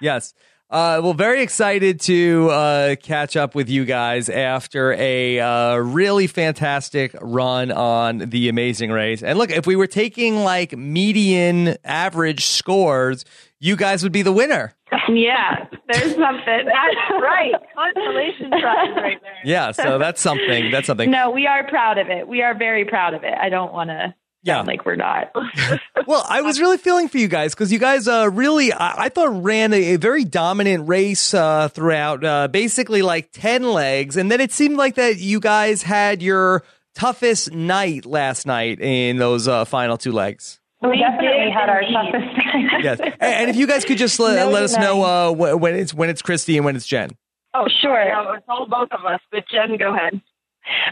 Yes. 0.01 0.33
Uh, 0.69 0.99
well, 1.01 1.13
very 1.13 1.41
excited 1.41 2.01
to 2.01 2.49
uh, 2.51 2.95
catch 3.01 3.37
up 3.37 3.55
with 3.55 3.69
you 3.69 3.85
guys 3.85 4.27
after 4.27 4.91
a 4.93 5.39
uh, 5.39 5.75
really 5.77 6.27
fantastic 6.27 7.15
run 7.21 7.71
on 7.71 8.17
the 8.17 8.49
Amazing 8.49 8.91
Race. 8.91 9.23
And 9.23 9.39
look, 9.39 9.49
if 9.49 9.65
we 9.65 9.77
were 9.77 9.87
taking 9.87 10.43
like 10.43 10.75
median 10.75 11.77
average 11.85 12.45
scores, 12.45 13.23
you 13.59 13.75
guys 13.75 14.03
would 14.03 14.11
be 14.11 14.21
the 14.21 14.31
winner. 14.31 14.73
Yeah, 15.09 15.65
there's 15.89 16.15
something. 16.15 16.45
That's 16.45 17.11
right. 17.21 17.53
Constellation 17.75 18.49
prize 18.51 18.89
right 18.95 19.21
there. 19.21 19.33
Yeah, 19.45 19.71
so 19.71 19.97
that's 19.97 20.21
something. 20.21 20.71
That's 20.71 20.87
something. 20.87 21.09
No, 21.11 21.31
we 21.31 21.47
are 21.47 21.65
proud 21.67 21.97
of 21.97 22.09
it. 22.09 22.27
We 22.27 22.41
are 22.41 22.57
very 22.57 22.85
proud 22.85 23.13
of 23.13 23.23
it. 23.23 23.33
I 23.33 23.49
don't 23.49 23.73
want 23.73 23.89
to 23.89 24.13
Yeah. 24.43 24.61
like 24.61 24.85
we're 24.85 24.95
not. 24.95 25.31
Well, 26.07 26.25
I 26.29 26.41
was 26.41 26.61
really 26.61 26.77
feeling 26.77 27.09
for 27.09 27.17
you 27.17 27.27
guys 27.27 27.53
because 27.53 27.69
you 27.73 27.79
guys 27.79 28.07
uh, 28.07 28.29
really, 28.31 28.71
I, 28.71 29.05
I 29.05 29.09
thought, 29.09 29.43
ran 29.43 29.73
a, 29.73 29.95
a 29.95 29.97
very 29.97 30.23
dominant 30.23 30.87
race 30.87 31.33
uh, 31.33 31.67
throughout, 31.67 32.23
uh, 32.23 32.47
basically 32.47 33.01
like 33.01 33.31
10 33.33 33.63
legs. 33.73 34.15
And 34.15 34.31
then 34.31 34.39
it 34.39 34.53
seemed 34.53 34.77
like 34.77 34.95
that 34.95 35.17
you 35.17 35.41
guys 35.41 35.83
had 35.83 36.21
your 36.23 36.63
toughest 36.95 37.51
night 37.51 38.05
last 38.05 38.45
night 38.47 38.79
in 38.79 39.17
those 39.17 39.49
uh, 39.49 39.65
final 39.65 39.97
two 39.97 40.13
legs. 40.13 40.61
We 40.81 40.99
definitely 40.99 41.49
had 41.51 41.69
our 41.69 41.81
toughest 41.81 42.35
time. 42.51 42.69
Yes. 42.83 42.99
and, 42.99 43.15
and 43.21 43.49
if 43.49 43.55
you 43.55 43.65
guys 43.67 43.83
could 43.83 43.97
just 43.97 44.19
let, 44.19 44.35
No 44.35 44.51
let 44.51 44.63
us 44.63 44.73
denying. 44.73 44.99
know 44.99 45.03
uh, 45.03 45.31
when 45.55 45.75
it's 45.75 45.93
when 45.93 46.09
it's 46.09 46.21
Kristi 46.21 46.55
and 46.55 46.65
when 46.65 46.75
it's 46.75 46.85
Jen. 46.85 47.09
Oh, 47.53 47.67
sure. 47.81 47.99
it's 48.35 48.45
all 48.47 48.67
both 48.67 48.89
of 48.91 49.03
us, 49.05 49.19
but 49.31 49.43
Jen, 49.51 49.77
go 49.77 49.93
ahead. 49.95 50.21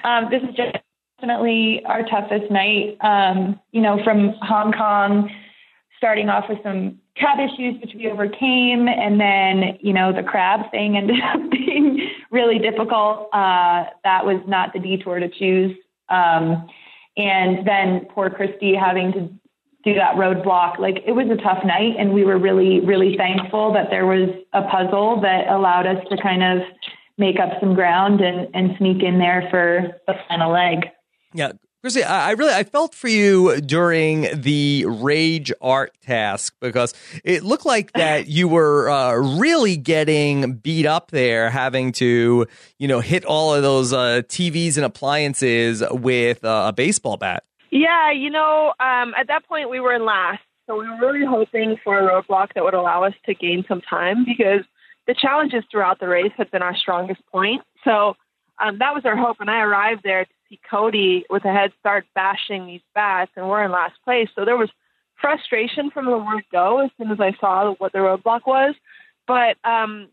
Um, 0.04 0.30
this 0.32 0.42
is 0.42 0.56
definitely 1.20 1.84
our 1.86 2.02
toughest 2.04 2.50
night. 2.52 2.98
Um, 3.02 3.60
you 3.72 3.82
know, 3.82 4.00
from 4.04 4.34
Hong 4.42 4.72
Kong, 4.74 5.30
starting 5.98 6.30
off 6.30 6.46
with 6.50 6.58
some 6.64 7.00
crab 7.18 7.38
issues, 7.40 7.80
which 7.82 7.92
we 7.96 8.10
overcame, 8.10 8.88
and 8.88 9.20
then, 9.20 9.78
you 9.82 9.94
know, 9.94 10.12
the 10.12 10.24
crab 10.24 10.72
thing 10.72 10.98
ended 10.98 11.20
up 11.22 11.52
being 11.52 12.10
really 12.32 12.58
difficult. 12.58 13.30
Uh, 13.34 13.84
that 14.04 14.26
was 14.26 14.42
not 14.48 14.74
the 14.74 14.80
detour 14.80 15.20
to 15.20 15.30
choose. 15.30 15.76
Um, 16.10 16.68
and 17.18 17.66
then 17.68 18.08
poor 18.14 18.30
Kristi 18.30 18.78
having 18.80 19.12
to 19.14 19.30
do 19.86 19.94
that 19.94 20.16
roadblock. 20.16 20.80
Like 20.80 21.04
it 21.06 21.12
was 21.12 21.28
a 21.30 21.42
tough 21.42 21.64
night, 21.64 21.96
and 21.98 22.12
we 22.14 22.26
were 22.26 22.38
really, 22.38 22.80
really 22.82 23.16
thankful 23.16 23.72
that 23.74 23.90
there 23.92 24.06
was 24.06 24.30
a 24.54 24.64
puzzle 24.64 25.22
that 25.22 25.48
allowed 25.48 25.86
us 25.86 26.04
to 26.10 26.18
kind 26.22 26.44
of 26.44 26.68
make 27.18 27.40
up 27.40 27.60
some 27.60 27.76
ground 27.76 28.20
and, 28.20 28.50
and 28.54 28.76
sneak 28.78 29.04
in 29.04 29.20
there 29.20 29.48
for 29.50 30.02
the 30.08 30.14
final 30.28 30.52
leg. 30.52 30.88
Yeah. 31.34 31.54
Chrissy, 31.82 32.04
I, 32.04 32.30
I 32.30 32.32
really 32.32 32.54
I 32.54 32.64
felt 32.64 32.96
for 32.96 33.08
you 33.08 33.62
during 33.62 34.28
the 34.34 34.86
rage 34.88 35.54
art 35.62 35.94
task 36.02 36.56
because 36.60 36.96
it 37.24 37.44
looked 37.44 37.64
like 37.64 37.92
that 37.94 38.28
you 38.28 38.48
were 38.48 38.90
uh, 38.90 39.14
really 39.14 39.78
getting 39.78 40.54
beat 40.54 40.88
up 40.88 41.12
there, 41.12 41.52
having 41.52 41.92
to 41.94 42.48
you 42.80 42.88
know 42.88 43.02
hit 43.02 43.24
all 43.24 43.54
of 43.54 43.62
those 43.62 43.94
uh, 43.94 44.24
TVs 44.28 44.78
and 44.78 44.86
appliances 44.86 45.84
with 45.92 46.44
uh, 46.44 46.66
a 46.70 46.74
baseball 46.74 47.18
bat. 47.18 47.44
Yeah, 47.76 48.10
you 48.10 48.30
know, 48.30 48.74
um, 48.80 49.14
at 49.20 49.28
that 49.28 49.46
point 49.50 49.70
we 49.70 49.82
were 49.82 49.94
in 49.94 50.06
last, 50.06 50.40
so 50.66 50.80
we 50.80 50.88
were 50.88 50.98
really 50.98 51.26
hoping 51.26 51.76
for 51.84 52.00
a 52.00 52.10
roadblock 52.10 52.54
that 52.54 52.64
would 52.64 52.74
allow 52.74 53.04
us 53.04 53.14
to 53.26 53.34
gain 53.34 53.66
some 53.68 53.82
time 53.82 54.24
because 54.24 54.64
the 55.08 55.14
challenges 55.14 55.66
throughout 55.70 56.00
the 56.00 56.08
race 56.08 56.32
had 56.38 56.50
been 56.52 56.62
our 56.62 56.74
strongest 56.78 57.20
point. 57.34 57.64
So 57.84 58.16
um, 58.64 58.80
that 58.80 58.94
was 58.94 59.04
our 59.04 59.18
hope. 59.18 59.42
And 59.42 59.52
I 59.52 59.60
arrived 59.60 60.04
there 60.06 60.24
to 60.24 60.32
see 60.48 60.58
Cody 60.72 61.26
with 61.30 61.44
a 61.44 61.52
head 61.52 61.74
start 61.82 62.06
bashing 62.16 62.66
these 62.66 62.82
bats, 62.94 63.32
and 63.36 63.50
we're 63.50 63.66
in 63.66 63.72
last 63.74 63.96
place. 64.06 64.30
So 64.36 64.46
there 64.46 64.56
was 64.56 64.70
frustration 65.20 65.92
from 65.92 66.06
the 66.06 66.18
word 66.18 66.46
go 66.54 66.80
as 66.80 66.92
soon 66.98 67.12
as 67.12 67.20
I 67.20 67.36
saw 67.42 67.74
what 67.74 67.92
the 67.92 68.00
roadblock 68.00 68.48
was. 68.48 68.74
But 69.28 69.58
um, 69.70 70.08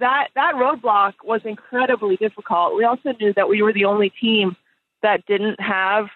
that 0.00 0.30
that 0.34 0.54
roadblock 0.56 1.12
was 1.22 1.42
incredibly 1.44 2.16
difficult. 2.16 2.76
We 2.76 2.82
also 2.82 3.12
knew 3.20 3.32
that 3.34 3.48
we 3.48 3.62
were 3.62 3.72
the 3.72 3.84
only 3.84 4.10
team 4.10 4.56
that 5.02 5.24
didn't 5.26 5.60
have 5.60 6.06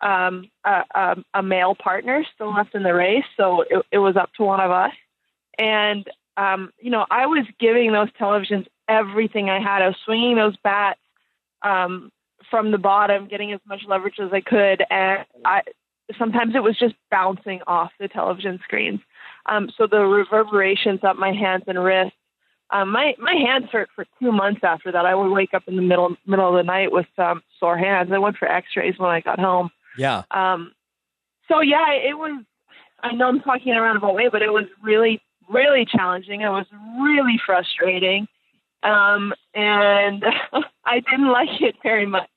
um, 0.00 0.50
a, 0.64 0.82
a, 0.94 1.16
a 1.34 1.42
male 1.42 1.74
partner 1.74 2.24
still 2.34 2.54
left 2.54 2.74
in 2.74 2.82
the 2.82 2.94
race, 2.94 3.24
so 3.36 3.62
it, 3.62 3.84
it 3.92 3.98
was 3.98 4.16
up 4.16 4.30
to 4.34 4.44
one 4.44 4.60
of 4.60 4.70
us. 4.70 4.92
And 5.58 6.06
um, 6.36 6.70
you 6.78 6.90
know, 6.90 7.06
I 7.10 7.26
was 7.26 7.46
giving 7.58 7.92
those 7.92 8.10
televisions 8.20 8.66
everything 8.88 9.48
I 9.48 9.60
had. 9.60 9.82
I 9.82 9.88
was 9.88 9.96
swinging 10.04 10.36
those 10.36 10.56
bats 10.62 11.00
um, 11.62 12.12
from 12.50 12.70
the 12.70 12.78
bottom, 12.78 13.26
getting 13.26 13.52
as 13.52 13.60
much 13.66 13.82
leverage 13.88 14.18
as 14.20 14.32
I 14.32 14.40
could, 14.40 14.84
and 14.90 15.24
I 15.44 15.62
sometimes 16.18 16.54
it 16.54 16.62
was 16.62 16.78
just 16.78 16.94
bouncing 17.10 17.60
off 17.66 17.90
the 17.98 18.08
television 18.08 18.60
screens. 18.62 19.00
Um, 19.46 19.70
so 19.76 19.86
the 19.86 20.00
reverberations 20.00 21.00
up 21.02 21.16
my 21.16 21.32
hands 21.32 21.64
and 21.66 21.82
wrists. 21.82 22.16
Um, 22.70 22.90
my 22.90 23.14
my 23.18 23.34
hands 23.34 23.66
hurt 23.70 23.88
for 23.94 24.04
two 24.20 24.32
months 24.32 24.60
after 24.62 24.90
that. 24.90 25.06
I 25.06 25.14
would 25.14 25.30
wake 25.30 25.54
up 25.54 25.62
in 25.66 25.76
the 25.76 25.82
middle 25.82 26.16
middle 26.26 26.48
of 26.48 26.54
the 26.54 26.64
night 26.64 26.90
with 26.92 27.06
um, 27.18 27.42
sore 27.58 27.78
hands. 27.78 28.10
I 28.12 28.18
went 28.18 28.36
for 28.36 28.48
X-rays 28.48 28.98
when 28.98 29.10
I 29.10 29.20
got 29.20 29.38
home. 29.38 29.70
Yeah. 29.96 30.22
Um, 30.30 30.72
so 31.48 31.60
yeah, 31.60 31.92
it 31.92 32.16
was. 32.16 32.42
I 33.02 33.12
know 33.12 33.28
I'm 33.28 33.40
talking 33.40 33.72
around 33.72 34.02
a 34.02 34.12
way, 34.12 34.28
but 34.30 34.42
it 34.42 34.52
was 34.52 34.64
really 34.82 35.20
really 35.48 35.86
challenging. 35.86 36.40
It 36.40 36.48
was 36.48 36.66
really 37.00 37.40
frustrating. 37.44 38.26
Um, 38.82 39.32
and 39.54 40.24
I 40.84 41.00
didn't 41.00 41.30
like 41.30 41.60
it 41.60 41.76
very 41.82 42.06
much. 42.06 42.28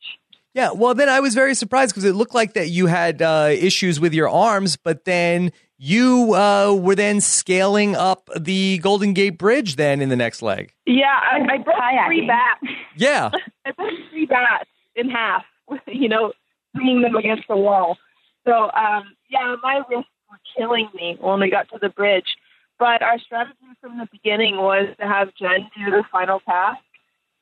Yeah, 0.54 0.72
well, 0.72 0.96
then 0.96 1.10
I 1.10 1.20
was 1.20 1.36
very 1.36 1.54
surprised 1.54 1.94
because 1.94 2.06
it 2.06 2.16
looked 2.16 2.34
like 2.34 2.54
that 2.54 2.70
you 2.70 2.88
had 2.88 3.22
uh, 3.22 3.50
issues 3.52 4.00
with 4.00 4.14
your 4.14 4.28
arms, 4.28 4.78
but 4.78 5.06
then 5.06 5.52
you 5.78 6.34
uh, 6.34 6.74
were 6.74 6.96
then 6.96 7.22
scaling 7.22 7.96
up 7.96 8.30
the 8.36 8.80
Golden 8.80 9.14
Gate 9.14 9.38
Bridge 9.38 9.76
then 9.76 10.02
in 10.02 10.10
the 10.10 10.16
next 10.16 10.42
leg. 10.42 10.74
Yeah, 10.86 11.06
I, 11.06 11.38
I 11.38 11.58
broke 11.60 11.76
three 12.08 12.28
bats. 12.28 12.74
Yeah. 12.98 13.30
I 13.66 13.72
broke 13.72 13.94
three 14.10 14.26
bats 14.26 14.70
in 14.96 15.10
half, 15.10 15.44
you 15.88 16.10
know, 16.10 16.34
bringing 16.74 17.02
them 17.02 17.16
against 17.16 17.48
the 17.48 17.58
wall. 17.58 17.98
So, 18.46 18.72
um, 18.72 19.16
yeah, 19.30 19.56
my 19.62 19.82
wrists 19.90 20.10
were 20.30 20.38
killing 20.58 20.90
me 20.94 21.18
when 21.20 21.40
we 21.40 21.50
got 21.50 21.70
to 21.70 21.80
the 21.82 21.90
bridge. 21.90 22.36
But 22.78 23.02
our 23.02 23.20
strategy 23.20 23.58
from 23.82 23.98
the 23.98 24.08
beginning 24.12 24.58
was 24.58 24.88
to 25.00 25.06
have 25.06 25.34
Jen 25.36 25.70
do 25.78 25.92
the 25.92 26.04
final 26.12 26.40
task. 26.40 26.80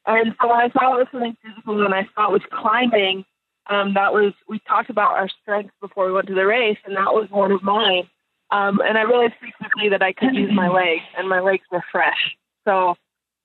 And 0.06 0.34
so 0.42 0.50
I 0.50 0.70
saw 0.70 0.96
it 0.96 1.00
was 1.00 1.08
something 1.12 1.38
physical 1.44 1.86
and 1.86 1.94
I 1.94 2.08
saw 2.16 2.30
it 2.30 2.32
was 2.32 2.42
climbing, 2.52 3.26
um, 3.70 3.94
that 3.94 4.14
was, 4.14 4.34
we 4.48 4.60
talked 4.60 4.90
about 4.90 5.12
our 5.12 5.30
strengths 5.42 5.74
before 5.82 6.08
we 6.08 6.14
went 6.14 6.28
to 6.28 6.34
the 6.34 6.46
race, 6.46 6.78
and 6.86 6.96
that 6.96 7.14
was 7.14 7.28
one 7.30 7.52
of 7.52 7.62
mine. 7.62 8.10
Um, 8.52 8.80
and 8.80 8.98
I 8.98 9.02
realized 9.02 9.34
pretty 9.40 9.54
quickly 9.58 9.90
that 9.90 10.02
I 10.02 10.14
could 10.14 10.34
use 10.34 10.52
my 10.54 10.70
legs, 10.70 11.04
and 11.18 11.28
my 11.28 11.42
legs 11.42 11.66
were 11.70 11.84
fresh. 11.92 12.38
So 12.66 12.96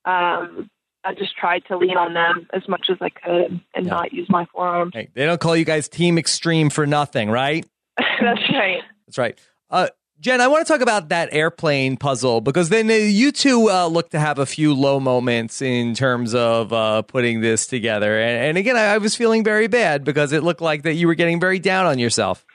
um, 0.05 0.71
I 1.05 1.15
just 1.15 1.37
tried 1.37 1.65
to 1.67 1.77
lean 1.77 1.97
on 1.97 2.15
them 2.15 2.49
as 2.53 2.69
much 2.69 2.87
as 2.91 2.99
I 3.01 3.09
could 3.09 3.61
and 3.75 3.87
yeah. 3.87 3.91
not 3.93 4.13
use 4.13 4.29
my 4.29 4.47
forearms. 4.47 4.93
Hey, 4.95 5.09
they 5.15 5.25
don't 5.25 5.41
call 5.41 5.57
you 5.57 5.65
guys 5.65 5.89
Team 5.89 6.19
Extreme 6.19 6.71
for 6.71 6.87
nothing, 6.87 7.31
right? 7.31 7.67
That's 7.99 8.51
right. 8.53 8.83
That's 9.07 9.19
right. 9.19 9.39
Uh, 9.71 9.89
Jen, 10.21 10.41
I 10.41 10.47
want 10.47 10.65
to 10.65 10.73
talk 10.73 10.83
about 10.83 11.09
that 11.09 11.31
airplane 11.33 11.97
puzzle 11.97 12.41
because 12.41 12.69
then 12.69 12.89
uh, 12.89 12.95
you 12.95 13.33
two 13.33 13.69
uh, 13.69 13.89
look 13.89 14.11
to 14.11 14.21
have 14.21 14.39
a 14.39 14.47
few 14.47 14.73
low 14.73 15.01
moments 15.01 15.61
in 15.61 15.95
terms 15.95 16.33
of 16.33 16.73
uh, 16.73 17.03
putting 17.03 17.41
this 17.41 17.67
together. 17.67 18.21
And, 18.21 18.45
and 18.45 18.59
again, 18.59 18.77
I, 18.77 18.95
I, 18.95 18.99
was 18.99 19.17
feeling 19.17 19.43
very 19.43 19.67
bad 19.67 20.05
because 20.05 20.33
it 20.33 20.45
looked 20.45 20.61
like 20.61 20.83
that 20.83 20.95
you 20.95 21.09
were 21.09 21.17
getting 21.17 21.41
very 21.41 21.59
down 21.59 21.87
on 21.87 21.99
yourself. 21.99 22.47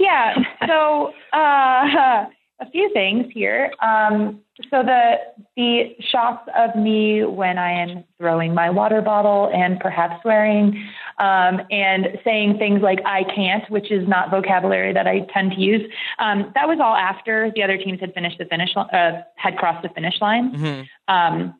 Yeah. 0.00 0.34
So 0.66 1.12
uh, 1.32 2.24
a 2.60 2.70
few 2.70 2.90
things 2.92 3.26
here. 3.32 3.70
Um, 3.82 4.40
so 4.70 4.82
the 4.82 5.16
the 5.56 5.94
shots 6.00 6.48
of 6.56 6.74
me 6.74 7.24
when 7.24 7.58
I 7.58 7.70
am 7.72 8.04
throwing 8.18 8.54
my 8.54 8.70
water 8.70 9.02
bottle 9.02 9.50
and 9.52 9.78
perhaps 9.78 10.22
swearing 10.22 10.88
um, 11.18 11.60
and 11.70 12.18
saying 12.24 12.56
things 12.58 12.80
like 12.80 13.00
"I 13.04 13.24
can't," 13.24 13.68
which 13.70 13.90
is 13.90 14.08
not 14.08 14.30
vocabulary 14.30 14.94
that 14.94 15.06
I 15.06 15.26
tend 15.32 15.52
to 15.52 15.60
use. 15.60 15.82
Um, 16.18 16.52
that 16.54 16.66
was 16.66 16.78
all 16.80 16.94
after 16.94 17.52
the 17.54 17.62
other 17.62 17.76
teams 17.76 18.00
had 18.00 18.14
finished 18.14 18.38
the 18.38 18.46
finish 18.46 18.70
uh, 18.76 19.22
had 19.36 19.58
crossed 19.58 19.82
the 19.82 19.90
finish 19.90 20.18
line, 20.22 20.54
mm-hmm. 20.54 21.14
um, 21.14 21.54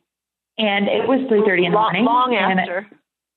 and 0.57 0.87
it 0.87 1.07
was 1.07 1.19
three 1.27 1.43
thirty 1.45 1.65
in 1.65 1.71
the 1.71 1.77
morning. 1.77 2.05
Long 2.05 2.33
after. 2.33 2.87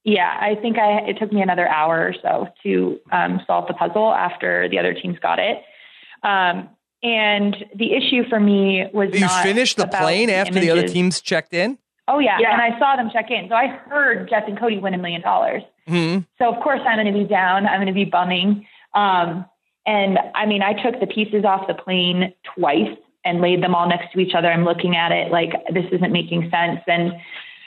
yeah, 0.04 0.38
I 0.40 0.54
think 0.54 0.78
I 0.78 1.00
it 1.00 1.18
took 1.18 1.32
me 1.32 1.42
another 1.42 1.68
hour 1.68 1.98
or 1.98 2.14
so 2.22 2.48
to 2.62 2.98
um, 3.12 3.42
solve 3.46 3.68
the 3.68 3.74
puzzle 3.74 4.10
after 4.14 4.70
the 4.70 4.78
other 4.78 4.94
teams 4.94 5.18
got 5.18 5.38
it. 5.38 5.62
Um, 6.22 6.70
and 7.02 7.56
the 7.74 7.94
issue 7.94 8.28
for 8.28 8.38
me 8.38 8.86
was 8.92 9.10
you 9.12 9.28
finished 9.42 9.76
the 9.76 9.86
plane 9.86 10.28
the 10.28 10.34
after 10.34 10.52
images. 10.52 10.66
the 10.66 10.78
other 10.78 10.88
teams 10.88 11.20
checked 11.20 11.54
in. 11.54 11.78
Oh 12.08 12.18
yeah. 12.18 12.38
yeah. 12.40 12.52
and 12.52 12.60
I 12.60 12.78
saw 12.78 12.96
them 12.96 13.10
check 13.12 13.30
in. 13.30 13.48
So 13.48 13.54
I 13.54 13.68
heard 13.68 14.28
Jess 14.28 14.42
and 14.46 14.58
Cody 14.58 14.78
win 14.78 14.94
a 14.94 14.98
million 14.98 15.20
dollars. 15.20 15.62
Mm-hmm. 15.88 16.22
So 16.38 16.52
of 16.52 16.62
course 16.62 16.80
I'm 16.86 16.96
going 16.96 17.12
to 17.12 17.18
be 17.18 17.24
down. 17.24 17.66
I'm 17.66 17.78
going 17.78 17.86
to 17.86 17.92
be 17.92 18.04
bumming. 18.04 18.66
Um, 18.94 19.44
and 19.86 20.18
I 20.34 20.46
mean, 20.46 20.62
I 20.62 20.74
took 20.74 21.00
the 21.00 21.06
pieces 21.06 21.44
off 21.44 21.66
the 21.68 21.74
plane 21.74 22.34
twice 22.54 22.96
and 23.24 23.40
laid 23.40 23.62
them 23.62 23.74
all 23.74 23.88
next 23.88 24.12
to 24.12 24.20
each 24.20 24.34
other. 24.34 24.48
I'm 24.48 24.64
looking 24.64 24.96
at 24.96 25.12
it 25.12 25.30
like 25.30 25.50
this 25.72 25.84
isn't 25.92 26.12
making 26.12 26.50
sense. 26.50 26.80
And 26.86 27.12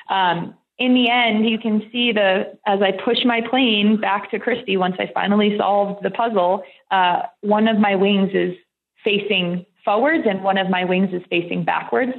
um, 0.10 0.56
in 0.78 0.94
the 0.94 1.10
end, 1.10 1.50
you 1.50 1.58
can 1.58 1.88
see 1.92 2.12
the 2.12 2.58
as 2.66 2.82
I 2.82 2.92
push 2.92 3.20
my 3.26 3.42
plane 3.50 4.00
back 4.00 4.30
to 4.32 4.40
Kristi. 4.40 4.78
Once 4.78 4.96
I 5.00 5.10
finally 5.14 5.58
solved 5.58 6.04
the 6.04 6.12
puzzle, 6.12 6.64
uh, 6.92 7.24
one 7.42 7.68
of 7.68 7.78
my 7.80 7.96
wings 7.96 8.32
is 8.34 8.56
facing 9.04 9.66
forwards 9.84 10.26
and 10.30 10.44
one 10.44 10.58
of 10.58 10.70
my 10.70 10.86
wings 10.86 11.10
is 11.14 11.22
facing 11.30 11.64
backwards. 11.64 12.14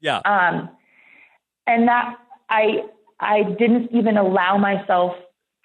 Yeah. 0.00 0.18
Um, 0.24 0.70
and 1.66 1.88
that 1.88 2.16
I 2.48 2.84
I 3.20 3.42
didn't 3.42 3.90
even 3.92 4.16
allow 4.16 4.56
myself 4.56 5.14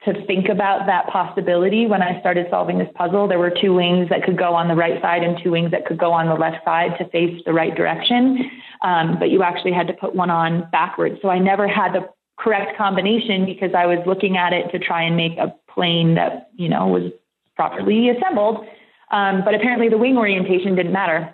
to 0.03 0.25
think 0.27 0.49
about 0.49 0.85
that 0.85 1.07
possibility 1.07 1.87
when 1.87 2.01
I 2.01 2.19
started 2.19 2.47
solving 2.49 2.77
this 2.77 2.89
puzzle. 2.95 3.27
There 3.27 3.39
were 3.39 3.49
two 3.49 3.73
wings 3.73 4.09
that 4.09 4.23
could 4.23 4.37
go 4.37 4.53
on 4.53 4.67
the 4.67 4.75
right 4.75 5.01
side 5.01 5.23
and 5.23 5.37
two 5.41 5.51
wings 5.51 5.71
that 5.71 5.85
could 5.85 5.97
go 5.97 6.11
on 6.11 6.27
the 6.27 6.35
left 6.35 6.63
side 6.63 6.91
to 6.99 7.09
face 7.09 7.41
the 7.45 7.53
right 7.53 7.75
direction. 7.75 8.51
Um, 8.83 9.17
but 9.17 9.31
you 9.31 9.41
actually 9.41 9.71
had 9.71 9.87
to 9.87 9.93
put 9.93 10.13
one 10.13 10.29
on 10.29 10.69
backwards. 10.71 11.17
So 11.21 11.29
I 11.29 11.39
never 11.39 11.67
had 11.67 11.93
the 11.93 12.07
correct 12.37 12.77
combination 12.77 13.45
because 13.45 13.71
I 13.75 13.85
was 13.87 13.97
looking 14.05 14.37
at 14.37 14.53
it 14.53 14.69
to 14.71 14.79
try 14.79 15.01
and 15.01 15.15
make 15.15 15.37
a 15.37 15.55
plane 15.73 16.15
that, 16.15 16.49
you 16.55 16.69
know, 16.69 16.87
was 16.87 17.11
properly 17.55 18.09
assembled. 18.09 18.65
Um, 19.15 19.43
but 19.45 19.55
apparently 19.55 19.87
the 19.87 19.97
wing 19.97 20.17
orientation 20.17 20.75
didn't 20.75 20.91
matter. 20.91 21.33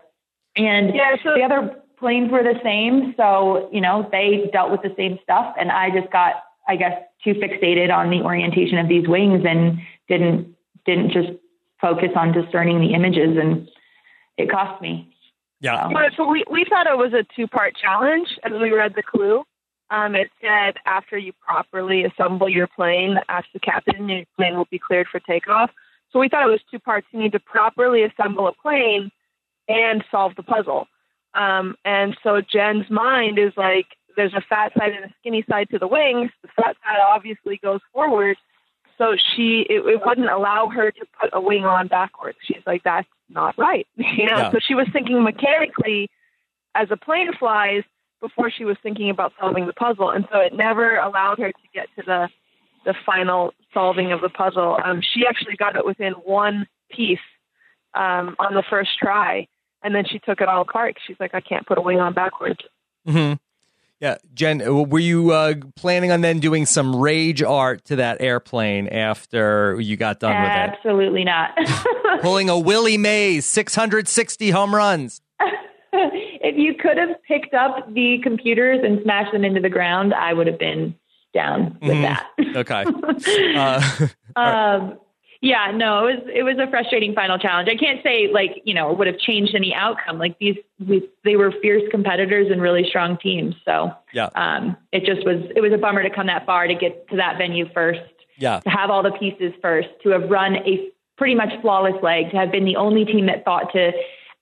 And 0.55 0.93
yeah, 0.93 1.15
so- 1.23 1.33
the 1.35 1.41
other 1.41 1.81
planes 1.97 2.31
were 2.31 2.43
the 2.43 2.59
same. 2.63 3.13
So, 3.17 3.69
you 3.71 3.81
know, 3.81 4.07
they 4.11 4.49
dealt 4.53 4.71
with 4.71 4.81
the 4.83 4.93
same 4.95 5.17
stuff. 5.23 5.55
And 5.59 5.71
I 5.71 5.89
just 5.89 6.11
got, 6.11 6.35
I 6.67 6.75
guess, 6.75 6.93
too 7.23 7.33
fixated 7.33 7.91
on 7.91 8.09
the 8.09 8.21
orientation 8.21 8.77
of 8.77 8.87
these 8.87 9.07
wings 9.07 9.43
and 9.47 9.79
didn't, 10.07 10.55
didn't 10.85 11.11
just 11.11 11.29
focus 11.79 12.09
on 12.15 12.31
discerning 12.31 12.79
the 12.81 12.93
images. 12.93 13.37
And 13.39 13.67
it 14.37 14.49
cost 14.51 14.81
me. 14.81 15.11
Yeah. 15.59 15.89
So, 15.89 15.95
so 16.17 16.27
we, 16.29 16.43
we 16.49 16.65
thought 16.69 16.87
it 16.87 16.97
was 16.97 17.13
a 17.13 17.25
two 17.35 17.47
part 17.47 17.75
challenge 17.75 18.27
as 18.43 18.51
we 18.51 18.71
read 18.71 18.93
the 18.95 19.03
clue. 19.03 19.43
Um, 19.89 20.15
it 20.15 20.29
said 20.39 20.75
after 20.85 21.17
you 21.17 21.33
properly 21.45 22.03
assemble 22.05 22.47
your 22.47 22.67
plane, 22.67 23.17
ask 23.27 23.45
the 23.53 23.59
captain, 23.59 24.07
your 24.07 24.23
plane 24.37 24.55
will 24.55 24.67
be 24.71 24.79
cleared 24.79 25.07
for 25.11 25.19
takeoff. 25.19 25.71
So 26.11 26.19
we 26.19 26.29
thought 26.29 26.47
it 26.47 26.51
was 26.51 26.61
two 26.69 26.79
parts. 26.79 27.07
You 27.11 27.19
need 27.19 27.31
to 27.33 27.39
properly 27.39 28.03
assemble 28.03 28.47
a 28.47 28.53
plane 28.53 29.11
and 29.67 30.03
solve 30.11 30.35
the 30.35 30.43
puzzle. 30.43 30.87
Um, 31.33 31.75
and 31.85 32.17
so 32.23 32.41
Jen's 32.41 32.89
mind 32.89 33.39
is 33.39 33.53
like, 33.55 33.87
there's 34.17 34.33
a 34.33 34.41
fat 34.41 34.73
side 34.77 34.91
and 34.91 35.05
a 35.05 35.13
skinny 35.19 35.45
side 35.49 35.69
to 35.69 35.79
the 35.79 35.87
wings. 35.87 36.31
The 36.41 36.49
fat 36.55 36.75
side 36.83 36.99
obviously 37.07 37.59
goes 37.63 37.79
forward. 37.93 38.35
So 38.97 39.15
she, 39.15 39.65
it, 39.69 39.85
it 39.85 40.01
wouldn't 40.05 40.29
allow 40.29 40.67
her 40.67 40.91
to 40.91 41.05
put 41.19 41.29
a 41.33 41.39
wing 41.39 41.65
on 41.65 41.87
backwards. 41.87 42.37
She's 42.43 42.61
like, 42.67 42.83
that's 42.83 43.07
not 43.29 43.57
right. 43.57 43.87
You 43.95 44.25
know, 44.25 44.37
yeah. 44.37 44.51
so 44.51 44.59
she 44.59 44.75
was 44.75 44.87
thinking 44.91 45.23
mechanically 45.23 46.09
as 46.75 46.89
a 46.91 46.97
plane 46.97 47.31
flies 47.39 47.83
before 48.19 48.51
she 48.51 48.65
was 48.65 48.77
thinking 48.83 49.09
about 49.09 49.33
solving 49.39 49.65
the 49.65 49.73
puzzle. 49.73 50.09
And 50.09 50.27
so 50.31 50.39
it 50.39 50.53
never 50.53 50.97
allowed 50.97 51.39
her 51.39 51.51
to 51.51 51.67
get 51.73 51.87
to 51.97 52.03
the 52.05 52.29
the 52.85 52.95
final 53.05 53.53
solving 53.73 54.11
of 54.11 54.21
the 54.21 54.29
puzzle. 54.29 54.77
Um, 54.83 55.01
she 55.01 55.25
actually 55.27 55.55
got 55.55 55.75
it 55.75 55.85
within 55.85 56.13
one 56.13 56.67
piece 56.89 57.19
um, 57.93 58.35
on 58.39 58.53
the 58.53 58.63
first 58.69 58.91
try, 58.99 59.47
and 59.83 59.93
then 59.93 60.05
she 60.05 60.19
took 60.19 60.41
it 60.41 60.47
all 60.47 60.61
apart. 60.61 60.97
She's 61.05 61.17
like, 61.19 61.33
I 61.33 61.41
can't 61.41 61.65
put 61.65 61.77
a 61.77 61.81
wing 61.81 61.99
on 61.99 62.13
backwards. 62.13 62.59
Mm-hmm. 63.07 63.33
Yeah, 64.01 64.17
Jen, 64.33 64.63
uh, 64.63 64.73
were 64.73 64.97
you 64.97 65.31
uh, 65.31 65.53
planning 65.75 66.11
on 66.11 66.21
then 66.21 66.39
doing 66.39 66.65
some 66.65 66.95
rage 66.95 67.43
art 67.43 67.85
to 67.85 67.97
that 67.97 68.19
airplane 68.19 68.87
after 68.87 69.79
you 69.79 69.95
got 69.95 70.19
done 70.19 70.41
with 70.41 70.51
it? 70.51 70.77
Absolutely 70.77 71.23
not. 71.23 71.51
Pulling 72.21 72.49
a 72.49 72.57
Willie 72.57 72.97
Mays, 72.97 73.45
660 73.45 74.49
home 74.49 74.73
runs. 74.73 75.21
if 75.93 76.57
you 76.57 76.73
could 76.73 76.97
have 76.97 77.21
picked 77.27 77.53
up 77.53 77.93
the 77.93 78.17
computers 78.23 78.79
and 78.83 78.99
smashed 79.03 79.33
them 79.33 79.45
into 79.45 79.61
the 79.61 79.69
ground, 79.69 80.15
I 80.15 80.33
would 80.33 80.47
have 80.47 80.57
been 80.57 80.95
down 81.33 81.77
with 81.81 81.91
Mhm. 81.91 82.01
that. 82.03 82.27
Okay. 82.57 82.85
Uh, 83.57 84.07
Um, 84.35 84.97
yeah, 85.41 85.71
no, 85.73 86.05
it 86.07 86.15
was 86.15 86.23
it 86.35 86.43
was 86.43 86.57
a 86.59 86.69
frustrating 86.69 87.13
final 87.15 87.37
challenge. 87.39 87.67
I 87.67 87.75
can't 87.75 88.01
say 88.03 88.29
like 88.31 88.61
you 88.63 88.73
know 88.75 88.91
it 88.91 88.97
would 88.97 89.07
have 89.07 89.17
changed 89.17 89.55
any 89.55 89.73
outcome. 89.73 90.19
Like 90.19 90.37
these, 90.39 90.55
we, 90.87 91.09
they 91.25 91.35
were 91.35 91.51
fierce 91.63 91.81
competitors 91.89 92.47
and 92.51 92.61
really 92.61 92.85
strong 92.87 93.17
teams. 93.17 93.55
So 93.65 93.91
yeah, 94.13 94.29
um, 94.35 94.77
it 94.91 95.03
just 95.03 95.25
was 95.25 95.43
it 95.55 95.61
was 95.61 95.73
a 95.73 95.77
bummer 95.79 96.03
to 96.03 96.09
come 96.11 96.27
that 96.27 96.45
far 96.45 96.67
to 96.67 96.75
get 96.75 97.09
to 97.09 97.15
that 97.17 97.37
venue 97.39 97.67
first, 97.73 98.01
yeah. 98.37 98.59
to 98.59 98.69
have 98.69 98.89
all 98.91 99.01
the 99.01 99.11
pieces 99.11 99.51
first, 99.61 99.89
to 100.03 100.09
have 100.09 100.29
run 100.29 100.57
a 100.57 100.89
pretty 101.17 101.33
much 101.35 101.49
flawless 101.61 102.01
leg, 102.03 102.29
to 102.31 102.37
have 102.37 102.51
been 102.51 102.65
the 102.65 102.75
only 102.75 103.03
team 103.03 103.25
that 103.25 103.43
thought 103.43 103.71
to 103.73 103.91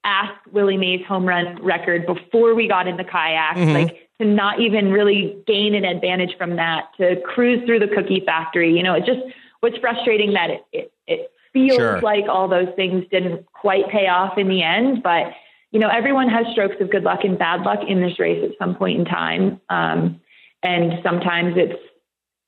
ask 0.04 0.34
Willie 0.52 0.78
Mays 0.78 1.06
home 1.06 1.26
run 1.26 1.62
record 1.62 2.06
before 2.06 2.56
we 2.56 2.68
got 2.68 2.88
in 2.88 2.98
the 2.98 3.04
kayak, 3.04 3.58
Mhm. 3.58 3.74
like 3.74 4.10
to 4.20 4.26
not 4.26 4.60
even 4.60 4.92
really 4.92 5.38
gain 5.46 5.76
an 5.76 5.86
advantage 5.86 6.36
from 6.38 6.56
that, 6.58 6.90
to 6.98 7.18
cruise 7.22 7.64
through 7.66 7.80
the 7.80 7.88
cookie 7.88 8.22
factory. 8.26 8.76
You 8.76 8.84
know, 8.84 8.94
it 8.94 9.06
just 9.06 9.22
was 9.62 9.74
frustrating 9.78 10.34
that 10.34 10.50
it 10.50 10.66
it, 10.72 10.92
it 11.08 11.32
feels 11.54 11.78
Sure. 11.78 12.00
like 12.02 12.28
all 12.30 12.48
those 12.48 12.70
things 12.76 13.06
didn't 13.12 13.46
quite 13.54 13.88
pay 13.90 14.08
off 14.08 14.38
in 14.38 14.48
the 14.48 14.62
end, 14.62 15.04
but 15.04 15.34
you 15.72 15.80
know, 15.80 15.90
everyone 15.90 16.28
has 16.30 16.48
strokes 16.48 16.76
of 16.82 16.90
good 16.90 17.04
luck 17.04 17.24
and 17.24 17.38
bad 17.38 17.62
luck 17.62 17.84
in 17.88 18.02
this 18.02 18.20
race 18.20 18.44
at 18.44 18.58
some 18.58 18.74
point 18.76 18.98
in 19.00 19.06
time, 19.06 19.62
um, 19.70 20.20
and 20.64 21.00
sometimes 21.04 21.56
it's 21.58 21.80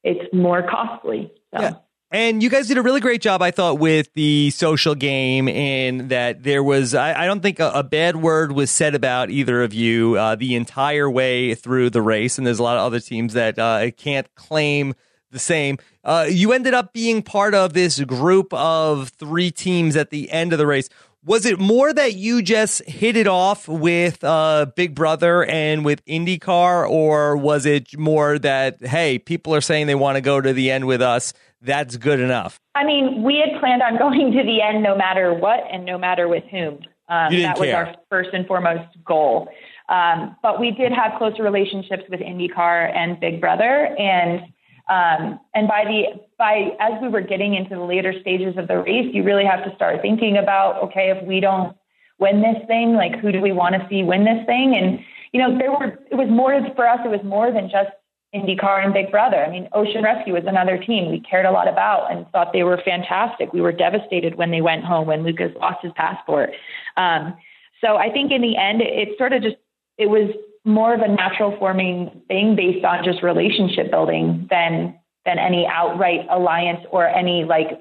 it's 0.04 0.34
more 0.34 0.64
costly. 0.64 1.32
So. 1.56 1.62
Yeah. 1.62 1.74
And 2.14 2.44
you 2.44 2.50
guys 2.50 2.68
did 2.68 2.78
a 2.78 2.82
really 2.82 3.00
great 3.00 3.22
job, 3.22 3.42
I 3.42 3.52
thought, 3.52 3.80
with 3.80 4.14
the 4.16 4.50
social 4.50 4.96
game, 4.96 5.48
in 5.48 6.10
that 6.10 6.44
there 6.44 6.62
was, 6.62 6.94
I, 6.94 7.24
I 7.24 7.26
don't 7.26 7.40
think 7.40 7.62
a, 7.62 7.72
a 7.74 7.84
bad 7.84 8.18
word 8.18 8.52
was 8.52 8.70
said 8.70 8.96
about 8.96 9.30
either 9.30 9.64
of 9.64 9.74
you 9.74 10.18
uh, 10.18 10.36
the 10.36 10.56
entire 10.56 11.10
way 11.10 11.56
through 11.56 11.90
the 11.90 12.02
race. 12.02 12.38
And 12.38 12.46
there's 12.46 12.60
a 12.60 12.64
lot 12.64 12.76
of 12.76 12.84
other 12.84 13.00
teams 13.00 13.32
that 13.32 13.58
uh, 13.58 13.92
can't 13.92 14.28
claim 14.36 14.94
the 15.30 15.40
same. 15.40 15.78
Uh, 16.04 16.28
you 16.30 16.52
ended 16.52 16.74
up 16.74 16.92
being 16.92 17.22
part 17.22 17.56
of 17.56 17.72
this 17.72 18.02
group 18.02 18.54
of 18.54 19.08
three 19.10 19.50
teams 19.50 19.96
at 19.96 20.10
the 20.10 20.30
end 20.32 20.52
of 20.52 20.60
the 20.60 20.68
race. 20.68 20.90
Was 21.24 21.46
it 21.46 21.60
more 21.60 21.94
that 21.94 22.16
you 22.16 22.42
just 22.42 22.84
hit 22.90 23.16
it 23.16 23.28
off 23.28 23.68
with 23.68 24.24
uh, 24.24 24.66
Big 24.76 24.96
Brother 24.96 25.46
and 25.46 25.86
with 25.86 26.04
IndyCar, 26.06 26.90
or 26.90 27.38
was 27.38 27.66
it 27.66 27.96
more 27.98 28.40
that 28.40 28.84
hey, 28.84 29.20
people 29.20 29.54
are 29.54 29.62
saying 29.62 29.86
they 29.86 29.96
want 29.96 30.16
to 30.16 30.22
go 30.22 30.42
to 30.42 30.52
the 30.52 30.72
end 30.72 30.88
with 30.88 31.02
us? 31.02 31.32
That's 31.62 31.98
good 31.98 32.20
enough. 32.20 32.60
I 32.74 32.84
mean, 32.84 33.24
we 33.24 33.38
had 33.38 33.60
planned 33.60 33.82
on 33.82 33.98
going 33.98 34.32
to 34.32 34.44
the 34.44 34.62
end 34.62 34.84
no 34.84 34.96
matter 34.96 35.34
what 35.34 35.60
and 35.72 35.86
no 35.86 35.98
matter 35.98 36.28
with 36.28 36.44
whom. 36.50 36.80
Um, 37.08 37.42
that 37.42 37.60
was 37.60 37.68
care. 37.68 37.86
our 37.86 37.96
first 38.10 38.30
and 38.34 38.48
foremost 38.48 38.88
goal. 39.06 39.50
Um, 39.90 40.38
but 40.42 40.60
we 40.60 40.72
did 40.72 40.94
have 40.94 41.18
closer 41.18 41.44
relationships 41.44 42.04
with 42.10 42.22
IndyCar 42.22 42.96
and 42.96 43.20
Big 43.20 43.42
Brother, 43.42 43.94
and 44.00 44.42
um, 44.90 45.40
and 45.54 45.68
by 45.68 45.84
the 45.86 46.22
by 46.38 46.72
as 46.80 46.94
we 47.02 47.10
were 47.10 47.22
getting 47.22 47.56
into 47.56 47.76
the 47.76 47.82
later 47.82 48.14
stages 48.22 48.56
of 48.58 48.70
the 48.70 48.78
race, 48.78 49.14
you 49.14 49.24
really 49.24 49.44
have 49.44 49.66
to 49.66 49.76
start 49.76 50.02
thinking 50.02 50.38
about 50.38 50.82
okay, 50.84 51.12
if 51.12 51.22
we 51.28 51.42
don't 51.42 51.76
win 52.20 52.42
this 52.42 52.66
thing, 52.68 52.94
like 52.94 53.20
who 53.20 53.34
do 53.34 53.42
we 53.42 53.52
want 53.52 53.76
to 53.76 53.86
see 53.90 54.04
win 54.04 54.24
this 54.24 54.46
thing? 54.46 54.76
And 54.76 55.00
you 55.34 55.42
know, 55.42 55.58
there 55.58 55.72
were 55.72 56.00
it 56.10 56.16
was 56.16 56.30
more 56.30 56.54
for 56.76 56.88
us. 56.88 57.00
It 57.04 57.10
was 57.10 57.24
more 57.26 57.52
than 57.52 57.70
just 57.70 57.92
IndyCar 58.34 58.84
and 58.84 58.94
Big 58.94 59.12
Brother. 59.12 59.44
I 59.44 59.50
mean, 59.50 59.68
Ocean 59.74 60.04
Rescue 60.04 60.34
was 60.34 60.44
another 60.48 60.78
team 60.78 61.12
we 61.12 61.20
cared 61.20 61.46
a 61.46 61.52
lot 61.52 61.68
about 61.68 62.12
and 62.12 62.26
thought 62.32 62.54
they 62.54 62.64
were 62.64 62.82
fantastic. 62.84 63.52
We 63.52 63.62
were 63.62 63.74
devastated 63.74 64.36
when 64.36 64.52
they 64.52 64.62
went 64.62 64.86
home 64.86 65.08
when 65.08 65.24
Lucas 65.24 65.52
lost 65.60 65.80
his 65.82 65.92
passport. 65.96 66.52
Um, 66.96 67.36
so 67.82 67.98
I 67.98 68.10
think 68.10 68.32
in 68.32 68.42
the 68.42 68.58
end, 68.58 68.82
it, 68.82 69.10
it 69.10 69.18
sort 69.18 69.34
of 69.34 69.42
just 69.42 69.58
it 69.98 70.10
was 70.10 70.32
more 70.64 70.94
of 70.94 71.02
a 71.02 71.08
natural 71.08 71.58
forming 71.58 72.22
thing 72.28 72.56
based 72.56 72.86
on 72.86 73.04
just 73.04 73.22
relationship 73.22 73.92
building 73.92 74.48
than 74.50 74.98
than 75.26 75.38
any 75.38 75.68
outright 75.68 76.26
alliance 76.30 76.86
or 76.92 77.08
any 77.08 77.44
like 77.44 77.80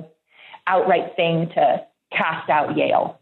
outright 0.67 1.15
thing 1.17 1.49
to 1.55 1.85
cast 2.13 2.51
out 2.51 2.77
Yale. 2.77 3.21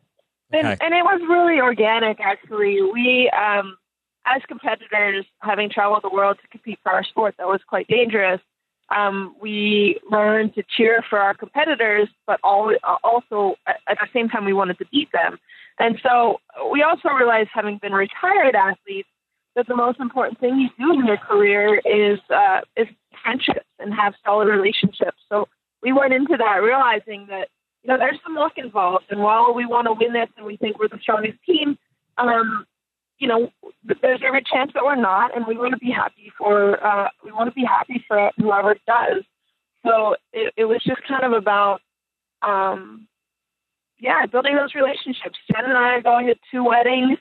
And, 0.51 0.67
and 0.67 0.95
it 0.95 1.05
was 1.05 1.21
really 1.29 1.61
organic, 1.61 2.21
actually. 2.21 2.81
We, 2.81 3.31
um, 3.31 3.77
as 4.35 4.43
competitors, 4.47 5.25
having 5.41 5.71
traveled 5.71 6.03
the 6.03 6.11
world 6.11 6.39
to 6.43 6.49
compete 6.49 6.79
for 6.83 6.93
our 6.93 7.05
sport, 7.05 7.35
that 7.39 7.47
was 7.47 7.61
quite 7.67 7.89
dangerous. 7.89 8.41
Um, 8.95 9.35
we 9.41 9.99
learned 10.11 10.55
to 10.55 10.63
cheer 10.77 11.05
for 11.09 11.19
our 11.19 11.35
competitors, 11.35 12.09
but 12.27 12.41
all, 12.43 12.75
also 13.05 13.57
at 13.67 13.99
the 14.01 14.09
same 14.13 14.29
time, 14.29 14.45
we 14.45 14.55
wanted 14.55 14.79
to 14.79 14.87
beat 14.91 15.11
them. 15.13 15.39
And 15.79 16.01
so 16.03 16.41
we 16.73 16.83
also 16.83 17.11
realized, 17.11 17.51
having 17.53 17.79
been 17.79 17.93
retired 17.93 18.55
athletes, 18.55 19.09
that 19.57 19.67
the 19.67 19.77
most 19.77 19.99
important 19.99 20.39
thing 20.39 20.57
you 20.57 20.69
do 20.79 20.93
in 20.93 21.05
your 21.05 21.17
career 21.17 21.81
is 21.85 22.21
uh, 22.31 22.61
is 22.77 22.87
friendships 23.23 23.67
and 23.81 23.93
have 23.93 24.15
solid 24.25 24.47
relationships. 24.47 25.19
So 25.29 25.49
we 25.83 25.93
went 25.93 26.15
into 26.15 26.37
that 26.37 26.63
realizing 26.63 27.27
that 27.29 27.49
you 27.83 27.89
know 27.89 27.99
there's 27.99 28.19
some 28.23 28.37
luck 28.37 28.53
involved, 28.57 29.07
and 29.11 29.21
while 29.21 29.53
we 29.55 29.67
want 29.67 29.87
to 29.87 29.93
win 29.93 30.13
this 30.13 30.29
and 30.37 30.47
we 30.47 30.57
think 30.57 30.79
we're 30.79 30.89
the 30.89 31.01
strongest 31.03 31.39
team, 31.45 31.77
um, 32.19 32.67
you 33.19 33.29
know 33.29 33.51
there's 33.85 34.21
every 34.25 34.43
chance 34.43 34.73
that 34.75 34.85
we're 34.85 34.97
not, 34.97 35.37
and 35.37 35.47
we 35.47 35.57
want 35.57 35.73
to 35.73 35.79
be 35.79 35.91
happy 35.91 36.33
for 36.37 36.85
uh, 36.85 37.09
we 37.25 37.33
want 37.33 37.49
to 37.49 37.55
be 37.55 37.65
happy 37.65 38.05
for 38.07 38.31
whoever 38.37 38.75
does. 38.87 39.25
So 39.85 40.17
it, 40.33 40.53
it 40.57 40.65
was 40.65 40.83
just 40.85 41.01
kind 41.07 41.25
of 41.25 41.33
about 41.33 41.81
um, 42.43 43.09
yeah 43.99 44.27
building 44.27 44.57
those 44.57 44.75
relationships. 44.75 45.39
Jen 45.51 45.65
and 45.65 45.77
I 45.77 45.95
are 45.95 46.03
going 46.03 46.27
to 46.27 46.35
two 46.53 46.65
weddings. 46.65 47.19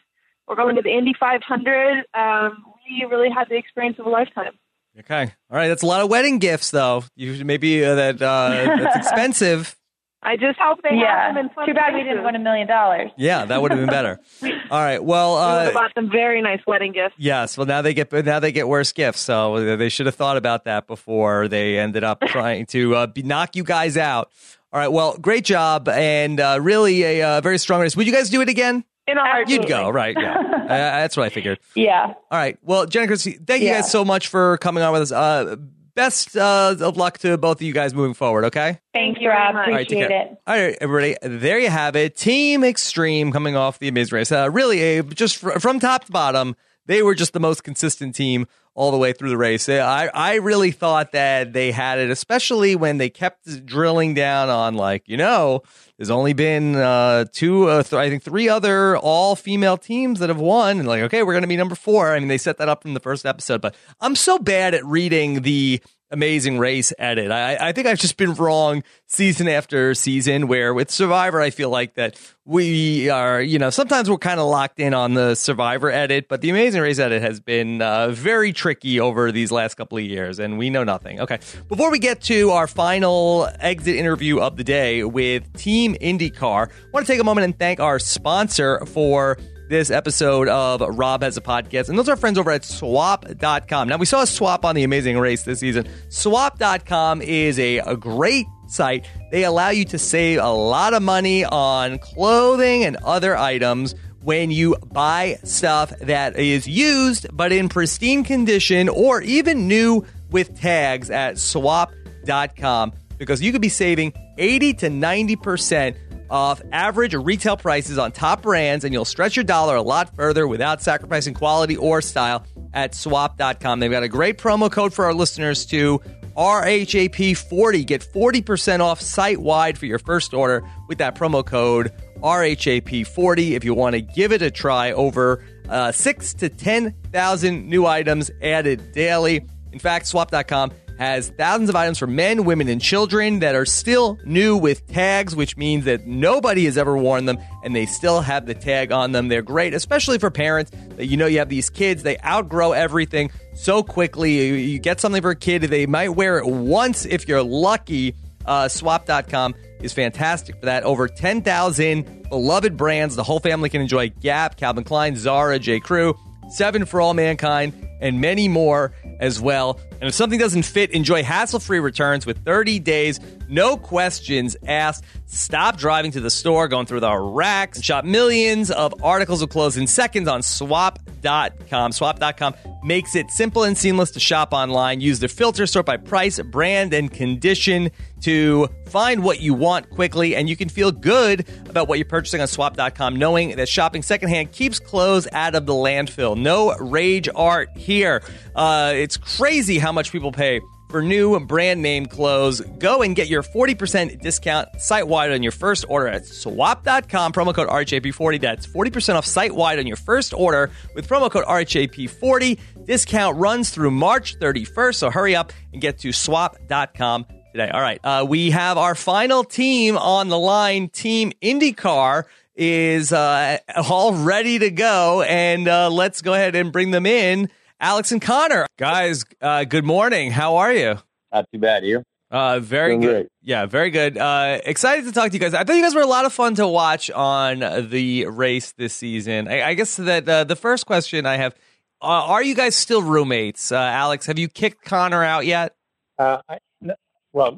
We're 0.48 0.56
going 0.56 0.78
to 0.78 0.82
the 0.82 0.92
Indy 0.92 1.14
500. 1.20 2.06
Um, 2.14 2.64
we 2.90 3.06
really 3.06 3.30
had 3.30 3.50
the 3.50 3.58
experience 3.58 4.00
of 4.00 4.06
a 4.06 4.10
lifetime. 4.10 4.54
Okay, 5.00 5.34
all 5.52 5.58
right. 5.58 5.68
That's 5.68 5.84
a 5.84 5.86
lot 5.86 6.02
of 6.02 6.10
wedding 6.10 6.40
gifts, 6.40 6.72
though. 6.72 7.04
You 7.16 7.44
maybe 7.46 7.84
uh, 7.84 7.96
that 7.96 8.22
uh, 8.22 8.50
that's 8.50 8.96
expensive. 9.08 9.76
I 10.24 10.36
just 10.36 10.58
hope 10.60 10.80
they 10.82 10.96
Yeah. 10.96 11.28
have 11.28 11.36
them 11.36 11.46
in 11.46 11.50
fun 11.54 11.68
Too 11.68 11.74
bad 11.74 11.94
we 11.94 12.04
didn't 12.04 12.24
win 12.24 12.36
a 12.36 12.40
million 12.40 12.68
dollars. 12.68 13.12
Yeah, 13.18 13.46
that 13.46 13.62
would 13.62 13.72
have 13.72 13.80
been 13.80 13.90
better. 13.90 14.20
All 14.72 14.80
right. 14.82 15.02
Well, 15.04 15.36
we 15.36 15.40
would 15.42 15.44
uh, 15.44 15.64
have 15.66 15.74
bought 15.74 15.96
them 15.96 16.10
very 16.10 16.42
nice 16.42 16.60
wedding 16.66 16.92
gifts. 16.92 17.16
Yes. 17.18 17.58
Well, 17.58 17.68
now 17.68 17.82
they 17.82 17.94
get 17.94 18.12
now 18.12 18.40
they 18.40 18.52
get 18.52 18.68
worse 18.68 18.92
gifts. 18.92 19.22
So 19.22 19.78
they 19.78 19.90
should 19.90 20.08
have 20.08 20.16
thought 20.16 20.36
about 20.38 20.66
that 20.66 20.88
before 20.88 21.48
they 21.48 21.78
ended 21.78 22.04
up 22.04 22.22
trying 22.28 22.66
to 22.68 22.96
uh, 22.96 23.08
be, 23.08 23.22
knock 23.24 23.56
you 23.56 23.64
guys 23.64 23.96
out. 23.96 24.32
All 24.74 24.80
right. 24.80 24.92
Well, 24.92 25.18
great 25.18 25.46
job 25.46 25.88
and 25.88 26.40
uh, 26.40 26.58
really 26.62 27.04
a 27.04 27.22
uh, 27.22 27.42
very 27.42 27.58
strong 27.60 27.82
race. 27.82 27.96
Would 27.96 28.08
you 28.08 28.14
guys 28.14 28.30
do 28.30 28.42
it 28.42 28.50
again? 28.50 28.84
In 29.08 29.18
a 29.18 29.22
heartbeat. 29.22 29.62
You'd 29.62 29.70
go, 29.70 29.90
right? 29.90 30.18
Yeah. 30.20 30.36
uh, 30.64 30.68
that's 30.68 31.16
what 31.16 31.26
I 31.26 31.30
figured. 31.30 31.60
Yeah. 31.76 32.08
All 32.08 32.16
right. 32.32 32.58
Well, 32.64 32.86
Jenna, 32.88 33.08
Kristi, 33.08 33.38
thank 33.48 33.62
you 33.62 33.70
Yeah. 33.70 33.76
guys 33.82 33.90
so 33.90 34.04
much 34.04 34.28
for 34.28 34.58
coming 34.58 34.84
on 34.84 34.92
with 34.92 35.12
us. 35.14 35.58
Uh, 35.98 36.04
best 36.04 36.38
uh, 36.38 36.76
of 36.80 36.98
luck 36.98 37.18
to 37.20 37.38
both 37.38 37.58
of 37.58 37.62
you 37.64 37.74
guys 37.74 37.94
moving 37.94 38.14
forward. 38.14 38.46
Okay. 38.46 38.80
Thank 38.94 39.18
you 39.20 39.28
very 39.30 39.36
Rob. 39.36 39.56
much. 39.56 39.68
All 39.68 39.74
right, 39.74 39.88
take 39.88 40.04
Appreciate 40.04 40.10
care. 40.10 40.32
it. 40.34 40.38
All 40.48 40.56
right, 40.56 40.78
everybody. 40.80 41.16
There 41.22 41.60
you 41.60 41.70
have 41.70 41.96
it. 41.96 42.16
Team 42.16 42.64
Extreme 42.64 43.32
coming 43.32 43.56
off 43.56 43.80
the 43.80 43.88
Amazing 43.88 44.16
Race. 44.16 44.32
Uh, 44.32 44.50
really, 44.52 44.98
a, 45.00 45.04
just 45.04 45.38
fr- 45.38 45.60
from 45.60 45.80
top 45.80 46.06
to 46.06 46.12
bottom, 46.12 46.56
they 46.86 47.02
were 47.02 47.16
just 47.16 47.34
the 47.34 47.40
most 47.40 47.64
consistent 47.64 48.16
team 48.16 48.48
all 48.78 48.92
the 48.92 48.98
way 48.98 49.12
through 49.12 49.30
the 49.30 49.38
race. 49.38 49.68
I, 49.68 50.08
I 50.14 50.36
really 50.36 50.70
thought 50.70 51.12
that 51.14 51.52
they 51.52 51.72
had 51.72 51.98
it, 51.98 52.12
especially 52.12 52.76
when 52.76 53.00
they 53.00 53.10
kept 53.10 53.66
drilling 53.66 54.14
down 54.14 54.50
on, 54.50 54.76
like, 54.76 55.02
you 55.08 55.18
know, 55.18 55.64
there's 55.98 56.12
only 56.12 56.34
been 56.34 56.76
uh, 56.76 57.26
two, 57.34 57.68
uh, 57.68 57.82
th- 57.82 57.94
I 57.94 58.08
think 58.08 58.22
three 58.22 58.48
other 58.48 58.96
all 58.96 59.36
female 59.36 59.78
teams 59.78 60.20
that 60.20 60.30
have 60.30 60.40
won. 60.40 60.78
And 60.78 60.88
like, 60.88 61.02
okay, 61.02 61.24
we're 61.24 61.34
going 61.34 61.42
to 61.42 61.48
be 61.48 61.58
number 61.58 61.74
four. 61.74 62.14
I 62.14 62.20
mean, 62.20 62.28
they 62.28 62.38
set 62.38 62.60
that 62.60 62.70
up 62.70 62.84
from 62.84 62.94
the 62.94 63.00
first 63.00 63.26
episode, 63.26 63.62
but 63.62 63.76
I'm 64.00 64.16
so 64.16 64.38
bad 64.38 64.76
at 64.76 64.86
reading 64.86 65.42
the 65.42 65.82
amazing 66.12 66.58
race 66.58 66.94
edit. 66.98 67.32
I, 67.32 67.70
I 67.70 67.72
think 67.72 67.88
I've 67.88 68.00
just 68.00 68.18
been 68.18 68.34
wrong 68.34 68.84
season 69.08 69.48
after 69.48 69.94
season 69.94 70.48
where 70.48 70.74
with 70.74 70.90
Survivor, 70.90 71.42
I 71.42 71.50
feel 71.50 71.70
like 71.70 71.96
that 71.96 72.20
we 72.46 73.10
are, 73.10 73.42
you 73.42 73.60
know, 73.60 73.70
sometimes 73.70 74.10
we're 74.10 74.18
kind 74.18 74.40
of 74.40 74.48
locked 74.48 74.80
in 74.80 74.94
on 74.94 75.14
the 75.14 75.36
Survivor 75.36 75.92
edit, 75.92 76.28
but 76.30 76.42
the 76.42 76.50
amazing 76.50 76.82
race 76.82 77.00
edit 77.00 77.22
has 77.22 77.40
been 77.40 77.82
uh, 77.82 78.10
very 78.10 78.54
tricky 78.54 79.00
over 79.00 79.32
these 79.32 79.52
last 79.52 79.76
couple 79.76 79.98
of 79.98 80.04
years 80.04 80.40
and 80.40 80.58
we 80.58 80.70
know 80.70 80.84
nothing. 80.84 81.20
Okay. 81.20 81.40
Before 81.68 81.92
we 81.92 82.00
get 82.00 82.22
to 82.24 82.52
our 82.52 82.68
final 82.68 83.50
exit 83.60 83.96
interview 83.96 84.40
of 84.40 84.56
the 84.56 84.64
day 84.64 85.04
with 85.04 85.52
Team 85.54 85.96
IndyCar, 85.96 86.70
I 86.70 86.90
want 86.94 87.06
to 87.06 87.12
take 87.12 87.22
a 87.22 87.26
moment 87.26 87.46
and 87.46 87.58
thank 87.58 87.80
our 87.80 88.00
sponsor 88.00 88.86
for 88.86 89.38
this 89.70 89.90
episode 89.92 90.48
of 90.48 90.82
Rob 90.98 91.24
Has 91.24 91.38
a 91.38 91.42
Podcast. 91.42 91.90
And 91.90 91.98
those 91.98 92.08
are 92.08 92.12
our 92.12 92.18
friends 92.18 92.38
over 92.38 92.52
at 92.52 92.64
swap.com. 92.64 93.88
Now, 93.90 93.98
we 93.98 94.06
saw 94.06 94.22
a 94.22 94.28
swap 94.28 94.66
on 94.66 94.76
the 94.76 94.84
amazing 94.84 95.18
race 95.18 95.44
this 95.44 95.60
season. 95.60 95.88
Swap.com 96.10 97.22
is 97.22 97.60
a, 97.60 97.80
a 97.80 97.98
great 97.98 98.48
site. 98.68 99.06
They 99.32 99.44
allow 99.44 99.70
you 99.70 99.86
to 99.86 100.00
save 100.00 100.40
a 100.40 100.52
lot 100.52 100.94
of 100.94 101.02
money 101.02 101.46
on 101.46 102.00
clothing 102.00 102.84
and 102.84 102.98
other 102.98 103.36
items 103.36 103.96
when 104.22 104.52
you 104.52 104.76
buy 104.92 105.38
stuff 105.44 105.98
that 106.00 106.38
is 106.38 106.68
used 106.68 107.28
but 107.32 107.54
in 107.54 107.70
pristine 107.70 108.26
condition 108.26 108.90
or 108.90 109.22
even 109.22 109.68
new 109.68 110.06
with 110.32 110.60
tags 110.60 111.10
at 111.10 111.38
swap.com 111.38 112.92
because 113.18 113.42
you 113.42 113.54
could 113.54 113.62
be 113.62 113.70
saving 113.70 114.12
80 114.38 114.74
to 114.74 114.90
90% 114.90 115.96
off 116.30 116.62
average 116.72 117.14
retail 117.14 117.58
prices 117.58 117.98
on 117.98 118.12
top 118.12 118.42
brands 118.42 118.86
and 118.86 118.94
you'll 118.94 119.06
stretch 119.06 119.36
your 119.36 119.44
dollar 119.44 119.76
a 119.76 119.82
lot 119.82 120.16
further 120.16 120.48
without 120.48 120.82
sacrificing 120.82 121.34
quality 121.34 121.76
or 121.78 122.02
style 122.02 122.46
at 122.74 122.94
swap.com. 122.96 123.80
They've 123.80 123.92
got 123.92 124.04
a 124.04 124.08
great 124.08 124.38
promo 124.38 124.72
code 124.72 124.94
for 124.94 125.06
our 125.06 125.14
listeners 125.14 125.66
too. 125.66 126.02
RHAP40. 126.38 127.86
Get 127.86 128.02
40% 128.02 128.80
off 128.80 129.02
site 129.02 129.40
wide 129.40 129.78
for 129.78 129.88
your 129.88 130.00
first 130.00 130.34
order 130.34 130.64
with 130.88 131.00
that 131.00 131.16
promo 131.16 131.44
code 131.44 131.92
RHAP40 132.22 133.52
if 133.52 133.64
you 133.64 133.74
want 133.74 133.96
to 133.96 134.02
give 134.02 134.32
it 134.32 134.42
a 134.42 134.52
try. 134.52 134.92
Over 134.92 135.44
uh, 135.68 135.92
six 135.92 136.34
to 136.36 136.50
10,000 136.50 137.68
new 137.68 137.86
items 137.86 138.32
added 138.42 138.92
daily. 138.94 139.48
In 139.72 139.80
fact, 139.80 140.08
swap.com 140.08 140.72
has 140.98 141.30
thousands 141.30 141.70
of 141.70 141.76
items 141.76 141.98
for 142.00 142.08
men, 142.08 142.44
women, 142.44 142.68
and 142.68 142.82
children 142.82 143.40
that 143.40 143.56
are 143.56 143.66
still 143.66 144.18
new 144.26 144.58
with 144.58 144.88
tags, 144.88 145.36
which 145.36 145.58
means 145.58 145.86
that 145.86 146.08
nobody 146.08 146.66
has 146.66 146.78
ever 146.78 146.98
worn 146.98 147.26
them 147.26 147.38
and 147.64 147.76
they 147.76 147.86
still 147.86 148.22
have 148.22 148.46
the 148.46 148.54
tag 148.54 148.92
on 148.92 149.12
them. 149.12 149.28
They're 149.28 149.42
great, 149.42 149.74
especially 149.74 150.18
for 150.18 150.32
parents 150.32 150.72
that 150.96 151.06
you 151.06 151.18
know 151.18 151.28
you 151.28 151.40
have 151.40 151.50
these 151.50 151.70
kids, 151.70 152.04
they 152.04 152.18
outgrow 152.20 152.72
everything 152.72 153.32
so 153.56 153.84
quickly. 153.84 154.48
You, 154.48 154.54
you 154.54 154.80
get 154.80 155.00
something 155.00 155.22
for 155.22 155.32
a 155.32 155.36
kid, 155.36 155.64
they 155.64 155.86
might 155.86 156.10
wear 156.10 156.40
it 156.40 156.46
once 156.46 157.06
if 157.06 157.28
you're 157.28 157.44
lucky. 157.44 158.16
Uh, 158.46 158.70
swap.com 158.70 159.54
is 159.82 159.94
fantastic 159.94 160.56
for 160.60 160.66
that. 160.68 160.84
Over 160.84 161.08
10,000 161.08 162.30
beloved 162.30 162.78
brands 162.78 163.16
the 163.16 163.24
whole 163.24 163.40
family 163.40 163.70
can 163.70 163.82
enjoy 163.82 164.10
Gap, 164.10 164.58
Calvin 164.58 164.84
Klein, 164.84 165.16
Zara, 165.16 165.60
J. 165.60 165.80
Crew, 165.80 166.16
Seven 166.50 166.86
for 166.86 167.02
All 167.02 167.14
Mankind, 167.14 167.74
and 168.00 168.22
many 168.22 168.48
more 168.48 168.94
as 169.20 169.40
well. 169.40 169.80
And 170.00 170.08
if 170.08 170.14
something 170.14 170.40
doesn't 170.40 170.64
fit, 170.64 170.92
enjoy 170.92 171.24
hassle 171.24 171.60
free 171.60 171.80
returns 171.80 172.26
with 172.26 172.44
30 172.46 172.80
days, 172.80 173.20
no 173.50 173.78
questions 173.78 174.56
asked. 174.68 175.04
Stop 175.26 175.78
driving 175.78 176.12
to 176.12 176.20
the 176.20 176.30
store, 176.30 176.68
going 176.68 176.86
through 176.86 177.00
the 177.00 177.18
racks, 177.18 177.82
shop 177.82 178.06
millions 178.06 178.72
of 178.72 179.04
articles 179.04 179.42
of 179.42 179.50
clothes 179.50 179.78
in 179.78 179.88
seconds 179.88 180.28
on 180.28 180.42
swap.com. 180.42 181.92
Swap.com 181.92 182.56
makes 182.84 183.16
it 183.16 183.30
simple 183.32 183.64
and 183.64 183.78
seamless 183.78 184.12
to 184.12 184.20
shop 184.20 184.54
online. 184.54 185.02
Use 185.02 185.20
the 185.20 185.28
filter 185.28 185.66
sort 185.66 185.86
by 185.86 185.98
price, 185.98 186.40
brand, 186.40 186.94
and 186.94 187.12
condition 187.12 187.90
to 188.22 188.68
find 188.88 189.24
what 189.24 189.42
you 189.42 189.54
want 189.54 189.90
quickly. 189.90 190.36
And 190.36 190.50
you 190.50 190.56
can 190.56 190.70
feel 190.70 190.92
good 190.92 191.48
about 191.68 191.88
what 191.88 192.00
you're 192.00 192.06
purchasing 192.06 192.42
on 192.42 192.48
swap.com, 192.48 193.16
knowing 193.16 193.56
that 193.56 193.68
shopping 193.68 194.02
secondhand 194.02 194.52
keeps 194.52 194.80
clothes 194.80 195.28
out 195.32 195.56
of 195.56 195.66
the 195.66 195.74
landfill. 195.74 196.38
No 196.38 196.76
rage 196.78 197.28
art 197.36 197.70
here. 197.88 198.22
Uh, 198.54 198.92
it's 198.94 199.16
crazy 199.18 199.80
how 199.80 199.94
much 199.94 200.12
people 200.12 200.32
pay 200.32 200.60
for 200.90 201.02
new 201.02 201.40
brand 201.40 201.82
name 201.82 202.06
clothes. 202.06 202.62
Go 202.80 203.02
and 203.02 203.16
get 203.16 203.28
your 203.28 203.44
40% 203.44 204.22
discount 204.22 204.68
site 204.80 205.08
wide 205.08 205.32
on 205.32 205.42
your 205.42 205.52
first 205.52 205.86
order 205.90 206.08
at 206.08 206.26
swap.com. 206.26 207.32
Promo 207.34 207.54
code 207.54 207.70
RHAP40. 207.70 208.42
That's 208.42 208.68
40% 208.68 209.16
off 209.16 209.26
site 209.26 209.54
wide 209.54 209.80
on 209.80 209.88
your 209.88 209.98
first 209.98 210.34
order 210.34 210.70
with 210.96 211.08
promo 211.08 211.32
code 211.32 211.46
RHAP40. 211.46 212.60
Discount 212.86 213.38
runs 213.38 213.70
through 213.70 213.92
March 213.92 214.38
31st, 214.40 214.96
so 214.96 215.10
hurry 215.10 215.36
up 215.36 215.54
and 215.72 215.82
get 215.82 216.00
to 216.00 216.12
swap.com 216.12 217.26
today. 217.54 217.70
All 217.70 217.82
right, 217.82 218.00
uh, 218.04 218.26
we 218.28 218.52
have 218.52 218.78
our 218.78 218.96
final 218.96 219.44
team 219.44 219.98
on 219.98 220.28
the 220.30 220.40
line. 220.40 220.90
Team 220.90 221.32
IndyCar 221.42 222.26
is 222.56 223.14
uh, 223.14 223.58
all 223.90 224.14
ready 224.14 224.60
to 224.60 224.72
go, 224.72 225.22
and 225.22 225.68
uh, 225.68 225.90
let's 225.90 226.22
go 226.22 226.34
ahead 226.34 226.56
and 226.56 226.72
bring 226.72 226.92
them 226.92 227.06
in. 227.06 227.50
Alex 227.80 228.12
and 228.12 228.22
Conor. 228.22 228.66
Guys, 228.78 229.24
uh, 229.42 229.64
good 229.64 229.86
morning. 229.86 230.32
How 230.32 230.58
are 230.58 230.74
you? 230.74 230.98
Not 231.32 231.46
too 231.54 231.60
bad. 231.60 231.86
You? 231.86 232.04
Uh, 232.30 232.60
very 232.60 232.92
Doing 232.94 233.02
good. 233.02 233.14
great. 233.14 233.28
Yeah, 233.42 233.66
very 233.68 233.90
good. 233.90 234.18
Uh, 234.18 234.60
excited 234.66 235.06
to 235.06 235.12
talk 235.12 235.28
to 235.30 235.34
you 235.34 235.40
guys. 235.40 235.54
I 235.54 235.64
thought 235.64 235.76
you 235.76 235.82
guys 235.84 235.96
were 235.96 236.02
a 236.02 236.06
lot 236.08 236.26
of 236.26 236.34
fun 236.34 236.56
to 236.56 236.68
watch 236.68 237.10
on 237.12 237.60
the 237.90 238.26
race 238.26 238.74
this 238.78 238.94
season. 238.94 239.48
I, 239.48 239.62
I 239.70 239.74
guess 239.76 239.96
that 239.98 240.28
uh, 240.28 240.44
the 240.44 240.56
first 240.56 240.86
question 240.86 241.26
I 241.26 241.38
have: 241.38 241.54
uh, 242.02 242.06
Are 242.08 242.44
you 242.44 242.56
guys 242.56 242.76
still 242.76 243.02
roommates? 243.02 243.72
Uh, 243.72 243.78
Alex, 243.78 244.26
have 244.26 244.38
you 244.40 244.50
kicked 244.50 244.84
Conor 244.84 245.24
out 245.24 245.46
yet? 245.46 245.74
Uh, 246.20 246.40
I, 246.50 246.58
no, 246.82 246.96
well, 247.32 247.58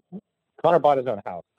Conor 0.62 0.80
bought 0.80 0.98
his 0.98 1.08
own 1.08 1.22
house. 1.26 1.44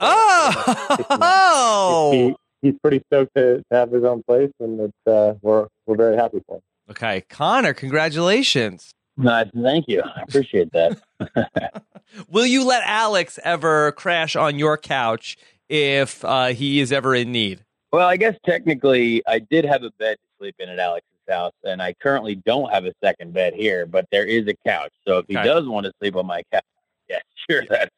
Oh, 1.23 2.11
He, 2.13 2.35
he's 2.63 2.79
pretty 2.81 3.03
stoked 3.07 3.35
to, 3.37 3.59
to 3.59 3.65
have 3.73 3.91
his 3.91 4.05
own 4.05 4.23
place, 4.23 4.51
and 4.61 4.81
it's, 4.81 5.07
uh, 5.07 5.35
we're 5.43 5.67
we're 5.87 5.97
very 5.97 6.17
happy 6.17 6.41
for 6.47 6.57
him. 6.57 6.63
Okay, 6.91 7.23
Conor, 7.29 7.73
congratulations. 7.75 8.91
Nice, 9.17 9.49
thank 9.63 9.87
you. 9.89 10.03
I 10.03 10.23
appreciate 10.23 10.71
that. 10.73 11.01
Will 12.29 12.47
you 12.47 12.65
let 12.65 12.83
Alex 12.85 13.39
ever 13.45 13.93
crash 13.93 14.35
on 14.35 14.59
your 14.59 14.77
couch 14.77 15.37
if 15.69 16.25
uh, 16.25 16.47
he 16.49 16.81
is 16.81 16.91
ever 16.93 17.15
in 17.15 17.33
need? 17.33 17.65
well, 17.93 18.07
I 18.09 18.17
guess 18.17 18.37
technically 18.47 19.21
I 19.27 19.41
did 19.41 19.65
have 19.65 19.83
a 19.83 19.91
bed 19.99 20.17
to 20.17 20.29
sleep 20.39 20.55
in 20.61 20.69
at 20.69 20.79
Alex's 20.79 21.07
house, 21.29 21.53
and 21.65 21.83
I 21.83 21.93
currently 21.95 22.37
don't 22.37 22.73
have 22.73 22.85
a 22.85 22.93
second 23.03 23.33
bed 23.35 23.53
here, 23.55 23.85
but 23.85 24.07
there 24.13 24.25
is 24.25 24.47
a 24.47 24.55
couch. 24.67 24.93
So 25.07 25.19
if 25.19 25.27
he 25.29 25.35
does 25.35 25.67
want 25.67 25.87
to 25.87 25.93
sleep 26.01 26.15
on 26.17 26.25
my 26.27 26.43
couch, 26.53 26.63
yeah, 27.09 27.19
sure, 27.51 27.65
that's 27.69 27.91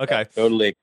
Okay. 0.00 0.24
totally. 0.34 0.74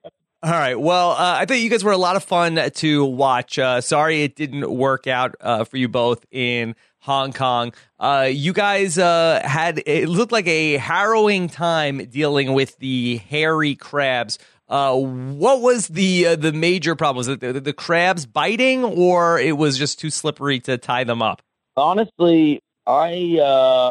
All 0.44 0.50
right. 0.50 0.78
Well, 0.80 1.10
uh, 1.10 1.36
I 1.38 1.44
thought 1.44 1.58
you 1.60 1.68
guys 1.70 1.84
were 1.84 1.92
a 1.92 1.96
lot 1.98 2.16
of 2.16 2.24
fun 2.24 2.56
to 2.74 3.04
watch. 3.04 3.58
Uh, 3.58 3.80
sorry 3.80 4.22
it 4.22 4.34
didn't 4.36 4.68
work 4.72 5.06
out 5.06 5.34
uh, 5.40 5.64
for 5.64 5.76
you 5.76 5.88
both 5.88 6.24
in 6.32 6.74
Hong 7.02 7.32
Kong. 7.32 7.72
Uh, 7.98 8.28
you 8.30 8.52
guys 8.52 8.96
uh, 8.96 9.40
had 9.44 9.82
it 9.86 10.08
looked 10.08 10.30
like 10.30 10.46
a 10.46 10.76
harrowing 10.76 11.48
time 11.48 12.06
dealing 12.06 12.52
with 12.54 12.78
the 12.78 13.16
hairy 13.28 13.74
crabs. 13.74 14.38
Uh, 14.68 14.96
what 14.96 15.60
was 15.60 15.88
the 15.88 16.28
uh, 16.28 16.36
the 16.36 16.52
major 16.52 16.94
problem? 16.94 17.18
Was 17.18 17.28
it 17.28 17.40
the, 17.40 17.60
the 17.60 17.72
crabs 17.72 18.24
biting, 18.24 18.84
or 18.84 19.38
it 19.40 19.56
was 19.56 19.76
just 19.76 19.98
too 19.98 20.10
slippery 20.10 20.60
to 20.60 20.78
tie 20.78 21.02
them 21.02 21.22
up? 21.22 21.42
Honestly, 21.76 22.60
I 22.86 23.38
uh, 23.42 23.90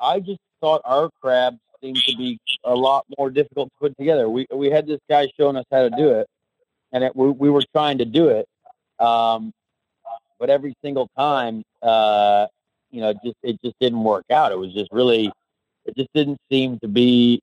I 0.00 0.18
just 0.18 0.40
thought 0.60 0.82
our 0.84 1.10
crabs 1.22 1.58
seemed 1.80 2.02
to 2.08 2.16
be 2.16 2.40
a 2.64 2.74
lot 2.74 3.04
more 3.18 3.30
difficult 3.30 3.68
to 3.68 3.88
put 3.88 3.96
together. 3.96 4.28
We 4.28 4.46
we 4.52 4.68
had 4.68 4.88
this 4.88 5.00
guy 5.08 5.28
showing 5.38 5.56
us 5.56 5.64
how 5.70 5.82
to 5.82 5.90
do 5.90 6.10
it, 6.10 6.26
and 6.90 7.04
it, 7.04 7.14
we, 7.14 7.30
we 7.30 7.50
were 7.50 7.62
trying 7.72 7.98
to 7.98 8.04
do 8.04 8.28
it, 8.28 8.46
um, 8.98 9.52
but 10.42 10.50
every 10.50 10.74
single 10.82 11.08
time, 11.16 11.62
uh, 11.82 12.48
you 12.90 13.00
know, 13.00 13.10
it 13.10 13.18
just 13.24 13.36
it 13.44 13.62
just 13.62 13.76
didn't 13.80 14.02
work 14.02 14.24
out. 14.28 14.50
It 14.50 14.58
was 14.58 14.74
just 14.74 14.90
really, 14.90 15.30
it 15.86 15.96
just 15.96 16.08
didn't 16.14 16.40
seem 16.50 16.80
to 16.80 16.88
be. 16.88 17.40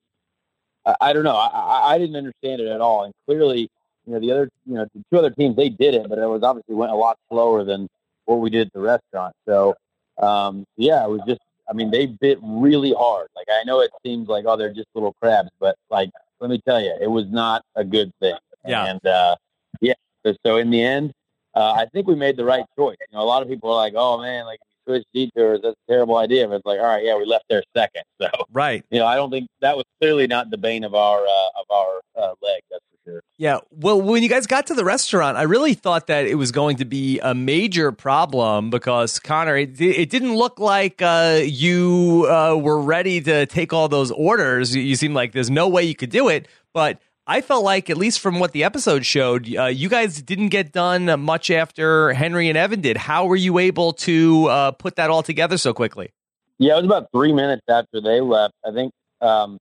I, 0.86 0.96
I 1.00 1.14
don't 1.14 1.24
know. 1.24 1.38
I, 1.38 1.48
I 1.48 1.94
I 1.94 1.98
didn't 1.98 2.18
understand 2.18 2.60
it 2.60 2.68
at 2.68 2.82
all, 2.82 3.06
and 3.06 3.14
clearly, 3.26 3.70
you 4.06 4.14
know, 4.14 4.20
the 4.20 4.34
other, 4.34 4.50
you 4.66 4.74
know, 4.74 4.86
the 4.94 5.02
two 5.10 5.18
other 5.18 5.30
teams 5.30 5.56
they 5.56 5.70
did 5.70 5.94
it, 5.94 6.10
but 6.10 6.20
it 6.20 6.26
was 6.26 6.44
obviously 6.44 6.76
went 6.76 6.92
a 6.92 6.96
lot 6.96 7.18
slower 7.32 7.64
than 7.64 7.88
what 8.26 8.42
we 8.42 8.50
did 8.50 8.68
at 8.68 8.74
the 8.74 8.82
restaurant. 8.82 9.34
So, 9.48 9.76
um, 10.22 10.66
yeah, 10.76 11.06
it 11.06 11.10
was 11.10 11.22
just. 11.26 11.40
I 11.70 11.74
mean, 11.74 11.92
they 11.92 12.08
bit 12.08 12.40
really 12.42 12.94
hard. 12.94 13.30
Like 13.34 13.48
I 13.50 13.64
know 13.64 13.80
it 13.80 13.92
seems 14.06 14.28
like 14.28 14.44
oh 14.46 14.58
they're 14.58 14.74
just 14.74 14.90
little 14.94 15.14
crabs, 15.22 15.52
but 15.58 15.78
like 15.90 16.10
let 16.42 16.50
me 16.50 16.60
tell 16.68 16.82
you, 16.82 16.94
it 17.00 17.08
was 17.08 17.28
not 17.28 17.64
a 17.76 17.86
good 17.86 18.12
thing. 18.20 18.36
Yeah. 18.68 18.88
And 18.88 19.06
uh, 19.06 19.38
yeah, 19.80 19.94
so, 20.26 20.36
so 20.46 20.58
in 20.58 20.70
the 20.70 20.84
end, 20.84 21.14
uh, 21.56 21.74
I 21.74 21.86
think 21.94 22.08
we 22.08 22.16
made 22.16 22.38
the 22.38 22.46
right 22.46 22.66
choice. 22.78 22.98
You 23.12 23.18
know, 23.18 23.24
a 23.24 23.26
lot 23.26 23.42
of 23.42 23.50
people 23.50 23.70
are 23.72 23.76
like, 23.76 23.94
oh 23.96 24.22
man, 24.22 24.46
like 24.46 24.60
we 24.88 24.94
switched 24.94 25.08
detours, 25.14 25.60
that's 25.64 25.76
a 25.88 25.92
terrible 25.92 26.18
idea. 26.18 26.48
But 26.48 26.56
it's 26.56 26.66
like, 26.66 26.80
all 26.80 26.86
right, 26.88 27.04
yeah, 27.04 27.18
we 27.18 27.26
left 27.26 27.46
there 27.50 27.64
second. 27.76 28.04
So 28.22 28.28
Right. 28.52 28.84
you 28.92 29.00
know, 29.00 29.06
I 29.06 29.16
don't 29.16 29.32
think 29.32 29.48
that 29.62 29.78
was 29.78 29.86
clearly 30.02 30.28
not 30.28 30.50
the 30.50 30.58
bane 30.58 30.84
of 30.84 30.94
our 30.94 31.20
uh, 31.20 31.60
of 31.60 31.66
our 31.70 32.02
uh, 32.18 32.34
leg. 32.42 32.62
That's 32.70 32.84
for 32.92 33.12
sure. 33.12 33.22
Yeah. 33.38 33.60
Well, 33.72 34.02
when 34.02 34.24
you 34.24 34.28
guys 34.30 34.46
got 34.46 34.68
to 34.68 34.74
the 34.74 34.84
restaurant, 34.84 35.38
I 35.38 35.44
really 35.44 35.74
thought 35.74 36.08
that 36.08 36.26
it 36.28 36.36
was 36.36 36.52
going 36.52 36.76
to 36.78 36.86
be 36.86 37.20
a 37.20 37.34
major 37.34 37.94
problem 37.94 38.70
because 38.70 39.18
Conor, 39.20 39.56
it, 39.56 39.80
it 39.80 40.10
didn't 40.10 40.36
look 40.36 40.60
like 40.60 41.02
uh, 41.02 41.40
you 41.44 42.28
uh, 42.30 42.56
were 42.58 42.82
ready 42.82 43.22
to 43.22 43.46
take 43.46 43.72
all 43.72 43.88
those 43.88 44.12
orders. 44.12 44.76
You 44.76 44.96
seemed 44.98 45.16
like 45.16 45.32
there's 45.32 45.50
no 45.50 45.70
way 45.70 45.84
you 45.84 45.96
could 45.96 46.12
do 46.12 46.28
it, 46.30 46.48
but. 46.74 47.00
I 47.30 47.42
felt 47.42 47.64
like, 47.64 47.92
at 47.92 47.98
least 47.98 48.22
from 48.22 48.40
what 48.40 48.54
the 48.54 48.64
episode 48.64 49.06
showed, 49.06 49.56
uh, 49.56 49.66
you 49.66 49.88
guys 49.88 50.20
didn't 50.20 50.50
get 50.50 50.72
done 50.72 51.22
much 51.22 51.52
after 51.52 52.12
Henry 52.12 52.50
and 52.50 52.58
Evan 52.58 52.82
did. 52.82 52.98
How 52.98 53.28
were 53.28 53.36
you 53.36 53.60
able 53.60 53.94
to 53.94 54.48
uh, 54.48 54.72
put 54.72 54.96
that 54.96 55.12
all 55.12 55.22
together 55.22 55.60
so 55.60 55.72
quickly? 55.72 56.10
Yeah, 56.58 56.74
it 56.74 56.78
was 56.78 56.86
about 56.86 57.10
three 57.14 57.32
minutes 57.32 57.62
after 57.70 58.02
they 58.02 58.20
left. 58.20 58.56
I 58.66 58.72
think 58.72 58.92
um, 59.22 59.60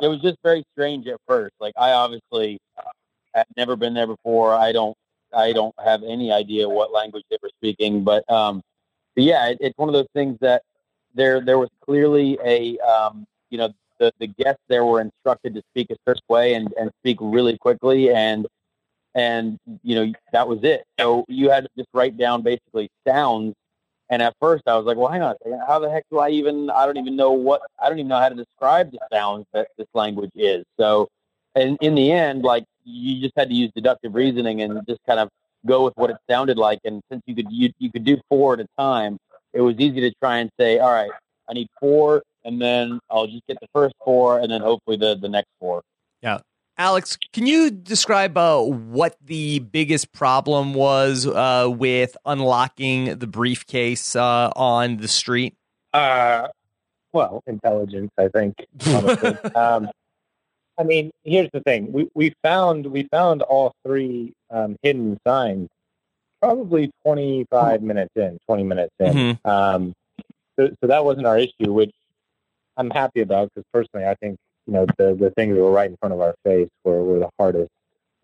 it 0.00 0.08
was 0.08 0.22
just 0.22 0.38
very 0.42 0.64
strange 0.72 1.06
at 1.06 1.18
first. 1.28 1.52
Like 1.60 1.74
I 1.76 1.92
obviously 1.92 2.58
had 3.34 3.44
never 3.54 3.76
been 3.76 3.92
there 3.92 4.06
before. 4.06 4.54
I 4.54 4.72
don't 4.72 4.96
I 5.30 5.52
don't 5.52 5.74
have 5.84 6.02
any 6.04 6.32
idea 6.32 6.66
what 6.70 6.90
language 6.90 7.24
they 7.30 7.36
were 7.42 7.50
speaking, 7.58 8.02
but 8.02 8.28
um, 8.32 8.62
yeah, 9.14 9.48
it, 9.48 9.58
it's 9.60 9.76
one 9.76 9.90
of 9.90 9.92
those 9.92 10.08
things 10.14 10.38
that 10.40 10.62
there 11.14 11.44
there 11.44 11.58
was 11.58 11.68
clearly 11.84 12.38
a 12.42 12.78
um, 12.78 13.26
you 13.50 13.58
know 13.58 13.74
the 13.98 14.12
the 14.18 14.26
guests 14.26 14.62
there 14.68 14.84
were 14.84 15.00
instructed 15.00 15.54
to 15.54 15.62
speak 15.72 15.90
a 15.90 15.96
certain 16.06 16.22
way 16.28 16.54
and 16.54 16.72
and 16.78 16.90
speak 17.00 17.18
really 17.20 17.56
quickly 17.58 18.10
and 18.10 18.46
and 19.14 19.58
you 19.82 19.94
know 19.94 20.12
that 20.32 20.46
was 20.48 20.62
it. 20.62 20.84
So 20.98 21.24
you 21.28 21.50
had 21.50 21.64
to 21.64 21.70
just 21.76 21.88
write 21.92 22.16
down 22.16 22.42
basically 22.42 22.88
sounds. 23.06 23.54
And 24.10 24.20
at 24.20 24.34
first, 24.38 24.64
I 24.66 24.76
was 24.76 24.84
like, 24.84 24.96
"Well, 24.98 25.08
hang 25.08 25.22
on 25.22 25.32
a 25.32 25.36
second. 25.42 25.62
How 25.66 25.78
the 25.78 25.90
heck 25.90 26.04
do 26.10 26.18
I 26.18 26.28
even? 26.30 26.68
I 26.70 26.84
don't 26.84 26.98
even 26.98 27.16
know 27.16 27.32
what. 27.32 27.62
I 27.82 27.88
don't 27.88 27.98
even 27.98 28.08
know 28.08 28.18
how 28.18 28.28
to 28.28 28.34
describe 28.34 28.92
the 28.92 28.98
sounds 29.10 29.46
that 29.54 29.68
this 29.78 29.86
language 29.94 30.30
is." 30.34 30.64
So, 30.78 31.08
and 31.54 31.78
in 31.80 31.94
the 31.94 32.12
end, 32.12 32.42
like 32.42 32.64
you 32.84 33.20
just 33.20 33.32
had 33.36 33.48
to 33.48 33.54
use 33.54 33.70
deductive 33.74 34.14
reasoning 34.14 34.60
and 34.60 34.86
just 34.86 35.00
kind 35.06 35.20
of 35.20 35.30
go 35.64 35.84
with 35.84 35.94
what 35.96 36.10
it 36.10 36.16
sounded 36.28 36.58
like. 36.58 36.80
And 36.84 37.00
since 37.10 37.22
you 37.26 37.34
could 37.34 37.50
you, 37.50 37.72
you 37.78 37.90
could 37.90 38.04
do 38.04 38.20
four 38.28 38.54
at 38.54 38.60
a 38.60 38.66
time, 38.78 39.18
it 39.54 39.62
was 39.62 39.76
easy 39.78 40.00
to 40.02 40.12
try 40.22 40.38
and 40.38 40.50
say, 40.60 40.80
"All 40.80 40.92
right, 40.92 41.10
I 41.48 41.54
need 41.54 41.68
four, 41.80 42.22
and 42.44 42.60
then 42.60 43.00
I'll 43.10 43.26
just 43.26 43.46
get 43.46 43.58
the 43.60 43.68
first 43.72 43.94
four, 44.04 44.38
and 44.38 44.50
then 44.50 44.60
hopefully 44.60 44.96
the 44.96 45.14
the 45.14 45.28
next 45.28 45.50
four. 45.60 45.82
Yeah. 46.22 46.38
Alex, 46.76 47.16
can 47.32 47.46
you 47.46 47.70
describe 47.70 48.36
uh, 48.36 48.60
what 48.60 49.16
the 49.24 49.60
biggest 49.60 50.12
problem 50.12 50.74
was 50.74 51.24
uh, 51.24 51.68
with 51.70 52.16
unlocking 52.26 53.16
the 53.18 53.28
briefcase 53.28 54.16
uh, 54.16 54.50
on 54.56 54.96
the 54.96 55.06
street? 55.06 55.54
Uh, 55.92 56.48
well, 57.12 57.44
intelligence, 57.46 58.10
I 58.18 58.26
think. 58.26 58.56
um, 59.54 59.88
I 60.76 60.82
mean, 60.82 61.12
here's 61.22 61.50
the 61.52 61.60
thing: 61.60 61.92
we 61.92 62.08
we 62.14 62.34
found 62.42 62.86
we 62.86 63.04
found 63.04 63.42
all 63.42 63.72
three 63.84 64.32
um, 64.50 64.76
hidden 64.82 65.18
signs 65.24 65.68
probably 66.44 66.90
25 67.06 67.82
minutes 67.82 68.12
in, 68.16 68.38
20 68.46 68.62
minutes 68.64 68.94
in. 69.00 69.38
Um, 69.46 69.94
so, 70.58 70.68
so 70.80 70.86
that 70.86 71.04
wasn't 71.04 71.26
our 71.26 71.38
issue, 71.38 71.72
which 71.72 71.92
I'm 72.76 72.90
happy 72.90 73.20
about 73.20 73.50
because 73.54 73.66
personally, 73.72 74.06
I 74.06 74.14
think 74.16 74.36
you 74.66 74.72
know 74.72 74.86
the 74.98 75.14
the 75.14 75.30
things 75.30 75.54
that 75.54 75.62
were 75.62 75.70
right 75.70 75.90
in 75.90 75.96
front 75.96 76.14
of 76.14 76.20
our 76.20 76.34
face 76.44 76.68
were, 76.84 77.02
were 77.02 77.18
the 77.20 77.30
hardest 77.38 77.70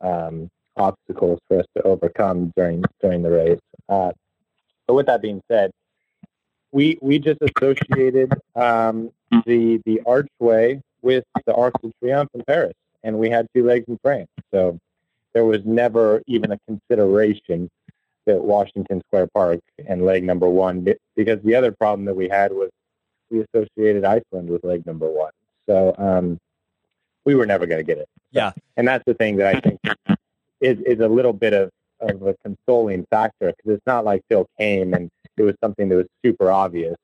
um, 0.01 0.49
obstacles 0.77 1.39
for 1.49 1.61
us 1.61 1.67
to 1.77 1.83
overcome 1.83 2.53
during 2.57 2.85
during 3.01 3.23
the 3.23 3.31
race. 3.31 3.61
Uh, 3.89 4.13
but 4.87 4.95
with 4.95 5.07
that 5.07 5.23
being 5.23 5.41
said, 5.51 5.71
we 6.73 6.99
we 7.01 7.19
just 7.19 7.41
associated 7.41 8.33
um, 8.57 9.11
the 9.47 9.81
the 9.85 10.01
archway 10.07 10.81
with 11.03 11.25
the 11.47 11.55
Arc 11.55 11.81
de 11.83 11.91
Triomphe 12.03 12.29
in 12.35 12.43
Paris, 12.45 12.75
and 13.03 13.19
we 13.19 13.31
had 13.31 13.47
two 13.55 13.65
legs 13.65 13.85
in 13.89 13.99
France, 14.03 14.29
so 14.53 14.79
there 15.33 15.45
was 15.45 15.65
never 15.65 16.23
even 16.27 16.53
a 16.53 16.59
consideration 16.67 17.71
that 18.27 18.43
Washington 18.43 19.01
Square 19.07 19.29
Park 19.33 19.61
and 19.87 20.05
leg 20.05 20.25
number 20.25 20.49
one, 20.49 20.87
because 21.17 21.41
the 21.43 21.55
other 21.55 21.73
problem 21.73 22.05
that 22.05 22.15
we 22.15 22.29
had 22.29 22.53
was 22.53 22.71
we 23.31 23.45
associated 23.53 24.05
Iceland 24.05 24.51
with 24.51 24.65
leg 24.65 24.87
number 24.87 25.11
one, 25.11 25.33
so 25.67 25.95
um, 25.99 26.39
we 27.25 27.35
were 27.35 27.47
never 27.47 27.67
going 27.67 27.81
to 27.81 27.85
get 27.85 27.99
it. 27.99 28.09
Yeah, 28.31 28.53
and 28.77 28.87
that's 28.87 29.05
the 29.07 29.15
thing 29.15 29.37
that 29.37 29.57
I 29.57 29.61
think 29.61 29.81
is 30.61 30.79
is 30.81 31.01
a 31.01 31.09
little 31.09 31.33
bit 31.33 31.53
of 31.53 31.71
of 32.01 32.23
a 32.23 32.35
consoling 32.43 33.07
factor 33.11 33.53
because 33.57 33.77
it's 33.77 33.87
not 33.87 34.05
like 34.05 34.23
Phil 34.29 34.49
came 34.59 34.95
and 34.95 35.11
it 35.37 35.43
was 35.43 35.55
something 35.63 35.89
that 35.89 35.97
was 35.97 36.07
super 36.25 36.51
obvious 36.51 36.97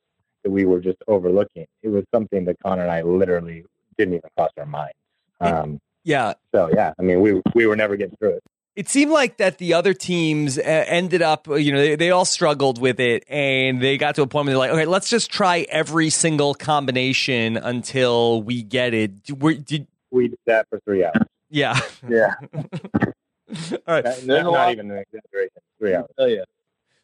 that 0.43 0.51
we 0.51 0.65
were 0.65 0.81
just 0.81 0.99
overlooking. 1.09 1.67
It 1.83 1.89
was 1.89 2.05
something 2.15 2.45
that 2.47 2.57
Conor 2.63 2.83
and 2.83 2.91
I 2.91 3.03
literally 3.03 3.65
didn't 3.99 4.15
even 4.15 4.31
cross 4.37 4.51
our 4.57 4.67
minds. 4.67 4.97
Um, 5.41 5.81
yeah. 6.05 6.35
So 6.53 6.71
yeah, 6.73 6.93
I 6.99 7.03
mean, 7.03 7.21
we 7.21 7.43
we 7.55 7.67
were 7.67 7.77
never 7.77 7.97
getting 7.97 8.17
through 8.17 8.37
it. 8.37 8.43
It 8.77 8.91
seemed 8.91 9.11
like 9.11 9.39
that 9.39 9.57
the 9.57 9.73
other 9.73 9.95
teams 9.95 10.59
uh, 10.59 10.63
ended 10.63 11.23
up, 11.23 11.49
you 11.49 11.73
know, 11.73 11.79
they, 11.79 11.97
they 11.97 12.11
all 12.11 12.27
struggled 12.27 12.79
with 12.79 13.01
it, 13.01 13.25
and 13.27 13.81
they 13.81 13.97
got 13.97 14.17
to 14.17 14.23
a 14.23 14.27
point 14.27 14.45
where 14.45 14.53
they're 14.53 14.59
like, 14.59 14.71
okay, 14.71 14.85
let's 14.85 15.09
just 15.09 15.31
try 15.31 15.67
every 15.71 16.11
single 16.11 16.53
combination 16.55 17.57
until 17.57 18.43
we 18.43 18.63
get 18.63 18.93
it. 18.93 19.23
Did, 19.25 19.43
were, 19.43 19.55
did 19.55 19.87
we 20.11 20.29
did 20.29 20.39
that 20.45 20.69
for 20.69 20.79
three 20.81 21.05
hours? 21.05 21.27
Yeah, 21.49 21.81
yeah. 22.07 22.35
all 22.55 23.79
right, 23.87 24.05
Not, 24.27 24.45
not 24.45 24.73
even 24.73 24.91
an 24.91 24.99
exaggeration. 24.99 25.63
Three 25.79 25.95
hours. 25.95 26.11
Oh 26.19 26.27
yeah. 26.27 26.45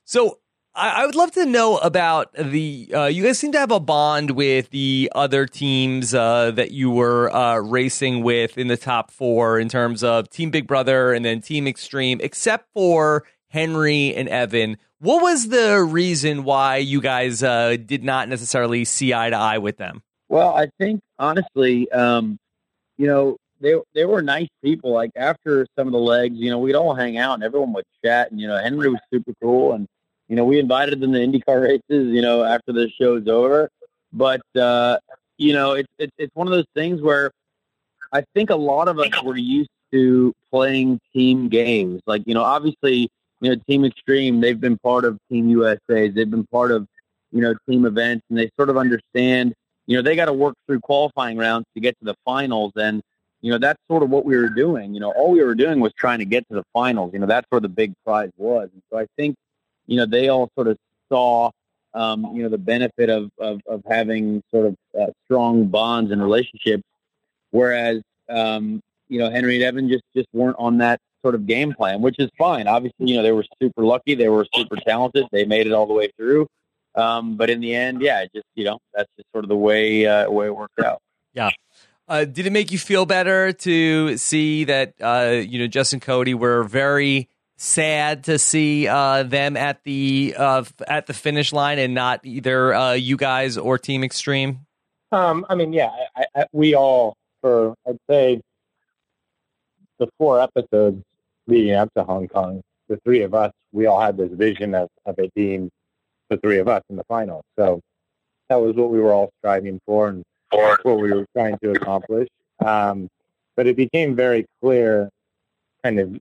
So 0.05 0.41
I, 0.75 1.05
would 1.05 1.15
love 1.15 1.33
to 1.33 1.45
know 1.45 1.77
about 1.79 2.33
the. 2.33 2.91
Uh, 2.95 3.05
you 3.05 3.23
guys 3.25 3.39
seem 3.39 3.53
to 3.53 3.59
have 3.59 3.71
a 3.71 3.81
bond 3.81 4.31
with 4.31 4.71
the 4.71 5.13
other 5.15 5.47
teams 5.47 6.15
uh, 6.15 6.51
that 6.53 6.71
you 6.71 6.91
were 6.91 7.35
uh, 7.35 7.59
racing 7.59 8.23
with 8.23 8.57
in 8.57 8.69
the 8.69 8.79
top 8.79 9.11
four 9.11 9.59
in 9.59 9.69
terms 9.69 10.03
of 10.03 10.31
Team 10.31 10.51
Big 10.51 10.67
Brother 10.67 11.13
and 11.13 11.25
then 11.25 11.43
Team 11.43 11.67
Extreme, 11.67 12.21
except 12.23 12.69
for 12.73 13.25
Henry 13.49 14.15
and 14.15 14.29
Evan. 14.31 14.79
What 14.99 15.21
was 15.21 15.49
the 15.49 15.83
reason 15.83 16.45
why 16.45 16.79
you 16.79 17.03
guys 17.03 17.43
uh, 17.43 17.77
did 17.85 18.03
not 18.03 18.31
necessarily 18.31 18.85
see 18.87 19.13
eye 19.13 19.29
to 19.31 19.37
eye 19.37 19.59
with 19.59 19.77
them? 19.77 20.03
Well, 20.31 20.55
I 20.55 20.71
think 20.79 21.03
honestly, 21.19 21.91
um, 21.93 22.39
you 22.97 23.07
know, 23.07 23.37
they 23.61 23.75
they 23.95 24.07
were 24.07 24.23
nice 24.23 24.49
people. 24.65 24.93
Like 24.93 25.11
after 25.17 25.67
some 25.79 25.87
of 25.87 25.93
the 25.93 25.99
legs, 25.99 26.37
you 26.39 26.51
know, 26.51 26.59
we'd 26.59 26.75
all 26.75 26.95
hang 26.95 27.19
out 27.19 27.35
and 27.35 27.43
everyone 27.43 27.75
would 27.75 27.85
chat. 28.03 28.31
And 28.31 28.41
you 28.41 28.49
know, 28.49 28.57
Henry 28.57 28.89
was 28.89 29.01
super 29.13 29.33
cool, 29.43 29.75
and 29.75 29.87
you 30.29 30.37
know, 30.37 30.45
we 30.45 30.59
invited 30.59 31.01
them 31.01 31.13
to 31.13 31.19
IndyCar 31.19 31.63
races. 31.63 32.13
You 32.13 32.23
know, 32.23 32.45
after 32.45 32.73
the 32.73 32.91
show's 32.91 33.29
over, 33.29 33.71
but 34.13 34.43
uh, 34.57 34.99
you 35.39 35.53
know, 35.53 35.73
it's 35.73 35.93
it's 35.99 36.13
it's 36.19 36.35
one 36.35 36.47
of 36.47 36.53
those 36.53 36.67
things 36.75 37.01
where 37.01 37.31
I 38.13 38.25
think 38.35 38.51
a 38.51 38.57
lot 38.57 38.89
of 38.89 38.99
us 38.99 39.23
were 39.23 39.37
used 39.37 39.71
to 39.93 40.35
playing 40.51 41.01
team 41.13 41.49
games. 41.49 42.03
Like 42.07 42.23
you 42.27 42.35
know, 42.35 42.43
obviously, 42.43 43.11
you 43.41 43.51
know, 43.51 43.57
Team 43.69 43.85
Extreme, 43.85 44.41
they've 44.41 44.61
been 44.61 44.79
part 44.79 45.05
of 45.05 45.19
Team 45.31 45.49
USA's, 45.49 46.15
they've 46.15 46.31
been 46.31 46.47
part 46.47 46.71
of 46.71 46.87
you 47.33 47.41
know 47.41 47.55
team 47.69 47.87
events, 47.87 48.25
and 48.29 48.39
they 48.39 48.51
sort 48.57 48.69
of 48.69 48.77
understand. 48.77 49.55
You 49.87 49.97
know, 49.97 50.03
they 50.03 50.15
got 50.15 50.27
to 50.27 50.33
work 50.33 50.55
through 50.67 50.81
qualifying 50.81 51.37
rounds 51.37 51.67
to 51.75 51.81
get 51.81 51.99
to 51.99 52.05
the 52.05 52.15
finals, 52.25 52.73
and 52.77 53.03
you 53.41 53.51
know 53.51 53.59
that's 53.59 53.81
sort 53.89 54.03
of 54.03 54.11
what 54.11 54.25
we 54.25 54.37
were 54.37 54.49
doing. 54.49 54.95
You 54.95 55.01
know, 55.01 55.13
all 55.13 55.33
we 55.33 55.43
were 55.43 55.55
doing 55.55 55.81
was 55.81 55.93
trying 55.95 56.21
to 56.21 56.25
get 56.25 56.47
to 56.49 56.55
the 56.55 56.65
finals. 56.73 57.13
You 57.13 57.19
know, 57.19 57.27
that's 57.27 57.47
where 57.51 57.61
the 57.61 57.69
big 57.69 57.93
prize 58.05 58.31
was. 58.37 58.69
And 58.73 58.83
so 58.91 58.99
I 58.99 59.07
think, 59.17 59.35
you 59.87 59.97
know, 59.97 60.07
they 60.07 60.29
all 60.29 60.51
sort 60.55 60.69
of 60.69 60.79
saw, 61.09 61.51
um, 61.95 62.31
you 62.35 62.43
know, 62.43 62.49
the 62.49 62.59
benefit 62.59 63.11
of 63.11 63.31
of, 63.39 63.61
of 63.67 63.83
having 63.89 64.43
sort 64.51 64.67
of 64.67 64.77
uh, 64.99 65.07
strong 65.25 65.67
bonds 65.67 66.11
and 66.11 66.23
relationships, 66.23 66.85
whereas, 67.51 68.03
um, 68.29 68.81
you 69.09 69.19
know, 69.19 69.31
Henry 69.31 69.57
and 69.57 69.65
Evan 69.65 69.89
just 69.89 70.05
just 70.15 70.29
weren't 70.33 70.57
on 70.59 70.79
that 70.79 71.01
sort 71.23 71.35
of 71.35 71.47
game 71.47 71.73
plan, 71.73 72.03
which 72.03 72.17
is 72.19 72.31
fine. 72.37 72.67
Obviously, 72.67 73.07
you 73.07 73.17
know, 73.17 73.23
they 73.23 73.33
were 73.33 73.45
super 73.61 73.85
lucky, 73.85 74.15
they 74.15 74.29
were 74.29 74.47
super 74.55 74.77
talented, 74.77 75.27
they 75.33 75.45
made 75.45 75.67
it 75.67 75.73
all 75.73 75.87
the 75.87 75.95
way 75.95 76.11
through. 76.17 76.47
Um, 76.95 77.37
but 77.37 77.49
in 77.49 77.61
the 77.61 77.75
end, 77.75 78.03
yeah, 78.03 78.25
just 78.35 78.47
you 78.55 78.65
know, 78.65 78.79
that's 78.95 79.09
just 79.17 79.31
sort 79.33 79.45
of 79.45 79.49
the 79.49 79.57
way 79.57 80.07
uh, 80.07 80.31
way 80.31 80.47
it 80.47 80.57
worked 80.57 80.81
out. 80.81 81.01
Yeah. 81.33 81.51
Uh, 82.09 82.25
did 82.25 82.47
it 82.47 82.53
make 82.53 82.71
you 82.73 82.79
feel 82.79 83.07
better 83.07 83.53
to 83.53 84.19
see 84.19 84.65
that 84.65 84.95
uh, 85.01 85.31
you 85.31 85.59
know 85.59 85.67
Jess 85.67 85.93
and 85.93 86.03
Cody 86.03 86.35
were 86.35 86.65
very 86.65 87.29
sad 87.63 88.25
to 88.25 88.39
see 88.39 88.89
uh, 88.89 89.23
them 89.23 89.57
at 89.57 89.85
the 89.85 90.35
uh, 90.37 90.65
at 90.89 91.07
the 91.07 91.15
finish 91.15 91.53
line 91.53 91.79
and 91.79 91.95
not 91.95 92.21
either 92.25 92.75
uh, 92.75 92.93
you 92.93 93.17
guys 93.17 93.57
or 93.57 93.79
Team 93.79 94.03
Extreme? 94.03 94.61
Um, 95.13 95.47
I 95.49 95.55
mean, 95.55 95.73
yeah, 95.73 95.91
I, 96.17 96.25
I, 96.35 96.47
we 96.53 96.75
all 96.75 97.15
for 97.41 97.75
I'd 97.87 97.99
say 98.11 98.41
the 99.99 100.09
four 100.19 100.41
episodes 100.41 101.03
leading 101.47 101.75
up 101.75 101.89
to 101.97 102.03
Hong 102.03 102.27
Kong, 102.29 102.63
the 102.89 102.99
three 103.05 103.23
of 103.23 103.35
us, 103.35 103.53
we 103.73 103.87
all 103.87 104.01
had 104.01 104.17
this 104.17 104.33
vision 104.33 104.75
of, 104.75 104.89
of 105.07 105.19
it 105.19 105.33
being 105.35 105.71
the 106.31 106.37
three 106.39 106.59
of 106.59 106.69
us 106.69 106.83
in 106.91 106.97
the 106.97 107.05
final. 107.05 107.45
So 107.59 107.81
that 108.49 108.57
was 108.57 108.75
what 108.75 108.91
we 108.91 109.01
were 109.01 109.13
all 109.13 109.31
striving 109.39 109.81
for 109.87 110.09
and 110.09 110.25
what 110.51 110.85
we 110.85 111.13
were 111.13 111.27
trying 111.37 111.59
to 111.63 111.71
accomplish. 111.73 112.29
Um, 112.65 113.09
but 113.57 113.67
it 113.67 113.77
became 113.77 114.17
very 114.17 114.47
clear, 114.63 115.11
kind 115.85 116.01
of, 116.01 116.19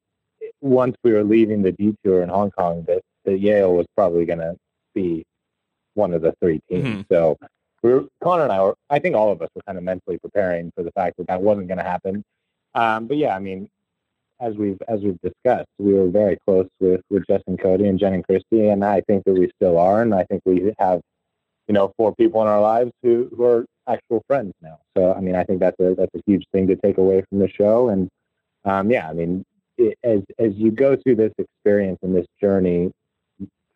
once 0.61 0.95
we 1.03 1.11
were 1.11 1.23
leaving 1.23 1.61
the 1.61 1.71
detour 1.71 2.21
in 2.21 2.29
Hong 2.29 2.51
Kong, 2.51 2.83
that, 2.87 3.01
that 3.25 3.39
Yale 3.39 3.73
was 3.73 3.85
probably 3.95 4.25
going 4.25 4.39
to 4.39 4.55
be 4.93 5.23
one 5.95 6.13
of 6.13 6.21
the 6.21 6.33
three 6.41 6.61
teams. 6.69 6.87
Mhm. 6.87 7.05
So 7.09 7.37
we 7.83 7.93
were, 7.93 8.05
Conor 8.23 8.43
and 8.43 8.51
I 8.51 8.61
were, 8.61 8.75
I 8.89 8.99
think 8.99 9.15
all 9.15 9.31
of 9.31 9.41
us 9.41 9.49
were 9.55 9.61
kind 9.65 9.77
of 9.77 9.83
mentally 9.83 10.17
preparing 10.19 10.71
for 10.75 10.83
the 10.83 10.91
fact 10.91 11.17
that 11.17 11.27
that 11.27 11.41
wasn't 11.41 11.67
going 11.67 11.79
to 11.79 11.83
happen. 11.83 12.23
Um, 12.75 13.07
but 13.07 13.17
yeah, 13.17 13.35
I 13.35 13.39
mean, 13.39 13.69
as 14.39 14.55
we've 14.55 14.81
as 14.87 15.01
we've 15.01 15.19
discussed, 15.21 15.67
we 15.77 15.93
were 15.93 16.07
very 16.07 16.37
close 16.45 16.67
with 16.79 17.01
with 17.09 17.25
Jess 17.27 17.41
and 17.47 17.59
Cody 17.59 17.87
and 17.87 17.99
Jen 17.99 18.13
and 18.13 18.25
Kristi, 18.25 18.71
and 18.71 18.83
I 18.83 19.01
think 19.01 19.23
that 19.25 19.33
we 19.33 19.51
still 19.55 19.77
are, 19.77 20.01
and 20.01 20.15
I 20.15 20.23
think 20.23 20.41
we 20.45 20.73
have, 20.79 21.01
you 21.67 21.73
know, 21.73 21.93
four 21.97 22.15
people 22.15 22.41
in 22.41 22.47
our 22.47 22.61
lives 22.61 22.91
who 23.03 23.29
who 23.35 23.43
are 23.43 23.65
actual 23.87 24.23
friends 24.27 24.53
now. 24.61 24.79
So 24.97 25.13
I 25.13 25.19
mean, 25.21 25.35
I 25.35 25.43
think 25.43 25.59
that's 25.59 25.79
a 25.79 25.93
that's 25.95 26.15
a 26.15 26.21
huge 26.25 26.45
thing 26.51 26.67
to 26.67 26.75
take 26.75 26.97
away 26.97 27.23
from 27.29 27.39
the 27.39 27.49
show, 27.49 27.89
and 27.89 28.09
um, 28.65 28.89
yeah, 28.89 29.09
I 29.09 29.13
mean, 29.13 29.45
as 30.03 30.21
as 30.39 30.53
you 30.55 30.71
go 30.71 30.95
through 30.95 31.15
this 31.15 31.33
experience 31.37 31.99
and 32.01 32.15
this 32.15 32.27
journey 32.39 32.91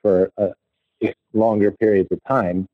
for 0.02 0.30
uh, 0.38 0.50
longer 1.34 1.72
periods 1.72 2.10
of 2.12 2.20
time, 2.28 2.68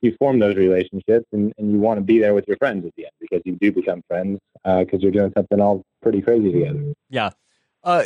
you 0.00 0.14
form 0.18 0.38
those 0.38 0.56
relationships, 0.56 1.26
and, 1.32 1.52
and 1.58 1.72
you 1.72 1.78
want 1.78 1.98
to 1.98 2.02
be 2.02 2.18
there 2.18 2.34
with 2.34 2.46
your 2.48 2.56
friends 2.56 2.84
at 2.86 2.92
the 2.96 3.04
end 3.04 3.12
because 3.20 3.40
you 3.44 3.56
do 3.60 3.72
become 3.72 4.02
friends 4.08 4.40
because 4.64 5.02
you're 5.02 5.12
doing 5.12 5.32
something 5.36 5.60
all 5.60 5.82
pretty 6.02 6.20
crazy 6.20 6.52
together. 6.52 6.92
Yeah. 7.08 7.30
Uh, 7.84 8.04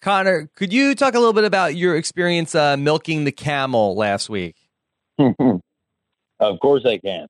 Conor, 0.00 0.48
could 0.54 0.72
you 0.72 0.94
talk 0.94 1.14
a 1.14 1.18
little 1.18 1.32
bit 1.32 1.44
about 1.44 1.74
your 1.74 1.96
experience 1.96 2.54
uh, 2.54 2.76
milking 2.76 3.24
the 3.24 3.32
camel 3.32 3.96
last 3.96 4.30
week? 4.30 4.56
of 5.18 6.60
course 6.60 6.84
I 6.86 6.98
can. 6.98 7.26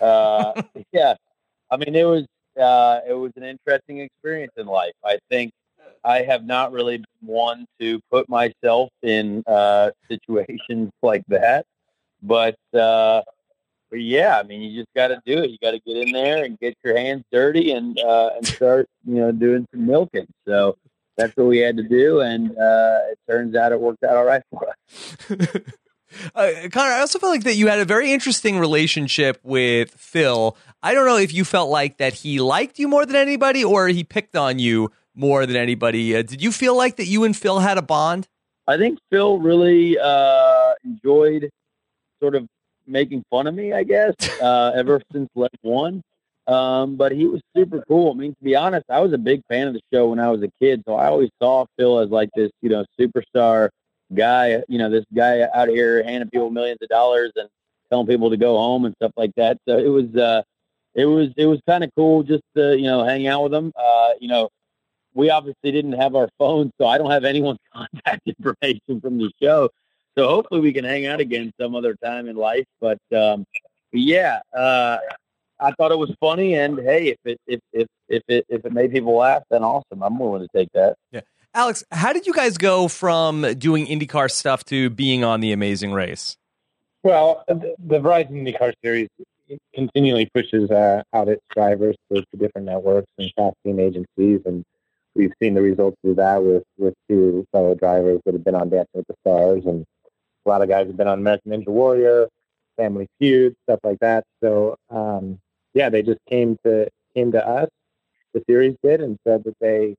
Uh, 0.00 0.62
yeah, 0.92 1.14
I 1.70 1.76
mean 1.78 1.94
it 1.94 2.04
was 2.04 2.26
uh, 2.60 3.00
it 3.08 3.14
was 3.14 3.32
an 3.36 3.44
interesting 3.44 4.00
experience 4.00 4.52
in 4.56 4.66
life. 4.66 4.92
I 5.04 5.18
think 5.30 5.52
I 6.04 6.22
have 6.22 6.44
not 6.44 6.72
really 6.72 6.98
been 6.98 7.06
one 7.20 7.66
to 7.80 8.00
put 8.10 8.28
myself 8.28 8.90
in 9.02 9.42
uh, 9.46 9.90
situations 10.08 10.90
like 11.02 11.24
that, 11.28 11.66
but 12.22 12.56
uh, 12.74 13.22
but 13.90 14.00
yeah, 14.00 14.38
I 14.38 14.42
mean 14.42 14.62
you 14.62 14.80
just 14.80 14.92
got 14.94 15.08
to 15.08 15.20
do 15.24 15.42
it. 15.42 15.50
You 15.50 15.58
got 15.62 15.72
to 15.72 15.80
get 15.80 15.96
in 15.96 16.12
there 16.12 16.44
and 16.44 16.58
get 16.58 16.76
your 16.84 16.96
hands 16.96 17.24
dirty 17.30 17.72
and 17.72 17.98
uh, 17.98 18.30
and 18.36 18.46
start 18.46 18.88
you 19.04 19.16
know 19.16 19.32
doing 19.32 19.66
some 19.72 19.86
milking. 19.86 20.26
So 20.46 20.76
that's 21.16 21.36
what 21.36 21.46
we 21.46 21.58
had 21.58 21.76
to 21.76 21.82
do, 21.82 22.20
and 22.20 22.50
uh, 22.50 22.98
it 23.10 23.18
turns 23.28 23.54
out 23.54 23.72
it 23.72 23.80
worked 23.80 24.02
out 24.02 24.16
all 24.16 24.24
right 24.24 24.42
for 24.50 24.68
us. 24.68 25.56
Uh, 26.34 26.50
Conor, 26.70 26.92
I 26.92 27.00
also 27.00 27.18
felt 27.18 27.32
like 27.32 27.44
that 27.44 27.54
you 27.54 27.68
had 27.68 27.78
a 27.78 27.84
very 27.84 28.12
interesting 28.12 28.58
relationship 28.58 29.40
with 29.42 29.90
Phil. 29.92 30.56
I 30.82 30.94
don't 30.94 31.06
know 31.06 31.16
if 31.16 31.32
you 31.32 31.44
felt 31.44 31.70
like 31.70 31.98
that 31.98 32.12
he 32.12 32.40
liked 32.40 32.78
you 32.78 32.88
more 32.88 33.06
than 33.06 33.16
anybody 33.16 33.64
or 33.64 33.88
he 33.88 34.04
picked 34.04 34.36
on 34.36 34.58
you 34.58 34.90
more 35.14 35.46
than 35.46 35.56
anybody. 35.56 36.16
Uh, 36.16 36.22
did 36.22 36.42
you 36.42 36.52
feel 36.52 36.76
like 36.76 36.96
that 36.96 37.06
you 37.06 37.24
and 37.24 37.36
Phil 37.36 37.60
had 37.60 37.78
a 37.78 37.82
bond? 37.82 38.28
I 38.66 38.76
think 38.76 38.98
Phil 39.10 39.38
really 39.38 39.98
uh, 39.98 40.74
enjoyed 40.84 41.50
sort 42.20 42.34
of 42.34 42.46
making 42.86 43.24
fun 43.30 43.46
of 43.46 43.54
me, 43.54 43.72
I 43.72 43.82
guess, 43.82 44.14
uh, 44.40 44.72
ever 44.76 45.02
since 45.12 45.28
Left 45.34 45.56
One. 45.62 46.02
Um, 46.46 46.96
but 46.96 47.12
he 47.12 47.26
was 47.26 47.40
super 47.56 47.84
cool. 47.86 48.12
I 48.12 48.14
mean, 48.14 48.34
to 48.34 48.44
be 48.44 48.56
honest, 48.56 48.84
I 48.88 49.00
was 49.00 49.12
a 49.12 49.18
big 49.18 49.42
fan 49.48 49.68
of 49.68 49.74
the 49.74 49.80
show 49.92 50.08
when 50.08 50.18
I 50.18 50.28
was 50.28 50.42
a 50.42 50.50
kid, 50.60 50.82
so 50.86 50.94
I 50.94 51.06
always 51.06 51.30
saw 51.40 51.66
Phil 51.78 52.00
as 52.00 52.10
like 52.10 52.30
this, 52.34 52.50
you 52.62 52.68
know, 52.68 52.84
superstar 52.98 53.68
guy, 54.14 54.62
you 54.68 54.78
know, 54.78 54.90
this 54.90 55.04
guy 55.14 55.46
out 55.54 55.68
here 55.68 56.02
handing 56.02 56.30
people 56.30 56.50
millions 56.50 56.78
of 56.82 56.88
dollars 56.88 57.32
and 57.36 57.48
telling 57.90 58.06
people 58.08 58.30
to 58.30 58.36
go 58.36 58.56
home 58.56 58.84
and 58.84 58.94
stuff 58.96 59.12
like 59.16 59.32
that. 59.36 59.58
So 59.68 59.78
it 59.78 59.88
was, 59.88 60.14
uh, 60.16 60.42
it 60.94 61.06
was, 61.06 61.28
it 61.36 61.46
was 61.46 61.60
kind 61.66 61.84
of 61.84 61.90
cool 61.96 62.24
just 62.24 62.42
to, 62.56 62.76
you 62.76 62.84
know, 62.84 63.04
hang 63.04 63.26
out 63.28 63.44
with 63.44 63.54
him. 63.54 63.72
Uh, 63.76 64.10
you 64.20 64.28
know, 64.28 64.48
we 65.14 65.30
obviously 65.30 65.72
didn't 65.72 65.92
have 65.92 66.14
our 66.14 66.28
phones, 66.38 66.72
so 66.78 66.86
I 66.86 66.98
don't 66.98 67.10
have 67.10 67.24
anyone's 67.24 67.58
contact 67.74 68.22
information 68.26 69.00
from 69.00 69.18
the 69.18 69.30
show. 69.40 69.68
So 70.16 70.28
hopefully 70.28 70.60
we 70.60 70.72
can 70.72 70.84
hang 70.84 71.06
out 71.06 71.20
again 71.20 71.52
some 71.60 71.74
other 71.74 71.94
time 72.04 72.28
in 72.28 72.36
life. 72.36 72.66
But, 72.80 72.98
um, 73.14 73.46
yeah, 73.92 74.40
uh, 74.56 74.98
I 75.62 75.72
thought 75.72 75.92
it 75.92 75.98
was 75.98 76.12
funny, 76.18 76.54
and 76.54 76.78
hey, 76.78 77.08
if 77.08 77.18
it 77.24 77.40
if 77.46 77.60
if 77.72 77.86
if 78.08 78.22
it 78.26 78.44
if 78.48 78.64
it 78.64 78.72
made 78.72 78.90
people 78.90 79.16
laugh, 79.16 79.42
then 79.50 79.62
awesome. 79.62 80.02
I'm 80.02 80.18
willing 80.18 80.42
to 80.42 80.48
take 80.54 80.68
that. 80.74 80.96
Yeah. 81.12 81.20
Alex, 81.54 81.84
how 81.92 82.12
did 82.12 82.26
you 82.26 82.32
guys 82.32 82.58
go 82.58 82.88
from 82.88 83.42
doing 83.58 83.86
IndyCar 83.86 84.30
stuff 84.30 84.64
to 84.66 84.90
being 84.90 85.22
on 85.22 85.40
the 85.40 85.52
Amazing 85.52 85.92
Race? 85.92 86.36
Well, 87.02 87.44
the, 87.46 87.74
the 87.78 88.00
Verizon 88.00 88.42
IndyCar 88.42 88.72
series 88.82 89.08
continually 89.74 90.28
pushes 90.34 90.70
uh, 90.70 91.02
out 91.12 91.28
its 91.28 91.42
drivers 91.54 91.94
to, 92.10 92.22
to 92.22 92.36
different 92.38 92.66
networks 92.66 93.08
and 93.18 93.30
casting 93.36 93.78
agencies, 93.78 94.40
and 94.46 94.64
we've 95.14 95.32
seen 95.42 95.54
the 95.54 95.62
results 95.62 95.96
of 96.04 96.16
that 96.16 96.42
with 96.42 96.64
with 96.78 96.94
two 97.08 97.46
fellow 97.52 97.74
drivers 97.74 98.20
that 98.24 98.34
have 98.34 98.44
been 98.44 98.54
on 98.54 98.70
Dancing 98.70 98.88
with 98.94 99.06
the 99.06 99.14
Stars, 99.20 99.64
and 99.66 99.84
a 100.44 100.48
lot 100.48 100.62
of 100.62 100.68
guys 100.68 100.86
have 100.86 100.96
been 100.96 101.08
on 101.08 101.18
American 101.18 101.52
Ninja 101.52 101.68
Warrior, 101.68 102.28
Family 102.76 103.08
Feud, 103.18 103.54
stuff 103.64 103.80
like 103.84 103.98
that. 104.00 104.24
So, 104.42 104.76
um, 104.90 105.38
yeah, 105.74 105.88
they 105.88 106.02
just 106.02 106.20
came 106.28 106.56
to 106.64 106.88
came 107.14 107.32
to 107.32 107.46
us, 107.46 107.68
the 108.34 108.42
series 108.48 108.76
did, 108.82 109.00
and 109.00 109.18
said 109.26 109.44
that 109.44 109.56
they 109.60 109.94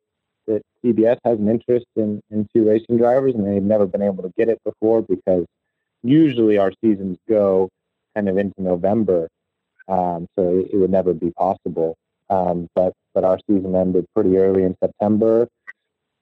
that 0.47 0.61
CBS 0.83 1.17
has 1.23 1.39
an 1.39 1.47
interest 1.47 1.85
in, 1.95 2.21
in 2.29 2.47
two 2.53 2.67
racing 2.67 2.97
drivers, 2.97 3.33
and 3.35 3.45
they've 3.45 3.63
never 3.63 3.85
been 3.85 4.01
able 4.01 4.23
to 4.23 4.33
get 4.37 4.49
it 4.49 4.59
before 4.65 5.01
because 5.01 5.45
usually 6.03 6.57
our 6.57 6.71
seasons 6.83 7.17
go 7.29 7.69
kind 8.13 8.27
of 8.27 8.37
into 8.37 8.61
November, 8.61 9.29
um, 9.87 10.27
so 10.37 10.65
it 10.71 10.75
would 10.75 10.91
never 10.91 11.13
be 11.13 11.31
possible. 11.31 11.95
Um, 12.29 12.67
but 12.75 12.93
but 13.13 13.23
our 13.23 13.39
season 13.49 13.75
ended 13.75 14.05
pretty 14.15 14.37
early 14.37 14.63
in 14.63 14.75
September, 14.83 15.47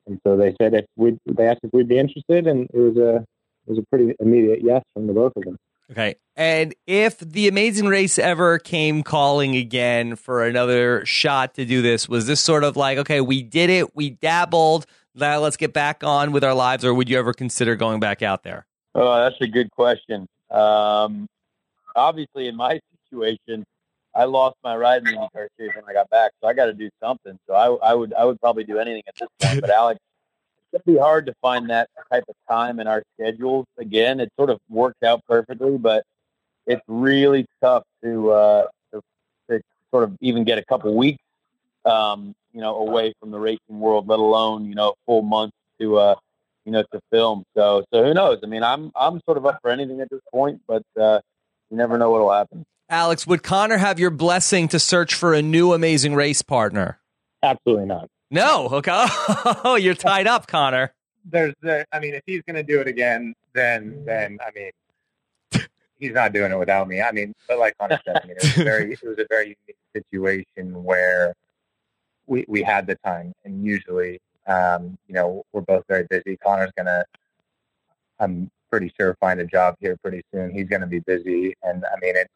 and 0.08 0.20
so 0.26 0.36
they 0.36 0.56
said 0.62 0.74
if 0.74 0.86
we 0.98 1.18
they 1.26 1.48
asked 1.48 1.60
if 1.64 1.72
we'd 1.74 1.88
be 1.88 2.00
interested, 2.00 2.48
and 2.48 2.70
it 2.74 2.78
was 2.78 2.98
a 2.98 3.18
it 3.18 3.70
was 3.70 3.78
a 3.80 3.84
pretty 3.90 4.14
immediate 4.20 4.60
yes 4.62 4.84
from 4.94 5.08
the 5.08 5.14
both 5.14 5.34
of 5.36 5.44
them. 5.44 5.58
Okay. 5.92 6.16
And 6.38 6.74
if 6.88 7.20
the 7.20 7.50
Amazing 7.50 7.88
Race 7.88 8.18
ever 8.18 8.58
came 8.60 9.04
calling 9.04 9.56
again 9.58 10.16
for 10.16 10.46
another 10.46 11.06
shot 11.06 11.56
to 11.56 11.66
do 11.66 11.82
this, 11.82 12.08
was 12.08 12.28
this 12.28 12.40
sort 12.40 12.64
of 12.64 12.78
like, 12.78 12.98
okay, 13.00 13.20
we 13.20 13.44
did 13.44 13.70
it, 13.70 13.94
we 13.94 14.12
dabbled, 14.12 14.86
now 15.16 15.40
let's 15.40 15.58
get 15.58 15.74
back 15.74 16.04
on 16.04 16.32
with 16.32 16.46
our 16.46 16.54
lives, 16.54 16.86
or 16.86 16.94
would 16.94 17.10
you 17.10 17.20
ever 17.20 17.34
consider 17.34 17.76
going 17.76 18.00
back 18.00 18.22
out 18.22 18.44
there? 18.44 18.66
Oh, 18.96 19.16
that's 19.18 19.40
a 19.42 19.48
good 19.48 19.70
question. 19.72 20.28
Um, 20.50 21.28
obviously, 21.96 22.48
in 22.48 22.56
my 22.56 22.80
situation, 23.06 23.66
I 24.14 24.26
lost 24.26 24.58
my 24.64 24.76
ride 24.76 25.08
in 25.08 25.14
the 25.14 25.20
IndyCar 25.20 25.48
series 25.58 25.76
when 25.76 25.86
I 25.88 25.94
got 25.94 26.10
back, 26.10 26.32
so 26.42 26.48
I 26.48 26.54
got 26.54 26.66
to 26.66 26.74
do 26.74 26.90
something. 27.02 27.38
So 27.48 27.54
I, 27.54 27.92
I 27.92 27.94
would 27.94 28.14
I 28.14 28.26
would 28.26 28.40
probably 28.42 28.64
do 28.64 28.78
anything 28.78 29.04
at 29.08 29.16
this 29.16 29.30
point. 29.42 29.62
But 29.62 29.70
Alex, 29.70 30.00
it's 30.74 30.84
gonna 30.86 30.98
be 30.98 31.00
hard 31.00 31.26
to 31.28 31.34
find 31.42 31.70
that 31.70 31.90
type 32.12 32.26
of 32.28 32.36
time 32.50 32.80
in 32.80 32.88
our 32.88 33.04
schedules. 33.16 33.66
Again, 33.78 34.20
it 34.20 34.32
sort 34.38 34.50
of 34.50 34.60
worked 34.70 35.04
out 35.04 35.22
perfectly, 35.28 35.78
but 35.78 36.04
it's 36.68 36.82
really 36.88 37.46
tough 37.62 37.84
to 38.04 38.32
uh, 38.32 38.68
to, 38.94 39.02
to 39.50 39.62
sort 39.92 40.04
of 40.04 40.18
even 40.20 40.44
get 40.44 40.58
a 40.58 40.66
couple 40.66 40.94
weeks, 40.96 41.24
um, 41.86 42.36
you 42.54 42.62
know, 42.62 42.76
away 42.78 43.14
from 43.20 43.32
the 43.32 43.40
racing 43.40 43.80
world, 43.80 44.08
let 44.08 44.20
alone 44.20 44.66
you 44.66 44.76
know 44.76 44.90
a 44.90 44.94
full 45.06 45.22
month 45.22 45.54
to 45.80 45.98
uh, 45.98 46.16
you 46.66 46.72
know 46.72 46.84
to 46.92 47.02
film. 47.12 47.46
So 47.56 47.86
so 47.94 48.04
who 48.04 48.14
knows? 48.14 48.40
I 48.44 48.48
mean, 48.48 48.64
I'm 48.64 48.92
I'm 48.96 49.22
sort 49.26 49.38
of 49.38 49.46
up 49.46 49.60
for 49.62 49.72
anything 49.72 50.02
at 50.02 50.10
this 50.10 50.22
point, 50.32 50.62
but 50.68 50.84
uh, 51.00 51.22
you 51.70 51.78
never 51.78 51.98
know 51.98 52.12
what'll 52.12 52.32
happen. 52.32 52.66
Alex, 52.92 53.26
would 53.26 53.42
Conor 53.42 53.78
have 53.78 54.00
your 54.00 54.10
blessing 54.10 54.68
to 54.68 54.78
search 54.78 55.14
for 55.14 55.34
a 55.34 55.42
new 55.42 55.72
amazing 55.72 56.14
race 56.14 56.42
partner? 56.42 57.00
Absolutely 57.42 57.86
not. 57.86 58.10
No. 58.30 58.68
Okay. 58.68 58.92
Oh, 59.64 59.76
you're 59.76 59.96
tied 59.96 60.28
up, 60.28 60.48
Conor. 60.48 60.94
There's, 61.24 61.54
there, 61.62 61.86
I 61.94 62.00
mean, 62.00 62.16
if 62.16 62.24
he's 62.26 62.42
going 62.42 62.58
to 62.58 62.64
do 62.64 62.82
it 62.82 62.88
again, 62.88 63.34
then, 63.54 64.04
then 64.06 64.40
I 64.46 64.52
mean, 64.54 64.72
he's 66.00 66.12
not 66.12 66.34
doing 66.34 66.52
it 66.52 66.58
without 66.58 66.88
me. 66.90 67.02
I 67.02 67.14
mean, 67.14 67.34
but 67.48 67.60
like 67.60 67.78
Conor 67.78 68.02
said, 68.04 68.20
I 68.24 68.28
mean, 68.28 68.36
it 68.38 68.44
was 68.44 68.58
a 68.58 68.64
very, 68.64 68.92
it 68.92 69.04
was 69.04 69.20
a 69.20 69.28
very 69.30 69.58
unique 69.66 69.78
situation 69.96 70.84
where 70.84 71.34
we 72.28 72.44
we 72.48 72.62
had 72.62 72.88
the 72.88 72.96
time, 73.06 73.34
and 73.46 73.64
usually, 73.64 74.20
um, 74.48 74.98
you 75.08 75.14
know, 75.14 75.44
we're 75.54 75.62
both 75.62 75.84
very 75.88 76.08
busy. 76.10 76.38
Conor's 76.38 76.72
gonna, 76.76 77.06
I'm 78.20 78.50
pretty 78.70 78.92
sure, 78.98 79.16
find 79.20 79.40
a 79.40 79.46
job 79.46 79.76
here 79.80 79.96
pretty 80.02 80.24
soon. 80.34 80.52
He's 80.52 80.68
going 80.68 80.82
to 80.82 80.88
be 80.88 81.00
busy, 81.00 81.56
and 81.64 81.86
I 81.86 82.00
mean, 82.02 82.16
it's 82.16 82.34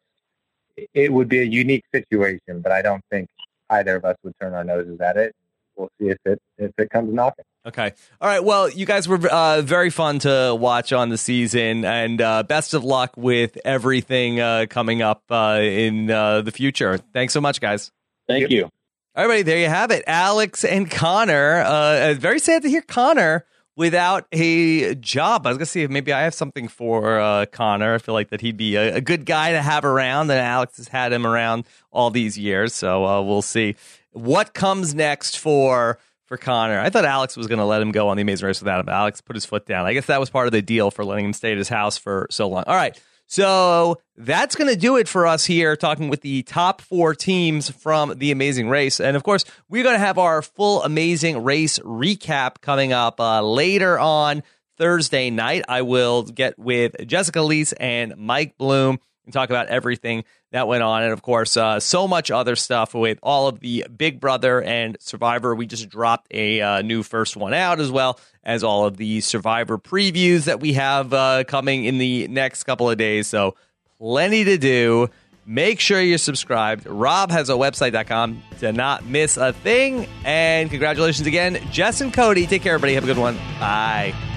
it 0.94 1.12
would 1.12 1.28
be 1.28 1.40
a 1.40 1.44
unique 1.44 1.84
situation, 1.94 2.60
but 2.60 2.72
I 2.72 2.82
don't 2.82 3.02
think 3.10 3.28
either 3.70 3.96
of 3.96 4.04
us 4.04 4.16
would 4.22 4.34
turn 4.40 4.54
our 4.54 4.64
noses 4.64 5.00
at 5.00 5.16
it. 5.16 5.34
We'll 5.76 5.90
see 6.00 6.08
if 6.08 6.18
it 6.24 6.40
if 6.58 6.72
it 6.78 6.90
comes 6.90 7.12
knocking. 7.12 7.44
Okay. 7.66 7.92
All 8.20 8.28
right. 8.28 8.42
Well, 8.42 8.70
you 8.70 8.86
guys 8.86 9.08
were 9.08 9.18
uh, 9.28 9.60
very 9.60 9.90
fun 9.90 10.20
to 10.20 10.56
watch 10.58 10.92
on 10.92 11.08
the 11.08 11.18
season, 11.18 11.84
and 11.84 12.20
uh, 12.20 12.44
best 12.44 12.74
of 12.74 12.84
luck 12.84 13.12
with 13.16 13.58
everything 13.64 14.40
uh, 14.40 14.66
coming 14.70 15.02
up 15.02 15.24
uh, 15.30 15.58
in 15.60 16.10
uh, 16.10 16.42
the 16.42 16.52
future. 16.52 16.98
Thanks 17.12 17.32
so 17.32 17.40
much, 17.40 17.60
guys. 17.60 17.90
Thank 18.28 18.50
you. 18.50 18.70
All 19.16 19.26
right, 19.26 19.44
there 19.44 19.58
you 19.58 19.68
have 19.68 19.90
it. 19.90 20.04
Alex 20.06 20.64
and 20.64 20.90
Conor. 20.90 21.60
Uh, 21.60 22.14
very 22.14 22.38
sad 22.38 22.62
to 22.62 22.68
hear 22.68 22.82
Conor 22.82 23.44
without 23.76 24.26
a 24.32 24.94
job. 24.94 25.46
I 25.46 25.50
was 25.50 25.58
gonna 25.58 25.66
see 25.66 25.82
if 25.82 25.90
maybe 25.90 26.12
I 26.12 26.22
have 26.22 26.34
something 26.34 26.68
for 26.68 27.20
uh, 27.20 27.46
Conor. 27.46 27.94
I 27.94 27.98
feel 27.98 28.14
like 28.14 28.30
that 28.30 28.40
he'd 28.40 28.56
be 28.56 28.76
a, 28.76 28.96
a, 28.96 29.00
good 29.00 29.26
guy 29.26 29.52
to 29.52 29.62
have 29.62 29.84
around, 29.84 30.30
and 30.30 30.40
Alex 30.40 30.78
has 30.78 30.88
had 30.88 31.12
him 31.12 31.26
around 31.26 31.66
all 31.92 32.10
these 32.10 32.38
years. 32.38 32.74
So 32.74 33.04
uh, 33.04 33.22
we'll 33.22 33.42
see 33.42 33.76
what 34.12 34.54
comes 34.54 34.94
next 34.94 35.38
for 35.38 35.98
for 36.24 36.36
Conor. 36.36 36.80
I 36.80 36.90
thought 36.90 37.04
Alex 37.04 37.36
was 37.36 37.46
to 37.46 37.64
let 37.64 37.80
him 37.80 37.92
go 37.92 38.08
on 38.08 38.16
the 38.16 38.22
Amazing 38.22 38.46
Race 38.46 38.60
without 38.60 38.80
him. 38.80 38.88
Alex 38.88 39.20
put 39.20 39.36
his 39.36 39.44
foot 39.44 39.66
down. 39.66 39.86
I 39.86 39.92
guess 39.92 40.06
that 40.06 40.18
was 40.18 40.30
part 40.30 40.46
of 40.46 40.52
the 40.52 40.62
deal 40.62 40.90
for 40.90 41.04
letting 41.04 41.26
him 41.26 41.32
stay 41.32 41.52
at 41.52 41.58
his 41.58 41.68
house 41.68 41.98
for 41.98 42.26
so 42.30 42.48
long. 42.48 42.64
All 42.66 42.74
right. 42.74 43.00
So 43.26 43.98
that's 44.16 44.54
going 44.54 44.70
to 44.70 44.76
do 44.76 44.96
it 44.96 45.08
for 45.08 45.26
us 45.26 45.44
here, 45.44 45.76
talking 45.76 46.08
with 46.08 46.20
the 46.20 46.42
top 46.44 46.80
four 46.80 47.14
teams 47.14 47.70
from 47.70 48.18
the 48.18 48.30
Amazing 48.30 48.68
Race. 48.68 49.00
And 49.00 49.16
of 49.16 49.24
course, 49.24 49.44
we're 49.68 49.82
going 49.82 49.96
to 49.96 50.04
have 50.04 50.18
our 50.18 50.42
full 50.42 50.82
Amazing 50.82 51.42
Race 51.42 51.78
recap 51.80 52.60
coming 52.60 52.92
up 52.92 53.20
uh, 53.20 53.42
later 53.42 53.98
on 53.98 54.42
Thursday 54.78 55.30
night. 55.30 55.64
I 55.68 55.82
will 55.82 56.22
get 56.22 56.58
with 56.58 56.94
Jessica 57.06 57.40
Liese 57.40 57.74
and 57.80 58.16
Mike 58.16 58.56
Bloom 58.58 59.00
and 59.26 59.32
talk 59.32 59.50
about 59.50 59.66
everything 59.66 60.24
that 60.52 60.66
went 60.66 60.82
on. 60.82 61.02
And 61.02 61.12
of 61.12 61.20
course, 61.20 61.56
uh, 61.56 61.80
so 61.80 62.08
much 62.08 62.30
other 62.30 62.56
stuff 62.56 62.94
with 62.94 63.18
all 63.22 63.48
of 63.48 63.60
the 63.60 63.86
Big 63.94 64.20
Brother 64.20 64.62
and 64.62 64.96
Survivor. 65.00 65.54
We 65.54 65.66
just 65.66 65.88
dropped 65.88 66.28
a 66.32 66.60
uh, 66.60 66.82
new 66.82 67.02
first 67.02 67.36
one 67.36 67.52
out 67.52 67.80
as 67.80 67.90
well 67.90 68.18
as 68.42 68.64
all 68.64 68.86
of 68.86 68.96
the 68.96 69.20
Survivor 69.20 69.76
previews 69.76 70.44
that 70.44 70.60
we 70.60 70.72
have 70.74 71.12
uh, 71.12 71.44
coming 71.44 71.84
in 71.84 71.98
the 71.98 72.28
next 72.28 72.64
couple 72.64 72.88
of 72.88 72.96
days. 72.96 73.26
So, 73.26 73.56
plenty 73.98 74.44
to 74.44 74.56
do. 74.56 75.10
Make 75.48 75.78
sure 75.78 76.00
you're 76.00 76.18
subscribed. 76.18 76.86
Rob 76.86 77.30
has 77.30 77.50
a 77.50 77.52
website.com 77.52 78.42
to 78.58 78.72
not 78.72 79.06
miss 79.06 79.36
a 79.36 79.52
thing. 79.52 80.08
And 80.24 80.68
congratulations 80.68 81.26
again, 81.26 81.60
Jess 81.70 82.00
and 82.00 82.12
Cody. 82.12 82.48
Take 82.48 82.62
care, 82.62 82.74
everybody. 82.74 82.94
Have 82.94 83.04
a 83.04 83.06
good 83.06 83.18
one. 83.18 83.36
Bye. 83.60 84.35